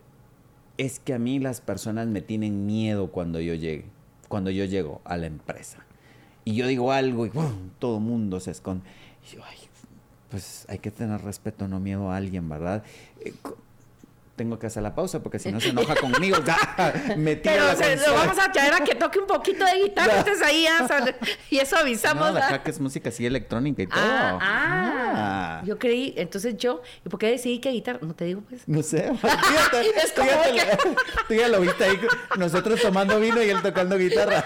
es 0.79 1.01
que 1.01 1.15
a 1.15 1.19
mí 1.19 1.39
las 1.39 1.61
personas 1.61 2.07
me 2.07 2.21
tienen 2.23 2.67
miedo 2.67 3.11
cuando 3.11 3.41
yo 3.41 3.55
llegue, 3.55 3.87
cuando 4.29 4.51
yo 4.51 4.65
llego 4.65 5.01
a 5.05 5.17
la 5.17 5.27
empresa. 5.27 5.85
Y 6.45 6.55
yo 6.55 6.67
digo 6.67 6.93
algo 6.93 7.27
y 7.27 7.31
todo 7.79 7.99
el 7.99 8.03
mundo 8.03 8.41
se 8.41 8.51
esconde. 8.51 8.85
Y 9.25 9.37
yo, 9.37 9.43
ay, 9.45 9.59
pues 10.31 10.65
hay 10.69 10.79
que 10.79 10.91
tener 10.91 11.21
respeto, 11.23 11.69
no 11.69 11.79
miedo 11.79 12.11
a 12.11 12.17
alguien, 12.17 12.49
¿verdad? 12.49 12.83
Tengo 14.37 14.59
que 14.59 14.67
hacer 14.67 14.83
la 14.83 14.95
pausa 14.95 15.23
porque 15.23 15.39
si 15.39 15.53
no 15.53 15.61
se 15.61 15.69
enoja 15.71 15.95
conmigo. 15.97 16.39
me 17.17 17.37
Pero 17.37 17.65
lo 17.65 18.15
vamos 18.15 18.39
a 18.39 18.51
traer 18.51 18.75
a 18.75 18.81
que 18.81 18.95
toque 18.95 19.19
un 19.19 19.27
poquito 19.27 19.65
de 19.65 19.85
guitarra 19.85 20.19
entonces 20.19 20.43
ahí 20.47 20.67
y 21.51 21.59
eso 21.59 21.77
avisamos. 21.77 22.33
No, 22.33 22.39
acá 22.39 22.63
que 22.63 22.71
es 22.71 22.81
música 22.81 23.11
así 23.11 23.27
electrónica 23.27 23.83
y 23.83 23.87
todo. 23.87 24.01
Ah, 24.01 24.39
ah, 24.41 25.61
ah, 25.61 25.63
Yo 25.65 25.79
creí, 25.79 26.15
entonces 26.17 26.57
yo, 26.57 26.83
¿y 27.05 27.09
por 27.09 27.19
qué 27.19 27.29
decidí 27.29 27.61
que 27.61 27.71
guitarra? 27.71 27.99
No 28.03 28.15
te 28.15 28.25
digo 28.25 28.43
pues. 28.49 28.67
No 28.67 28.83
sé. 28.83 29.11
es 30.03 30.13
como 30.13 30.31
que... 30.31 30.79
tú 31.29 31.35
ya 31.35 31.49
lo 31.49 31.61
viste 31.61 31.85
ahí, 31.85 32.01
nosotros 32.39 32.81
tomando 32.81 33.19
vino 33.21 33.43
y 33.43 33.51
él 33.51 33.63
tocando 33.63 33.97
guitarra. 33.99 34.45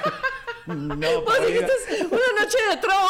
No, 0.66 1.22
Vos 1.22 1.46
dijiste 1.46 2.07
una 2.07 2.42
noche 2.42 2.59
de 2.70 2.76
trova. 2.79 3.09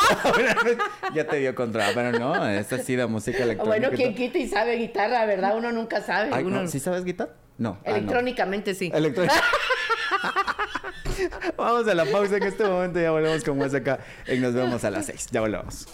ya 1.15 1.27
te 1.27 1.37
dio 1.37 1.55
contra, 1.55 1.91
pero 1.95 2.13
no, 2.19 2.47
esta 2.49 2.79
sí 2.79 2.97
de 2.97 3.07
música 3.07 3.43
electrónica. 3.43 3.65
Bueno, 3.65 3.91
quien 3.97 4.15
quita 4.15 4.39
y 4.39 4.49
sabe 4.49 4.77
guitarra, 4.77 5.25
¿verdad? 5.27 5.57
Uno 5.57 5.73
nunca 5.73 6.03
sabe. 6.03 6.31
¿Sí 6.69 6.81
sabes 6.81 7.05
guitarra? 7.05 7.33
No. 7.59 7.79
Ah, 7.85 7.91
Electrónicamente 7.91 8.75
sí. 8.75 8.93
Vamos 11.57 11.89
a 11.89 11.95
la 11.95 12.05
pausa 12.05 12.37
en 12.37 12.43
este 12.43 12.65
momento, 12.65 13.01
ya 13.01 13.11
volvemos 13.11 13.43
con 13.43 13.57
más 13.57 13.73
acá 13.73 14.01
y 14.27 14.37
Nos 14.37 14.53
vemos 14.53 14.85
a 14.85 14.91
las 14.91 15.07
seis. 15.07 15.27
Ya 15.31 15.41
volvemos. 15.41 15.87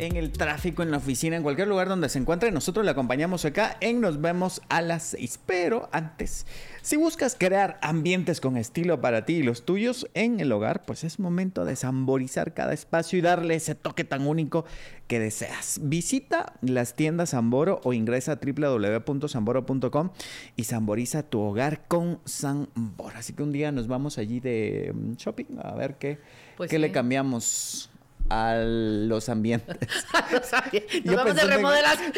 En 0.00 0.16
el 0.16 0.32
tráfico, 0.32 0.82
en 0.82 0.90
la 0.90 0.96
oficina, 0.96 1.36
en 1.36 1.42
cualquier 1.42 1.68
lugar 1.68 1.88
donde 1.88 2.08
se 2.08 2.18
encuentre. 2.18 2.50
Nosotros 2.50 2.84
le 2.84 2.90
acompañamos 2.90 3.44
acá 3.44 3.76
en 3.80 4.00
Nos 4.00 4.20
vemos 4.20 4.62
a 4.70 4.80
las 4.80 5.02
6. 5.08 5.40
Pero 5.44 5.90
antes, 5.92 6.46
si 6.80 6.96
buscas 6.96 7.36
crear 7.38 7.78
ambientes 7.82 8.40
con 8.40 8.56
estilo 8.56 9.02
para 9.02 9.26
ti 9.26 9.34
y 9.34 9.42
los 9.42 9.66
tuyos 9.66 10.08
en 10.14 10.40
el 10.40 10.52
hogar, 10.52 10.84
pues 10.84 11.04
es 11.04 11.18
momento 11.18 11.66
de 11.66 11.76
samborizar 11.76 12.54
cada 12.54 12.72
espacio 12.72 13.18
y 13.18 13.22
darle 13.22 13.56
ese 13.56 13.74
toque 13.74 14.04
tan 14.04 14.26
único 14.26 14.64
que 15.06 15.20
deseas. 15.20 15.80
Visita 15.82 16.54
las 16.62 16.94
tiendas 16.94 17.30
Samboro 17.30 17.80
o 17.84 17.92
ingresa 17.92 18.32
a 18.32 18.40
www.samboro.com 18.42 20.10
y 20.56 20.64
samboriza 20.64 21.24
tu 21.24 21.40
hogar 21.40 21.86
con 21.88 22.20
Samboro. 22.24 23.18
Así 23.18 23.34
que 23.34 23.42
un 23.42 23.52
día 23.52 23.70
nos 23.70 23.86
vamos 23.86 24.16
allí 24.16 24.40
de 24.40 24.92
mm, 24.94 25.14
shopping 25.16 25.58
a 25.62 25.74
ver 25.74 25.96
qué, 25.96 26.18
pues 26.56 26.70
qué 26.70 26.78
le 26.78 26.90
cambiamos 26.90 27.90
a 28.30 28.56
los 28.56 29.28
ambientes. 29.28 29.76
Nos 31.04 31.16
vamos 31.16 31.34
de 31.34 31.42
remodelación. 31.42 32.12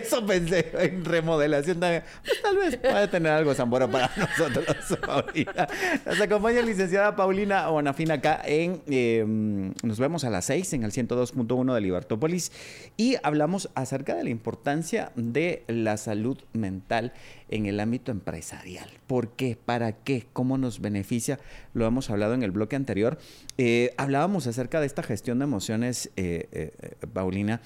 eso 0.00 0.24
pensé 0.24 0.70
en 0.78 1.04
remodelación 1.04 1.80
también. 1.80 2.04
Pues, 2.24 2.42
tal 2.42 2.56
vez 2.56 2.76
puede 2.76 3.08
tener 3.08 3.32
algo 3.32 3.54
Zambora 3.54 3.88
para 3.88 4.10
nosotros 4.16 4.66
ahorita. 5.08 5.68
Nos 6.06 6.20
acompaña 6.20 6.60
la 6.60 6.66
licenciada 6.66 7.16
Paulina 7.16 7.68
Bonafina 7.68 8.14
acá 8.14 8.40
en... 8.44 8.82
Em, 8.86 9.74
nos 9.82 9.98
vemos 9.98 10.24
a 10.24 10.30
las 10.30 10.44
6 10.46 10.74
en 10.74 10.84
el 10.84 10.92
102.1 10.92 11.74
de 11.74 11.80
Libertópolis 11.80 12.52
y 12.96 13.16
hablamos 13.22 13.68
acerca 13.74 14.14
de 14.14 14.24
la 14.24 14.30
importancia 14.30 15.12
de 15.16 15.64
la 15.66 15.96
salud 15.96 16.38
mental 16.52 17.12
en 17.48 17.66
el 17.66 17.80
ámbito 17.80 18.10
empresarial. 18.10 18.88
¿Por 19.06 19.30
qué? 19.30 19.56
¿Para 19.56 19.92
qué? 19.92 20.26
¿Cómo 20.32 20.58
nos 20.58 20.80
beneficia? 20.80 21.38
Lo 21.74 21.86
hemos 21.86 22.10
hablado 22.10 22.34
en 22.34 22.42
el 22.42 22.50
bloque 22.50 22.76
anterior. 22.76 23.18
Eh, 23.58 23.94
hablábamos 23.96 24.46
acerca 24.46 24.80
de 24.80 24.86
esta 24.86 25.02
gestión 25.02 25.38
de 25.38 25.44
emociones, 25.44 26.10
eh, 26.16 26.48
eh, 26.52 27.06
Paulina. 27.12 27.60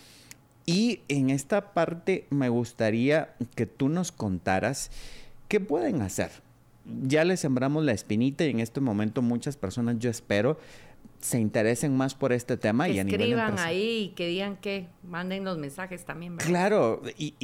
Y 0.66 1.00
en 1.08 1.30
esta 1.30 1.72
parte 1.72 2.26
me 2.30 2.48
gustaría 2.48 3.34
que 3.54 3.66
tú 3.66 3.88
nos 3.88 4.12
contaras 4.12 4.90
qué 5.48 5.60
pueden 5.60 6.02
hacer. 6.02 6.30
Ya 7.06 7.24
le 7.24 7.36
sembramos 7.36 7.84
la 7.84 7.92
espinita 7.92 8.44
y 8.44 8.50
en 8.50 8.60
este 8.60 8.80
momento 8.80 9.22
muchas 9.22 9.56
personas, 9.56 9.98
yo 9.98 10.10
espero, 10.10 10.58
se 11.20 11.38
interesen 11.38 11.96
más 11.96 12.14
por 12.14 12.32
este 12.32 12.56
tema 12.56 12.86
que 12.86 12.92
y 12.92 12.98
a 12.98 13.02
escriban 13.02 13.58
ahí 13.58 14.04
y 14.04 14.08
que 14.10 14.26
digan 14.26 14.56
que 14.56 14.86
manden 15.02 15.44
los 15.44 15.58
mensajes 15.58 16.04
también. 16.04 16.36
Claro, 16.36 17.02
y, 17.18 17.34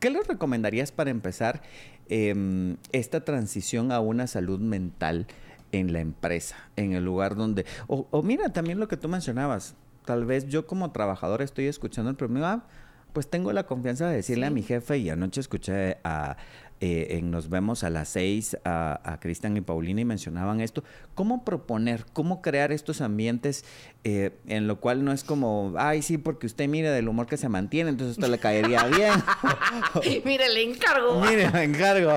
¿Qué 0.00 0.10
les 0.10 0.26
recomendarías 0.26 0.92
para 0.92 1.10
empezar 1.10 1.62
em, 2.08 2.76
esta 2.92 3.24
transición 3.24 3.92
a 3.92 4.00
una 4.00 4.26
salud 4.26 4.60
mental 4.60 5.26
en 5.72 5.92
la 5.92 6.00
empresa, 6.00 6.56
en 6.76 6.92
el 6.92 7.04
lugar 7.04 7.34
donde... 7.36 7.66
O, 7.86 8.22
mira, 8.22 8.50
también 8.50 8.78
lo 8.78 8.88
que 8.88 8.96
tú 8.96 9.08
mencionabas, 9.08 9.74
tal 10.04 10.24
vez 10.24 10.46
yo 10.48 10.66
como 10.66 10.92
trabajador 10.92 11.42
estoy 11.42 11.66
escuchando 11.66 12.10
el 12.10 12.16
problema, 12.16 12.52
ah, 12.52 12.66
pues 13.12 13.28
tengo 13.30 13.52
la 13.52 13.66
confianza 13.66 14.08
de 14.08 14.16
decirle 14.16 14.46
a 14.46 14.50
mi 14.50 14.62
jefe 14.62 14.98
y 14.98 15.08
anoche 15.08 15.40
escuché 15.40 15.98
a, 16.04 16.36
eh, 16.80 17.18
en 17.18 17.30
Nos 17.30 17.48
vemos 17.48 17.84
a 17.84 17.90
las 17.90 18.08
seis 18.08 18.56
a, 18.64 19.18
Cristian 19.20 19.56
y 19.56 19.60
Paulina 19.60 20.00
y 20.00 20.04
mencionaban 20.04 20.60
esto. 20.60 20.84
¿Cómo 21.14 21.44
proponer, 21.44 22.04
cómo 22.12 22.42
crear 22.42 22.72
estos 22.72 23.00
ambientes 23.00 23.64
eh, 24.04 24.32
en 24.46 24.66
lo 24.66 24.78
cual 24.78 25.04
no 25.04 25.12
es 25.12 25.24
como, 25.24 25.74
ay, 25.78 26.02
sí, 26.02 26.18
porque 26.18 26.46
usted 26.46 26.68
mire 26.68 26.90
del 26.90 27.08
humor 27.08 27.26
que 27.26 27.36
se 27.36 27.48
mantiene, 27.48 27.90
entonces 27.90 28.18
esto 28.18 28.30
le 28.30 28.38
caería 28.38 28.84
bien? 28.84 29.12
mire, 30.24 30.48
le 30.52 30.62
encargo. 30.62 31.20
mire, 31.28 31.50
le 31.50 31.62
encargo. 31.64 32.12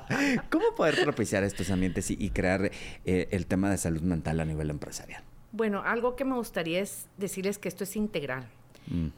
¿Cómo 0.50 0.74
poder 0.76 1.02
propiciar 1.02 1.42
estos 1.42 1.70
ambientes 1.70 2.10
y, 2.10 2.30
crear 2.30 2.70
eh, 3.04 3.28
el 3.30 3.46
tema 3.46 3.70
de 3.70 3.78
salud 3.78 4.02
mental 4.02 4.40
a 4.40 4.44
nivel 4.44 4.70
empresarial? 4.70 5.22
Bueno, 5.52 5.82
algo 5.84 6.16
que 6.16 6.24
me 6.24 6.34
gustaría 6.34 6.80
es 6.80 7.06
decirles 7.16 7.58
que 7.58 7.68
esto 7.68 7.84
es 7.84 7.96
integral. 7.96 8.46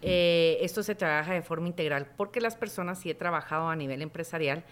Eh, 0.03 0.59
esto 0.63 0.83
se 0.83 0.95
trabaja 0.95 1.35
de 1.35 1.43
forma 1.43 1.67
integral 1.67 2.07
porque 2.17 2.41
las 2.41 2.57
personas, 2.57 3.01
si 3.01 3.11
he 3.11 3.15
trabajado 3.15 3.69
a 3.69 3.77
nivel 3.77 4.03
empresarial, 4.03 4.65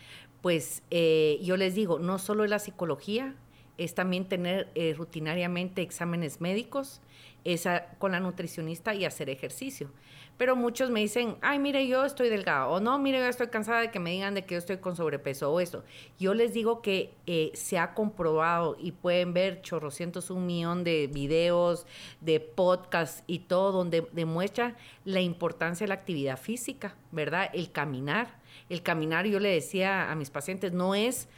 pues 0.42 0.82
eh, 0.90 1.38
yo 1.42 1.56
les 1.56 1.74
digo, 1.74 1.98
no 1.98 2.18
solo 2.18 2.44
es 2.44 2.50
la 2.50 2.58
psicología, 2.58 3.34
es 3.78 3.94
también 3.94 4.26
tener 4.26 4.68
eh, 4.74 4.94
rutinariamente 4.96 5.82
exámenes 5.82 6.40
médicos, 6.40 7.00
esa, 7.46 7.86
con 7.98 8.12
la 8.12 8.20
nutricionista 8.20 8.92
y 8.94 9.04
hacer 9.04 9.30
ejercicio. 9.30 9.92
Pero 10.36 10.56
muchos 10.56 10.90
me 10.90 11.00
dicen, 11.00 11.36
ay, 11.40 11.58
mire, 11.58 11.86
yo 11.86 12.04
estoy 12.04 12.28
delgado, 12.28 12.70
o 12.70 12.80
no, 12.80 12.98
mire, 12.98 13.18
yo 13.18 13.26
estoy 13.26 13.46
cansada 13.48 13.80
de 13.80 13.90
que 13.90 14.00
me 14.00 14.10
digan 14.10 14.34
de 14.34 14.44
que 14.44 14.54
yo 14.54 14.58
estoy 14.58 14.78
con 14.78 14.96
sobrepeso 14.96 15.50
o 15.50 15.60
eso. 15.60 15.84
Yo 16.18 16.34
les 16.34 16.52
digo 16.52 16.82
que 16.82 17.14
eh, 17.26 17.52
se 17.54 17.78
ha 17.78 17.94
comprobado 17.94 18.76
y 18.78 18.92
pueden 18.92 19.32
ver 19.32 19.62
chorrocientos 19.62 20.28
un 20.30 20.44
millón 20.44 20.84
de 20.84 21.06
videos, 21.06 21.86
de 22.20 22.40
podcasts 22.40 23.22
y 23.26 23.38
todo, 23.40 23.72
donde 23.72 24.06
demuestra 24.12 24.76
la 25.04 25.20
importancia 25.20 25.84
de 25.84 25.88
la 25.88 25.94
actividad 25.94 26.38
física, 26.38 26.96
¿verdad? 27.12 27.48
El 27.54 27.70
caminar. 27.70 28.40
El 28.68 28.82
caminar, 28.82 29.26
yo 29.26 29.38
le 29.38 29.50
decía 29.50 30.10
a 30.10 30.14
mis 30.16 30.30
pacientes, 30.30 30.72
no 30.72 30.94
es 30.94 31.28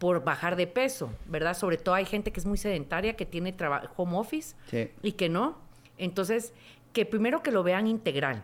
por 0.00 0.24
bajar 0.24 0.56
de 0.56 0.66
peso, 0.66 1.12
¿verdad? 1.26 1.54
Sobre 1.54 1.76
todo 1.76 1.94
hay 1.94 2.06
gente 2.06 2.32
que 2.32 2.40
es 2.40 2.46
muy 2.46 2.56
sedentaria, 2.56 3.16
que 3.16 3.26
tiene 3.26 3.54
home 3.96 4.16
office 4.16 4.56
y 5.02 5.12
que 5.12 5.28
no. 5.28 5.58
Entonces, 5.98 6.54
que 6.94 7.04
primero 7.04 7.42
que 7.42 7.50
lo 7.50 7.62
vean 7.62 7.86
integral, 7.86 8.42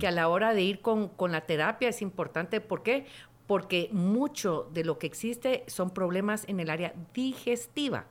que 0.00 0.06
a 0.06 0.10
la 0.10 0.28
hora 0.28 0.54
de 0.54 0.62
ir 0.62 0.80
con, 0.80 1.08
con 1.08 1.32
la 1.32 1.42
terapia 1.42 1.90
es 1.90 2.00
importante. 2.00 2.62
¿Por 2.62 2.82
qué? 2.82 3.04
Porque 3.46 3.90
mucho 3.92 4.70
de 4.72 4.84
lo 4.84 4.98
que 4.98 5.06
existe 5.06 5.64
son 5.66 5.90
problemas 5.90 6.48
en 6.48 6.60
el 6.60 6.70
área 6.70 6.94
digestiva. 7.12 8.06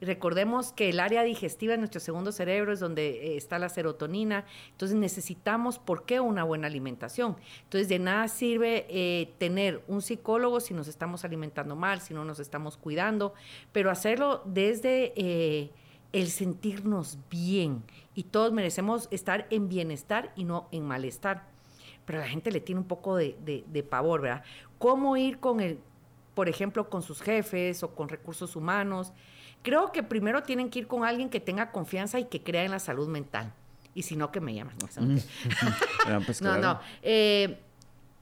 Recordemos 0.00 0.72
que 0.72 0.90
el 0.90 1.00
área 1.00 1.22
digestiva 1.22 1.74
en 1.74 1.80
nuestro 1.80 2.00
segundo 2.00 2.32
cerebro 2.32 2.72
es 2.72 2.80
donde 2.80 3.08
eh, 3.08 3.36
está 3.36 3.58
la 3.58 3.68
serotonina. 3.68 4.44
Entonces 4.72 4.96
necesitamos, 4.96 5.78
¿por 5.78 6.04
qué? 6.04 6.20
Una 6.20 6.44
buena 6.44 6.66
alimentación. 6.66 7.36
Entonces 7.62 7.88
de 7.88 7.98
nada 7.98 8.28
sirve 8.28 8.86
eh, 8.88 9.32
tener 9.38 9.82
un 9.86 10.02
psicólogo 10.02 10.60
si 10.60 10.74
nos 10.74 10.88
estamos 10.88 11.24
alimentando 11.24 11.76
mal, 11.76 12.00
si 12.00 12.12
no 12.12 12.24
nos 12.24 12.40
estamos 12.40 12.76
cuidando, 12.76 13.34
pero 13.72 13.90
hacerlo 13.90 14.42
desde 14.44 15.12
eh, 15.16 15.70
el 16.12 16.28
sentirnos 16.28 17.18
bien. 17.30 17.82
Y 18.14 18.24
todos 18.24 18.52
merecemos 18.52 19.08
estar 19.10 19.46
en 19.50 19.68
bienestar 19.68 20.32
y 20.36 20.44
no 20.44 20.68
en 20.72 20.84
malestar. 20.84 21.46
Pero 22.04 22.18
la 22.18 22.28
gente 22.28 22.50
le 22.50 22.60
tiene 22.60 22.80
un 22.80 22.86
poco 22.86 23.16
de, 23.16 23.36
de 23.66 23.82
pavor, 23.82 24.20
¿verdad? 24.20 24.44
¿Cómo 24.78 25.16
ir 25.16 25.38
con 25.38 25.60
el, 25.60 25.78
por 26.34 26.50
ejemplo, 26.50 26.90
con 26.90 27.00
sus 27.02 27.22
jefes 27.22 27.82
o 27.82 27.94
con 27.94 28.08
recursos 28.10 28.56
humanos? 28.56 29.14
Creo 29.64 29.92
que 29.92 30.02
primero 30.02 30.42
tienen 30.42 30.68
que 30.68 30.80
ir 30.80 30.86
con 30.86 31.04
alguien 31.04 31.30
que 31.30 31.40
tenga 31.40 31.72
confianza 31.72 32.18
y 32.18 32.26
que 32.26 32.42
crea 32.42 32.64
en 32.64 32.70
la 32.70 32.78
salud 32.78 33.08
mental. 33.08 33.50
Y 33.94 34.02
si 34.02 34.14
no, 34.14 34.30
que 34.30 34.40
me 34.40 34.54
llaman. 34.54 34.76
No, 35.00 36.20
pues, 36.26 36.42
no, 36.42 36.58
no. 36.58 36.80
Eh, 37.00 37.58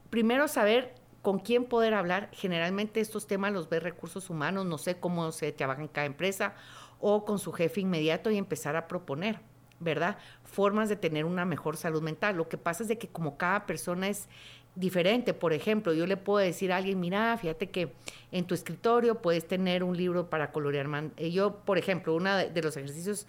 primero 0.09 0.47
saber 0.47 0.95
con 1.21 1.39
quién 1.39 1.65
poder 1.65 1.95
hablar. 1.95 2.29
Generalmente 2.31 3.01
estos 3.01 3.27
temas 3.27 3.51
los 3.51 3.67
ve 3.67 3.81
recursos 3.81 4.29
humanos, 4.29 4.65
no 4.65 4.77
sé 4.77 5.01
cómo 5.01 5.33
se 5.33 5.51
trabaja 5.51 5.81
en 5.81 5.89
cada 5.89 6.05
empresa, 6.05 6.53
o 7.01 7.25
con 7.25 7.39
su 7.39 7.51
jefe 7.51 7.81
inmediato 7.81 8.31
y 8.31 8.37
empezar 8.37 8.77
a 8.77 8.87
proponer, 8.87 9.41
¿verdad? 9.81 10.17
Formas 10.45 10.87
de 10.87 10.95
tener 10.95 11.25
una 11.25 11.43
mejor 11.43 11.75
salud 11.75 12.01
mental. 12.01 12.37
Lo 12.37 12.47
que 12.47 12.57
pasa 12.57 12.83
es 12.83 12.89
de 12.89 12.97
que 12.97 13.09
como 13.09 13.35
cada 13.35 13.65
persona 13.65 14.07
es 14.07 14.29
diferente. 14.75 15.33
Por 15.33 15.53
ejemplo, 15.53 15.93
yo 15.93 16.05
le 16.05 16.17
puedo 16.17 16.43
decir 16.43 16.71
a 16.71 16.77
alguien, 16.77 16.99
mira, 16.99 17.37
fíjate 17.37 17.69
que 17.69 17.93
en 18.31 18.45
tu 18.45 18.53
escritorio 18.53 19.21
puedes 19.21 19.47
tener 19.47 19.83
un 19.83 19.95
libro 19.95 20.29
para 20.29 20.51
colorear. 20.51 20.87
Eh, 21.17 21.31
yo, 21.31 21.57
por 21.57 21.77
ejemplo, 21.77 22.15
uno 22.15 22.35
de, 22.35 22.61
los 22.61 22.75
ejercicios 22.77 23.27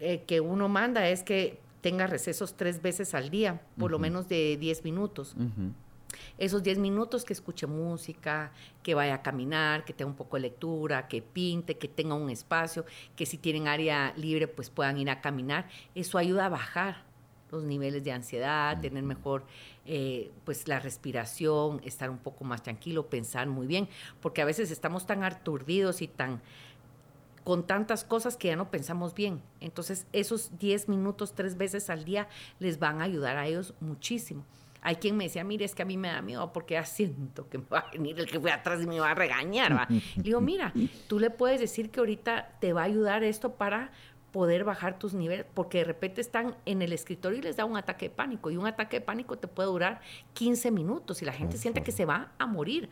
eh, 0.00 0.24
que 0.26 0.40
uno 0.40 0.68
manda 0.68 1.08
es 1.08 1.22
que 1.22 1.60
tenga 1.80 2.06
recesos 2.06 2.54
tres 2.56 2.80
veces 2.80 3.14
al 3.14 3.30
día, 3.30 3.60
por 3.76 3.90
lo 3.90 3.98
menos 3.98 4.28
de 4.28 4.56
10 4.56 4.84
minutos. 4.84 5.34
Esos 6.38 6.62
10 6.62 6.78
minutos 6.78 7.24
que 7.24 7.32
escuche 7.32 7.66
música, 7.66 8.52
que 8.82 8.94
vaya 8.94 9.14
a 9.14 9.22
caminar, 9.22 9.84
que 9.84 9.92
tenga 9.92 10.10
un 10.10 10.16
poco 10.16 10.36
de 10.36 10.42
lectura, 10.42 11.08
que 11.08 11.22
pinte, 11.22 11.78
que 11.78 11.88
tenga 11.88 12.14
un 12.14 12.30
espacio, 12.30 12.84
que 13.16 13.26
si 13.26 13.36
tienen 13.36 13.66
área 13.66 14.12
libre 14.16 14.46
pues 14.46 14.70
puedan 14.70 14.98
ir 14.98 15.10
a 15.10 15.20
caminar. 15.20 15.68
Eso 15.94 16.18
ayuda 16.18 16.46
a 16.46 16.48
bajar 16.50 17.11
los 17.52 17.64
niveles 17.64 18.02
de 18.02 18.12
ansiedad, 18.12 18.80
tener 18.80 19.02
mejor 19.02 19.44
eh, 19.84 20.30
pues 20.44 20.66
la 20.68 20.80
respiración, 20.80 21.80
estar 21.84 22.10
un 22.10 22.18
poco 22.18 22.44
más 22.44 22.62
tranquilo, 22.62 23.06
pensar 23.06 23.46
muy 23.46 23.66
bien, 23.66 23.88
porque 24.20 24.42
a 24.42 24.44
veces 24.44 24.70
estamos 24.70 25.06
tan 25.06 25.22
aturdidos 25.22 26.02
y 26.02 26.08
tan 26.08 26.40
con 27.44 27.66
tantas 27.66 28.04
cosas 28.04 28.36
que 28.36 28.48
ya 28.48 28.56
no 28.56 28.70
pensamos 28.70 29.14
bien. 29.14 29.42
Entonces, 29.60 30.06
esos 30.12 30.56
10 30.60 30.88
minutos 30.88 31.34
tres 31.34 31.56
veces 31.56 31.90
al 31.90 32.04
día 32.04 32.28
les 32.60 32.78
van 32.78 33.00
a 33.00 33.04
ayudar 33.04 33.36
a 33.36 33.46
ellos 33.48 33.74
muchísimo. 33.80 34.44
Hay 34.80 34.96
quien 34.96 35.16
me 35.16 35.24
decía, 35.24 35.44
mire, 35.44 35.64
es 35.64 35.74
que 35.74 35.82
a 35.82 35.84
mí 35.84 35.96
me 35.96 36.08
da 36.08 36.22
miedo 36.22 36.52
porque 36.52 36.74
ya 36.74 36.84
siento 36.84 37.48
que 37.48 37.58
me 37.58 37.64
va 37.64 37.80
a 37.80 37.90
venir 37.90 38.18
el 38.18 38.26
que 38.26 38.40
fue 38.40 38.50
atrás 38.50 38.80
y 38.82 38.86
me 38.86 38.98
va 38.98 39.10
a 39.10 39.14
regañar. 39.14 39.76
¿va? 39.76 39.86
Le 39.88 40.22
digo, 40.22 40.40
mira, 40.40 40.72
tú 41.08 41.18
le 41.18 41.30
puedes 41.30 41.60
decir 41.60 41.90
que 41.90 42.00
ahorita 42.00 42.56
te 42.60 42.72
va 42.72 42.82
a 42.82 42.84
ayudar 42.84 43.22
esto 43.22 43.54
para 43.54 43.90
poder 44.32 44.64
bajar 44.64 44.98
tus 44.98 45.14
niveles, 45.14 45.46
porque 45.54 45.78
de 45.78 45.84
repente 45.84 46.20
están 46.20 46.56
en 46.64 46.82
el 46.82 46.92
escritorio 46.92 47.38
y 47.38 47.42
les 47.42 47.56
da 47.56 47.64
un 47.64 47.76
ataque 47.76 48.08
de 48.08 48.14
pánico, 48.14 48.50
y 48.50 48.56
un 48.56 48.66
ataque 48.66 48.98
de 48.98 49.04
pánico 49.04 49.36
te 49.36 49.46
puede 49.46 49.68
durar 49.68 50.00
15 50.32 50.70
minutos 50.70 51.22
y 51.22 51.26
la 51.26 51.32
gente 51.32 51.58
siente 51.58 51.82
que 51.82 51.92
se 51.92 52.06
va 52.06 52.32
a 52.38 52.46
morir, 52.46 52.88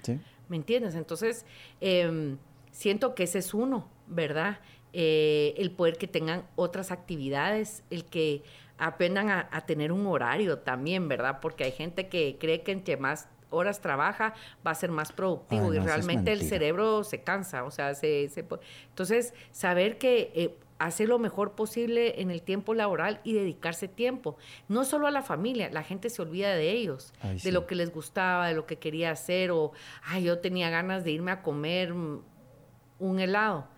¿me 0.49 0.57
entiendes? 0.57 0.95
Entonces, 0.95 1.47
em, 1.80 2.36
siento 2.70 3.14
que 3.14 3.24
ese 3.24 3.38
es 3.38 3.55
uno, 3.55 3.88
¿verdad? 4.07 4.61
Eh, 4.93 5.55
el 5.57 5.70
poder 5.70 5.97
que 5.97 6.07
tengan 6.07 6.45
otras 6.57 6.91
actividades, 6.91 7.84
el 7.91 8.05
que 8.05 8.43
aprendan 8.76 9.28
a, 9.30 9.61
tener 9.66 9.93
un 9.93 10.07
horario 10.07 10.59
también, 10.59 11.07
¿verdad? 11.07 11.38
Porque 11.41 11.64
hay 11.64 11.72
gente 11.72 12.09
que 12.09 12.36
cree 12.41 12.62
que 12.62 12.72
entre 12.72 12.97
más 12.97 13.28
horas 13.51 13.80
trabaja, 13.80 14.34
va 14.66 14.70
a 14.70 14.74
ser 14.74 14.91
más 14.91 15.12
productivo 15.12 15.74
y 15.74 15.78
realmente 15.78 16.32
el 16.32 16.43
cerebro 16.43 17.05
se 17.05 17.22
cansa, 17.22 17.64
o 17.64 17.70
sea, 17.70 17.95
se... 17.95 18.28
se 18.28 18.45
entonces, 18.88 19.34
saber 19.53 19.99
que 19.99 20.32
eh, 20.34 20.57
hacer 20.81 21.09
lo 21.09 21.18
mejor 21.18 21.53
posible 21.53 22.22
en 22.22 22.31
el 22.31 22.41
tiempo 22.41 22.72
laboral 22.74 23.20
y 23.22 23.35
dedicarse 23.35 23.87
tiempo. 23.87 24.37
No 24.66 24.85
solo 24.85 25.07
a 25.07 25.11
la 25.11 25.22
familia, 25.22 25.68
la 25.70 25.83
gente 25.83 26.09
se 26.09 26.22
olvida 26.22 26.55
de 26.55 26.70
ellos, 26.72 27.12
de 27.43 27.53
lo 27.53 27.66
que 27.66 27.74
les 27.74 27.93
gustaba, 27.93 28.49
de 28.49 28.55
lo 28.55 28.66
que 28.66 28.78
quería 28.78 29.11
hacer, 29.11 29.51
o, 29.51 29.72
ay, 30.03 30.24
yo 30.24 30.39
tenía 30.39 30.70
ganas 30.70 31.05
de 31.05 31.11
irme 31.12 31.33
a 31.33 31.43
comer 31.43 31.93
un 31.93 33.20
helado. 33.20 33.68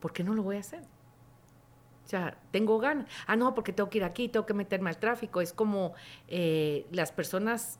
¿Por 0.00 0.12
qué 0.14 0.24
no 0.24 0.32
lo 0.32 0.42
voy 0.42 0.56
a 0.56 0.60
hacer? 0.60 0.80
O 2.04 2.08
sea, 2.08 2.38
tengo 2.50 2.78
ganas. 2.78 3.06
Ah, 3.26 3.36
no, 3.36 3.54
porque 3.54 3.72
tengo 3.74 3.90
que 3.90 3.98
ir 3.98 4.04
aquí, 4.04 4.28
tengo 4.28 4.46
que 4.46 4.54
meterme 4.54 4.88
al 4.88 4.96
tráfico. 4.96 5.42
Es 5.42 5.52
como 5.52 5.92
eh, 6.28 6.86
las 6.90 7.12
personas, 7.12 7.78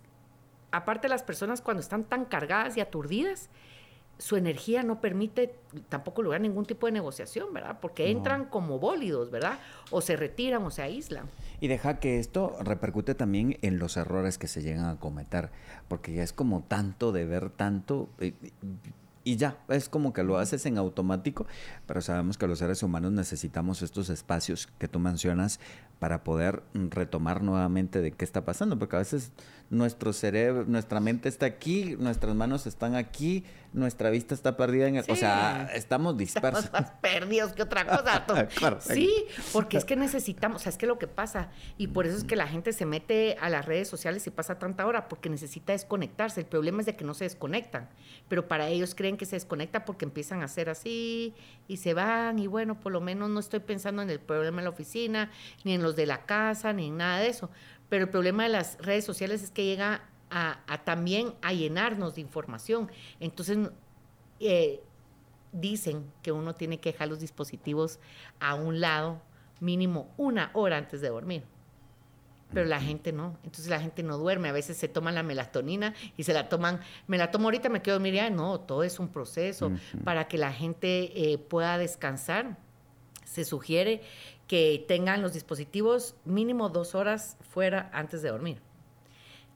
aparte 0.71 1.09
las 1.09 1.23
personas 1.23 1.63
cuando 1.63 1.81
están 1.81 2.05
tan 2.05 2.27
cargadas 2.27 2.77
y 2.77 2.81
aturdidas, 2.81 3.51
su 4.23 4.37
energía 4.37 4.85
no 4.85 5.01
permite 5.01 5.57
tampoco 5.89 6.23
lograr 6.23 6.41
ningún 6.41 6.65
tipo 6.65 6.87
de 6.87 6.93
negociación, 6.93 7.53
¿verdad? 7.53 7.79
Porque 7.81 8.09
entran 8.09 8.45
como 8.45 8.79
bólidos, 8.79 9.33
¿verdad? 9.33 9.59
O 9.91 10.01
se 10.01 10.15
retiran 10.15 10.63
o 10.63 10.71
se 10.71 10.81
aíslan. 10.81 11.29
Y 11.61 11.67
deja 11.67 11.99
que 11.99 12.21
esto 12.21 12.57
repercute 12.61 13.17
también 13.17 13.59
en 13.63 13.81
los 13.81 13.97
errores 13.97 14.39
que 14.39 14.47
se 14.47 14.63
llegan 14.63 14.85
a 14.85 15.01
cometer, 15.01 15.51
porque 15.89 16.15
ya 16.15 16.23
es 16.23 16.33
como 16.33 16.63
tanto 16.63 17.11
de 17.11 17.25
ver 17.25 17.51
tanto, 17.51 18.11
eh, 18.21 18.33
y 19.25 19.37
ya, 19.37 19.59
es 19.69 19.89
como 19.89 20.13
que 20.13 20.23
lo 20.23 20.39
haces 20.39 20.67
en 20.67 20.79
automático, 20.79 21.47
pero 21.87 22.01
sabemos 22.01 22.39
que 22.39 22.47
los 22.47 22.59
seres 22.59 22.83
humanos 22.83 23.13
necesitamos 23.13 23.83
estos 23.83 24.09
espacios 24.09 24.69
que 24.79 24.89
tú 24.89 24.99
mencionas 24.99 25.61
para 25.99 26.25
poder 26.25 26.63
retomar 26.75 27.43
nuevamente 27.43 28.01
de 28.01 28.13
qué 28.13 28.25
está 28.25 28.45
pasando, 28.45 28.79
porque 28.79 28.97
a 28.97 29.01
veces 29.01 29.31
nuestro 29.71 30.13
cerebro, 30.13 30.65
nuestra 30.67 30.99
mente 30.99 31.29
está 31.29 31.47
aquí, 31.47 31.97
nuestras 31.99 32.35
manos 32.35 32.67
están 32.67 32.97
aquí, 32.97 33.45
nuestra 33.73 34.11
vista 34.11 34.35
está 34.35 34.57
perdida 34.57 34.87
en 34.87 34.97
el, 34.97 35.05
o 35.09 35.17
sea, 35.17 35.71
estamos 35.75 36.17
dispersos. 36.17 36.65
Estamos 36.65 36.87
más 36.87 37.01
perdidos 37.01 37.53
que 37.53 37.63
otra 37.63 37.87
cosa. 37.87 38.25
sí, 38.81 39.11
porque 39.53 39.79
es 39.79 39.85
que 39.85 39.97
necesitamos, 39.97 40.61
o 40.61 40.63
sea, 40.63 40.71
es 40.71 40.79
que 40.79 40.87
lo 40.87 40.99
que 40.99 41.07
pasa, 41.07 41.51
y 41.79 41.89
por 41.89 42.07
eso 42.07 42.17
es 42.17 42.25
que 42.25 42.37
la 42.37 42.47
gente 42.47 42.73
se 42.73 42.85
mete 42.85 43.37
a 43.41 43.49
las 43.49 43.65
redes 43.65 43.89
sociales 43.89 44.27
y 44.27 44.31
pasa 44.31 44.59
tanta 44.59 44.87
hora, 44.87 45.09
porque 45.09 45.31
necesita 45.31 45.73
desconectarse. 45.73 46.41
El 46.41 46.47
problema 46.47 46.81
es 46.81 46.87
de 46.87 46.97
que 46.97 47.05
no 47.05 47.15
se 47.15 47.25
desconectan, 47.25 47.89
pero 48.29 48.47
para 48.47 48.69
ellos 48.69 48.95
creen 48.95 49.17
que 49.17 49.25
se 49.25 49.37
desconecta 49.37 49.85
porque 49.85 50.05
empiezan 50.05 50.43
a 50.43 50.45
hacer 50.45 50.69
así 50.69 51.35
y 51.67 51.79
se 51.79 51.95
van, 51.95 52.39
y 52.39 52.47
bueno, 52.47 52.79
por 52.79 52.93
lo 52.93 53.01
menos 53.01 53.31
no 53.31 53.41
estoy 53.41 53.61
pensando 53.61 54.03
en 54.03 54.11
el 54.11 54.21
problema 54.21 54.61
en 54.61 54.65
la 54.65 54.71
oficina, 54.71 55.31
ni 55.65 55.75
en 55.75 55.83
los 55.83 55.97
de 55.97 56.07
la 56.07 56.27
casa, 56.27 56.73
ni 56.73 56.89
en 56.89 56.99
nada 56.99 57.21
de 57.21 57.29
eso. 57.29 57.51
Pero 57.89 58.05
el 58.05 58.11
problema 58.11 58.45
de 58.45 58.49
las 58.49 58.79
redes 58.79 59.05
sociales 59.05 59.43
es 59.43 59.51
que 59.51 59.65
llega 59.65 60.03
a, 60.33 60.85
también 60.85 61.35
a 61.43 61.53
llenarnos 61.53 62.15
de 62.15 62.23
información. 62.23 62.91
Entonces, 63.21 63.59
eh, 64.41 64.83
dicen 65.53 66.11
que 66.23 66.33
uno 66.33 66.55
tiene 66.55 66.81
que 66.81 66.93
dejar 66.93 67.09
los 67.09 67.21
dispositivos 67.21 68.01
a 68.41 68.55
un 68.55 68.81
lado 68.81 69.21
mínimo 69.61 70.13
una 70.17 70.51
hora 70.55 70.79
antes 70.79 71.01
de 71.01 71.09
dormir. 71.09 71.45
Pero 72.53 72.67
la 72.67 72.81
gente 72.81 73.13
no. 73.13 73.39
Entonces 73.45 73.69
la 73.69 73.81
gente 73.81 74.03
no 74.03 74.19
duerme. 74.19 74.49
A 74.49 74.53
veces 74.53 74.77
se 74.77 74.89
toman 74.89 75.15
la 75.15 75.23
melatonina 75.23 75.95
y 76.17 76.25
se 76.25 76.35
la 76.35 76.49
toman, 76.49 76.81
me 77.07 77.17
la 77.17 77.31
tomo 77.31 77.47
ahorita, 77.47 77.69
me 77.69 77.81
quedo 77.81 77.95
dormir. 77.95 78.15
Ya. 78.15 78.29
No, 78.29 78.61
todo 78.61 78.83
es 78.83 78.99
un 78.99 79.09
proceso 79.09 79.71
para 80.05 80.29
que 80.29 80.37
la 80.39 80.53
gente 80.53 81.33
eh, 81.33 81.39
pueda 81.39 81.79
descansar. 81.79 82.59
Se 83.25 83.45
sugiere 83.45 84.03
que 84.47 84.85
tengan 84.87 85.23
los 85.23 85.33
dispositivos 85.33 86.15
mínimo 86.27 86.69
dos 86.69 86.95
horas 86.95 87.39
fuera 87.41 87.89
antes 87.95 88.21
de 88.21 88.29
dormir. 88.29 88.61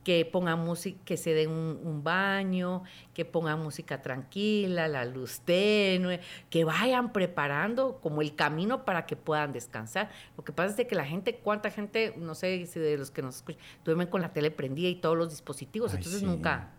Que 0.06 0.24
pongan 0.24 0.60
música, 0.60 1.00
que 1.04 1.16
se 1.16 1.34
den 1.34 1.50
un, 1.50 2.04
baño, 2.04 2.84
que 3.12 3.24
pongan 3.24 3.60
música 3.60 4.02
tranquila, 4.02 4.86
la 4.86 5.04
luz 5.04 5.40
tenue, 5.40 6.20
que 6.48 6.62
vayan 6.62 7.12
preparando 7.12 7.98
como 8.00 8.22
el 8.22 8.36
camino 8.36 8.84
para 8.84 9.04
que 9.04 9.16
puedan 9.16 9.52
descansar. 9.52 10.08
Lo 10.36 10.44
que 10.44 10.52
pasa 10.52 10.80
es 10.80 10.86
que 10.86 10.94
la 10.94 11.04
gente, 11.04 11.40
cuánta 11.42 11.72
gente, 11.72 12.14
no 12.16 12.36
sé 12.36 12.66
si 12.66 12.78
de 12.78 12.96
los 12.96 13.10
que 13.10 13.20
nos 13.20 13.36
escuchan, 13.38 13.60
duermen 13.84 14.06
con 14.06 14.22
la 14.22 14.32
tele 14.32 14.52
prendida 14.52 14.88
y 14.88 14.94
todos 14.94 15.18
los 15.18 15.30
dispositivos, 15.30 15.92
entonces 15.92 16.22
nunca, 16.22 16.70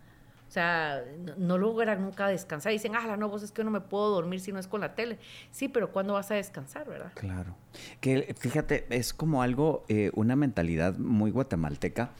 o 0.48 0.50
sea, 0.50 1.04
no, 1.36 1.58
logran 1.58 2.00
nunca 2.00 2.28
descansar. 2.28 2.72
Dicen, 2.72 2.96
ah, 2.96 3.18
no, 3.18 3.28
vos 3.28 3.42
es 3.42 3.52
que 3.52 3.62
no 3.62 3.70
me 3.70 3.82
puedo 3.82 4.08
dormir 4.08 4.40
si 4.40 4.50
no 4.50 4.58
es 4.58 4.66
con 4.66 4.80
la 4.80 4.94
tele. 4.94 5.18
Sí, 5.50 5.68
pero 5.68 5.92
¿cuándo 5.92 6.14
vas 6.14 6.30
a 6.30 6.36
descansar, 6.36 6.88
verdad? 6.88 7.12
Claro. 7.14 7.54
Que 8.00 8.34
fíjate, 8.38 8.86
es 8.88 9.12
como 9.12 9.42
algo, 9.42 9.84
eh, 9.88 10.10
una 10.14 10.36
mentalidad 10.36 10.96
muy 10.96 11.30
guatemalteca. 11.30 12.12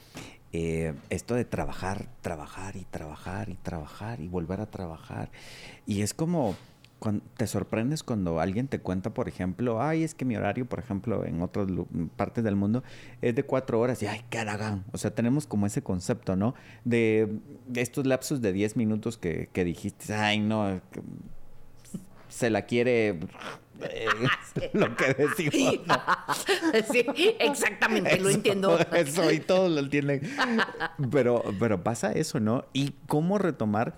Eh, 0.51 0.93
esto 1.09 1.35
de 1.35 1.45
trabajar, 1.45 2.07
trabajar 2.21 2.75
y 2.75 2.85
trabajar 2.85 3.49
y 3.49 3.55
trabajar 3.55 4.19
y 4.19 4.27
volver 4.27 4.61
a 4.61 4.65
trabajar. 4.65 5.29
Y 5.85 6.01
es 6.01 6.13
como 6.13 6.55
te 7.37 7.47
sorprendes 7.47 8.03
cuando 8.03 8.39
alguien 8.39 8.67
te 8.67 8.79
cuenta, 8.79 9.13
por 9.13 9.29
ejemplo, 9.29 9.81
ay, 9.81 10.03
es 10.03 10.13
que 10.13 10.25
mi 10.25 10.35
horario, 10.35 10.65
por 10.65 10.79
ejemplo, 10.79 11.25
en 11.25 11.41
otras 11.41 11.67
partes 12.17 12.43
del 12.43 12.55
mundo 12.55 12.83
es 13.21 13.35
de 13.35 13.43
cuatro 13.43 13.79
horas 13.79 14.03
y 14.03 14.07
ay, 14.07 14.21
caragán. 14.29 14.83
O 14.91 14.97
sea, 14.97 15.11
tenemos 15.11 15.47
como 15.47 15.65
ese 15.65 15.81
concepto, 15.81 16.35
¿no? 16.35 16.55
De, 16.83 17.39
estos 17.73 18.05
lapsos 18.05 18.41
de 18.41 18.51
diez 18.51 18.75
minutos 18.75 19.17
que, 19.17 19.49
dijiste, 19.53 20.13
ay, 20.13 20.39
no, 20.39 20.81
se 22.27 22.49
la 22.49 22.63
quiere 22.63 23.19
lo 24.73 24.95
que 24.95 25.13
decimos. 25.13 25.79
Sí, 26.91 27.05
exactamente, 27.39 28.19
lo 28.19 28.29
entiendo. 28.29 28.77
Eso, 28.93 29.31
y 29.31 29.39
todos 29.39 29.71
lo 29.71 29.79
entienden. 29.79 30.21
Pero, 31.11 31.43
pero 31.59 31.83
pasa 31.83 32.11
eso, 32.11 32.39
¿no? 32.39 32.65
Y 32.73 32.93
cómo 33.07 33.37
retomar 33.37 33.95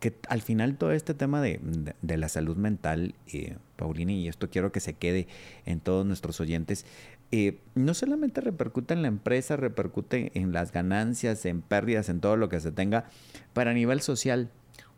que 0.00 0.14
al 0.28 0.42
final 0.42 0.76
todo 0.76 0.92
este 0.92 1.14
tema 1.14 1.40
de, 1.40 1.60
la 2.02 2.28
salud 2.28 2.56
mental, 2.56 3.14
eh, 3.32 3.56
Paulini, 3.76 4.22
y 4.22 4.28
esto 4.28 4.50
quiero 4.50 4.70
que 4.70 4.80
se 4.80 4.94
quede 4.94 5.28
en 5.64 5.80
todos 5.80 6.04
nuestros 6.04 6.40
oyentes, 6.40 6.84
eh, 7.30 7.58
no 7.74 7.94
solamente 7.94 8.40
repercute 8.40 8.94
en 8.94 9.02
la 9.02 9.08
empresa, 9.08 9.56
repercute 9.56 10.30
en 10.34 10.52
las 10.52 10.72
ganancias, 10.72 11.46
en 11.46 11.62
pérdidas, 11.62 12.08
en 12.08 12.20
todo 12.20 12.36
lo 12.36 12.48
que 12.48 12.60
se 12.60 12.70
tenga, 12.70 13.06
para 13.54 13.70
a 13.70 13.74
nivel 13.74 14.02
social. 14.02 14.50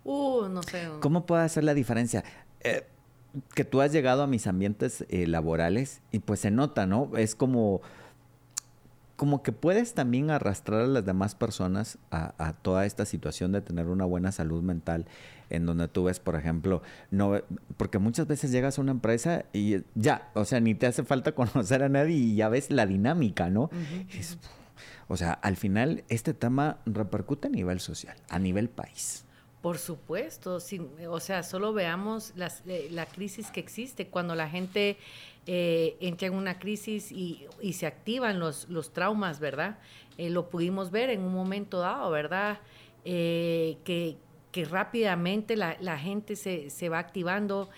Uh, 0.03 0.49
no 0.49 0.63
sé. 0.63 0.89
¿Cómo 1.01 1.25
puede 1.25 1.45
hacer 1.45 1.65
la 1.65 1.75
diferencia? 1.75 2.25
Eh, 2.61 2.85
que 3.55 3.65
tú 3.65 3.81
has 3.81 3.93
llegado 3.93 4.23
a 4.23 4.27
mis 4.27 4.47
ambientes 4.47 5.05
eh, 5.09 5.27
laborales 5.27 6.01
y 6.13 6.21
pues 6.21 6.41
se 6.41 6.51
nota, 6.51 6.87
¿no? 6.87 7.11
Es 7.17 7.35
como, 7.35 7.81
como 9.17 9.43
que 9.43 9.53
puedes 9.53 9.95
también 9.95 10.31
arrastrar 10.31 10.83
a 10.83 10.87
las 10.87 11.05
demás 11.05 11.35
personas 11.35 11.99
a, 12.11 12.55
toda 12.63 12.87
esta 12.87 13.05
situación 13.05 13.53
de 13.53 13.61
tener 13.61 13.87
una 13.87 14.05
buena 14.05 14.33
salud 14.33 14.63
mental, 14.63 15.07
en 15.51 15.67
donde 15.67 15.89
tú 15.89 16.05
ves, 16.05 16.21
por 16.21 16.37
ejemplo, 16.37 16.83
no, 17.11 17.41
porque 17.77 17.99
muchas 17.99 18.27
veces 18.27 18.51
llegas 18.51 18.79
a 18.79 18.83
una 18.83 18.93
empresa 18.93 19.45
y 19.53 19.79
ya, 19.95 20.31
o 20.35 20.45
sea, 20.45 20.61
ni 20.61 20.75
te 20.75 20.87
hace 20.87 21.05
falta 21.05 21.33
conocer 21.35 21.83
a 21.83 21.89
nadie 21.89 22.17
y 22.17 22.37
ya 22.37 22.49
ves 22.49 22.71
la 22.71 22.87
dinámica, 22.87 23.51
¿no? 23.51 23.71
o 25.09 25.17
sea, 25.17 25.33
al 25.33 25.57
final 25.57 26.05
este 26.09 26.35
tema 26.35 26.79
repercute 26.87 27.49
a 27.49 27.51
nivel 27.51 27.81
social, 27.81 28.17
a 28.29 28.39
nivel 28.39 28.69
país. 28.69 29.26
Por 29.67 29.79
supuesto, 29.79 30.61
o 31.09 31.19
sea, 31.19 31.43
solo 31.43 31.73
veamos 31.73 32.33
eh, 32.67 32.89
la 32.93 33.05
crisis 33.05 33.51
que 33.51 33.59
existe 33.59 34.07
cuando 34.07 34.37
la 34.37 34.49
gente 34.49 34.97
eh, 35.45 35.97
entra 35.99 36.29
en 36.29 36.35
una 36.35 36.61
crisis 36.61 37.11
y, 37.11 37.49
se 37.73 37.85
activan 37.89 38.39
los, 38.39 38.69
los 38.69 38.93
traumas, 38.93 39.41
¿verdad? 39.41 39.81
Eh, 40.19 40.31
lo 40.31 40.51
pudimos 40.51 40.93
ver 40.93 41.11
en 41.11 41.21
un 41.21 41.35
momento 41.35 41.81
dado, 41.81 42.13
¿verdad? 42.13 42.61
que, 43.03 44.17
rápidamente 44.71 45.57
la, 45.57 45.99
gente 45.99 46.37
se, 46.37 46.89
va 46.89 47.01
activando, 47.01 47.69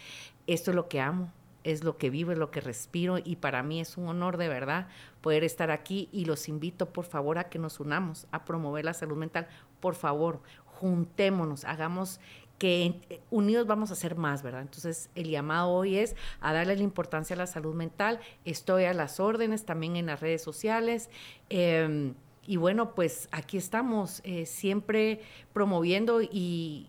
esto 0.46 0.70
es 0.70 0.74
lo 0.74 0.88
que 0.88 1.00
amo, 1.00 1.32
es 1.64 1.84
lo 1.84 1.98
que 1.98 2.10
vivo, 2.10 2.32
es 2.32 2.38
lo 2.38 2.50
que 2.50 2.60
respiro 2.60 3.18
y 3.22 3.36
para 3.36 3.62
mí 3.62 3.80
es 3.80 3.96
un 3.96 4.08
honor 4.08 4.36
de 4.36 4.48
verdad 4.48 4.88
poder 5.20 5.44
estar 5.44 5.70
aquí 5.70 6.08
y 6.12 6.24
los 6.24 6.48
invito 6.48 6.86
por 6.90 7.04
favor 7.04 7.38
a 7.38 7.48
que 7.48 7.58
nos 7.58 7.80
unamos 7.80 8.26
a 8.30 8.44
promover 8.44 8.84
la 8.84 8.94
salud 8.94 9.16
mental. 9.16 9.48
Por 9.80 9.94
favor, 9.94 10.40
juntémonos, 10.78 11.64
hagamos 11.64 12.20
que 12.58 13.20
unidos 13.30 13.66
vamos 13.66 13.90
a 13.90 13.92
hacer 13.92 14.16
más, 14.16 14.42
¿verdad? 14.42 14.62
Entonces, 14.62 15.10
el 15.14 15.30
llamado 15.30 15.70
hoy 15.70 15.96
es 15.96 16.16
a 16.40 16.52
darle 16.52 16.76
la 16.76 16.82
importancia 16.82 17.34
a 17.34 17.38
la 17.38 17.46
salud 17.46 17.74
mental. 17.74 18.18
Estoy 18.44 18.84
a 18.84 18.94
las 18.94 19.20
órdenes 19.20 19.64
también 19.64 19.96
en 19.96 20.06
las 20.06 20.20
redes 20.20 20.42
sociales. 20.42 21.08
Em, 21.50 22.14
y 22.46 22.56
bueno, 22.56 22.94
pues 22.94 23.28
aquí 23.30 23.56
estamos 23.56 24.20
eh, 24.24 24.44
siempre 24.44 25.20
promoviendo 25.52 26.20
y 26.20 26.88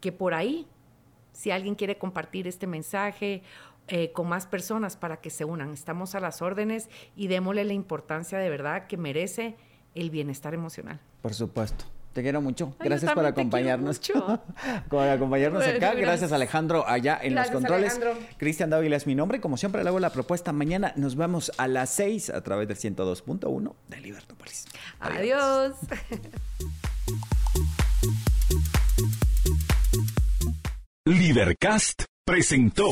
que 0.00 0.10
por 0.10 0.32
ahí, 0.32 0.66
si 1.32 1.50
alguien 1.50 1.74
quiere 1.74 1.98
compartir 1.98 2.46
este 2.46 2.66
mensaje 2.66 3.42
eh, 3.88 4.12
con 4.12 4.26
más 4.28 4.46
personas 4.46 4.96
para 4.96 5.20
que 5.20 5.28
se 5.28 5.44
unan, 5.44 5.72
estamos 5.72 6.14
a 6.14 6.20
las 6.20 6.40
órdenes 6.40 6.88
y 7.14 7.26
démosle 7.26 7.64
la 7.64 7.74
importancia 7.74 8.38
de 8.38 8.48
verdad 8.48 8.86
que 8.86 8.96
merece 8.96 9.56
el 9.94 10.08
bienestar 10.10 10.54
emocional. 10.54 11.00
Por 11.20 11.34
supuesto. 11.34 11.84
Te 12.12 12.22
quiero 12.22 12.40
mucho. 12.40 12.74
Gracias 12.80 13.12
por 13.12 13.24
acompañarnos. 13.24 14.00
por 14.88 15.08
acompañarnos 15.08 15.64
acá. 15.64 15.94
Gracias. 15.94 16.32
Alejandro 16.32 16.86
allá 16.86 17.18
en 17.22 17.34
los 17.34 17.50
controles. 17.50 18.00
Cristian 18.36 18.70
Dávila 18.70 18.96
es 18.96 19.06
mi 19.06 19.14
nombre. 19.14 19.40
Como 19.40 19.56
siempre 19.56 19.82
le 19.82 19.88
hago 19.88 20.00
la 20.00 20.10
propuesta. 20.10 20.52
Mañana 20.52 20.92
nos 20.96 21.16
vemos 21.16 21.52
a 21.56 21.68
las 21.68 21.90
6 21.90 22.30
a 22.30 22.42
través 22.42 22.68
del 22.68 22.76
102.1 22.76 23.74
de 23.88 24.00
Libertópolis. 24.00 24.66
Adiós. 24.98 25.74
Libercast 31.04 32.04
presentó 32.24 32.88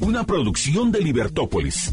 una 0.00 0.24
producción 0.24 0.92
de 0.92 1.00
Libertópolis. 1.00 1.92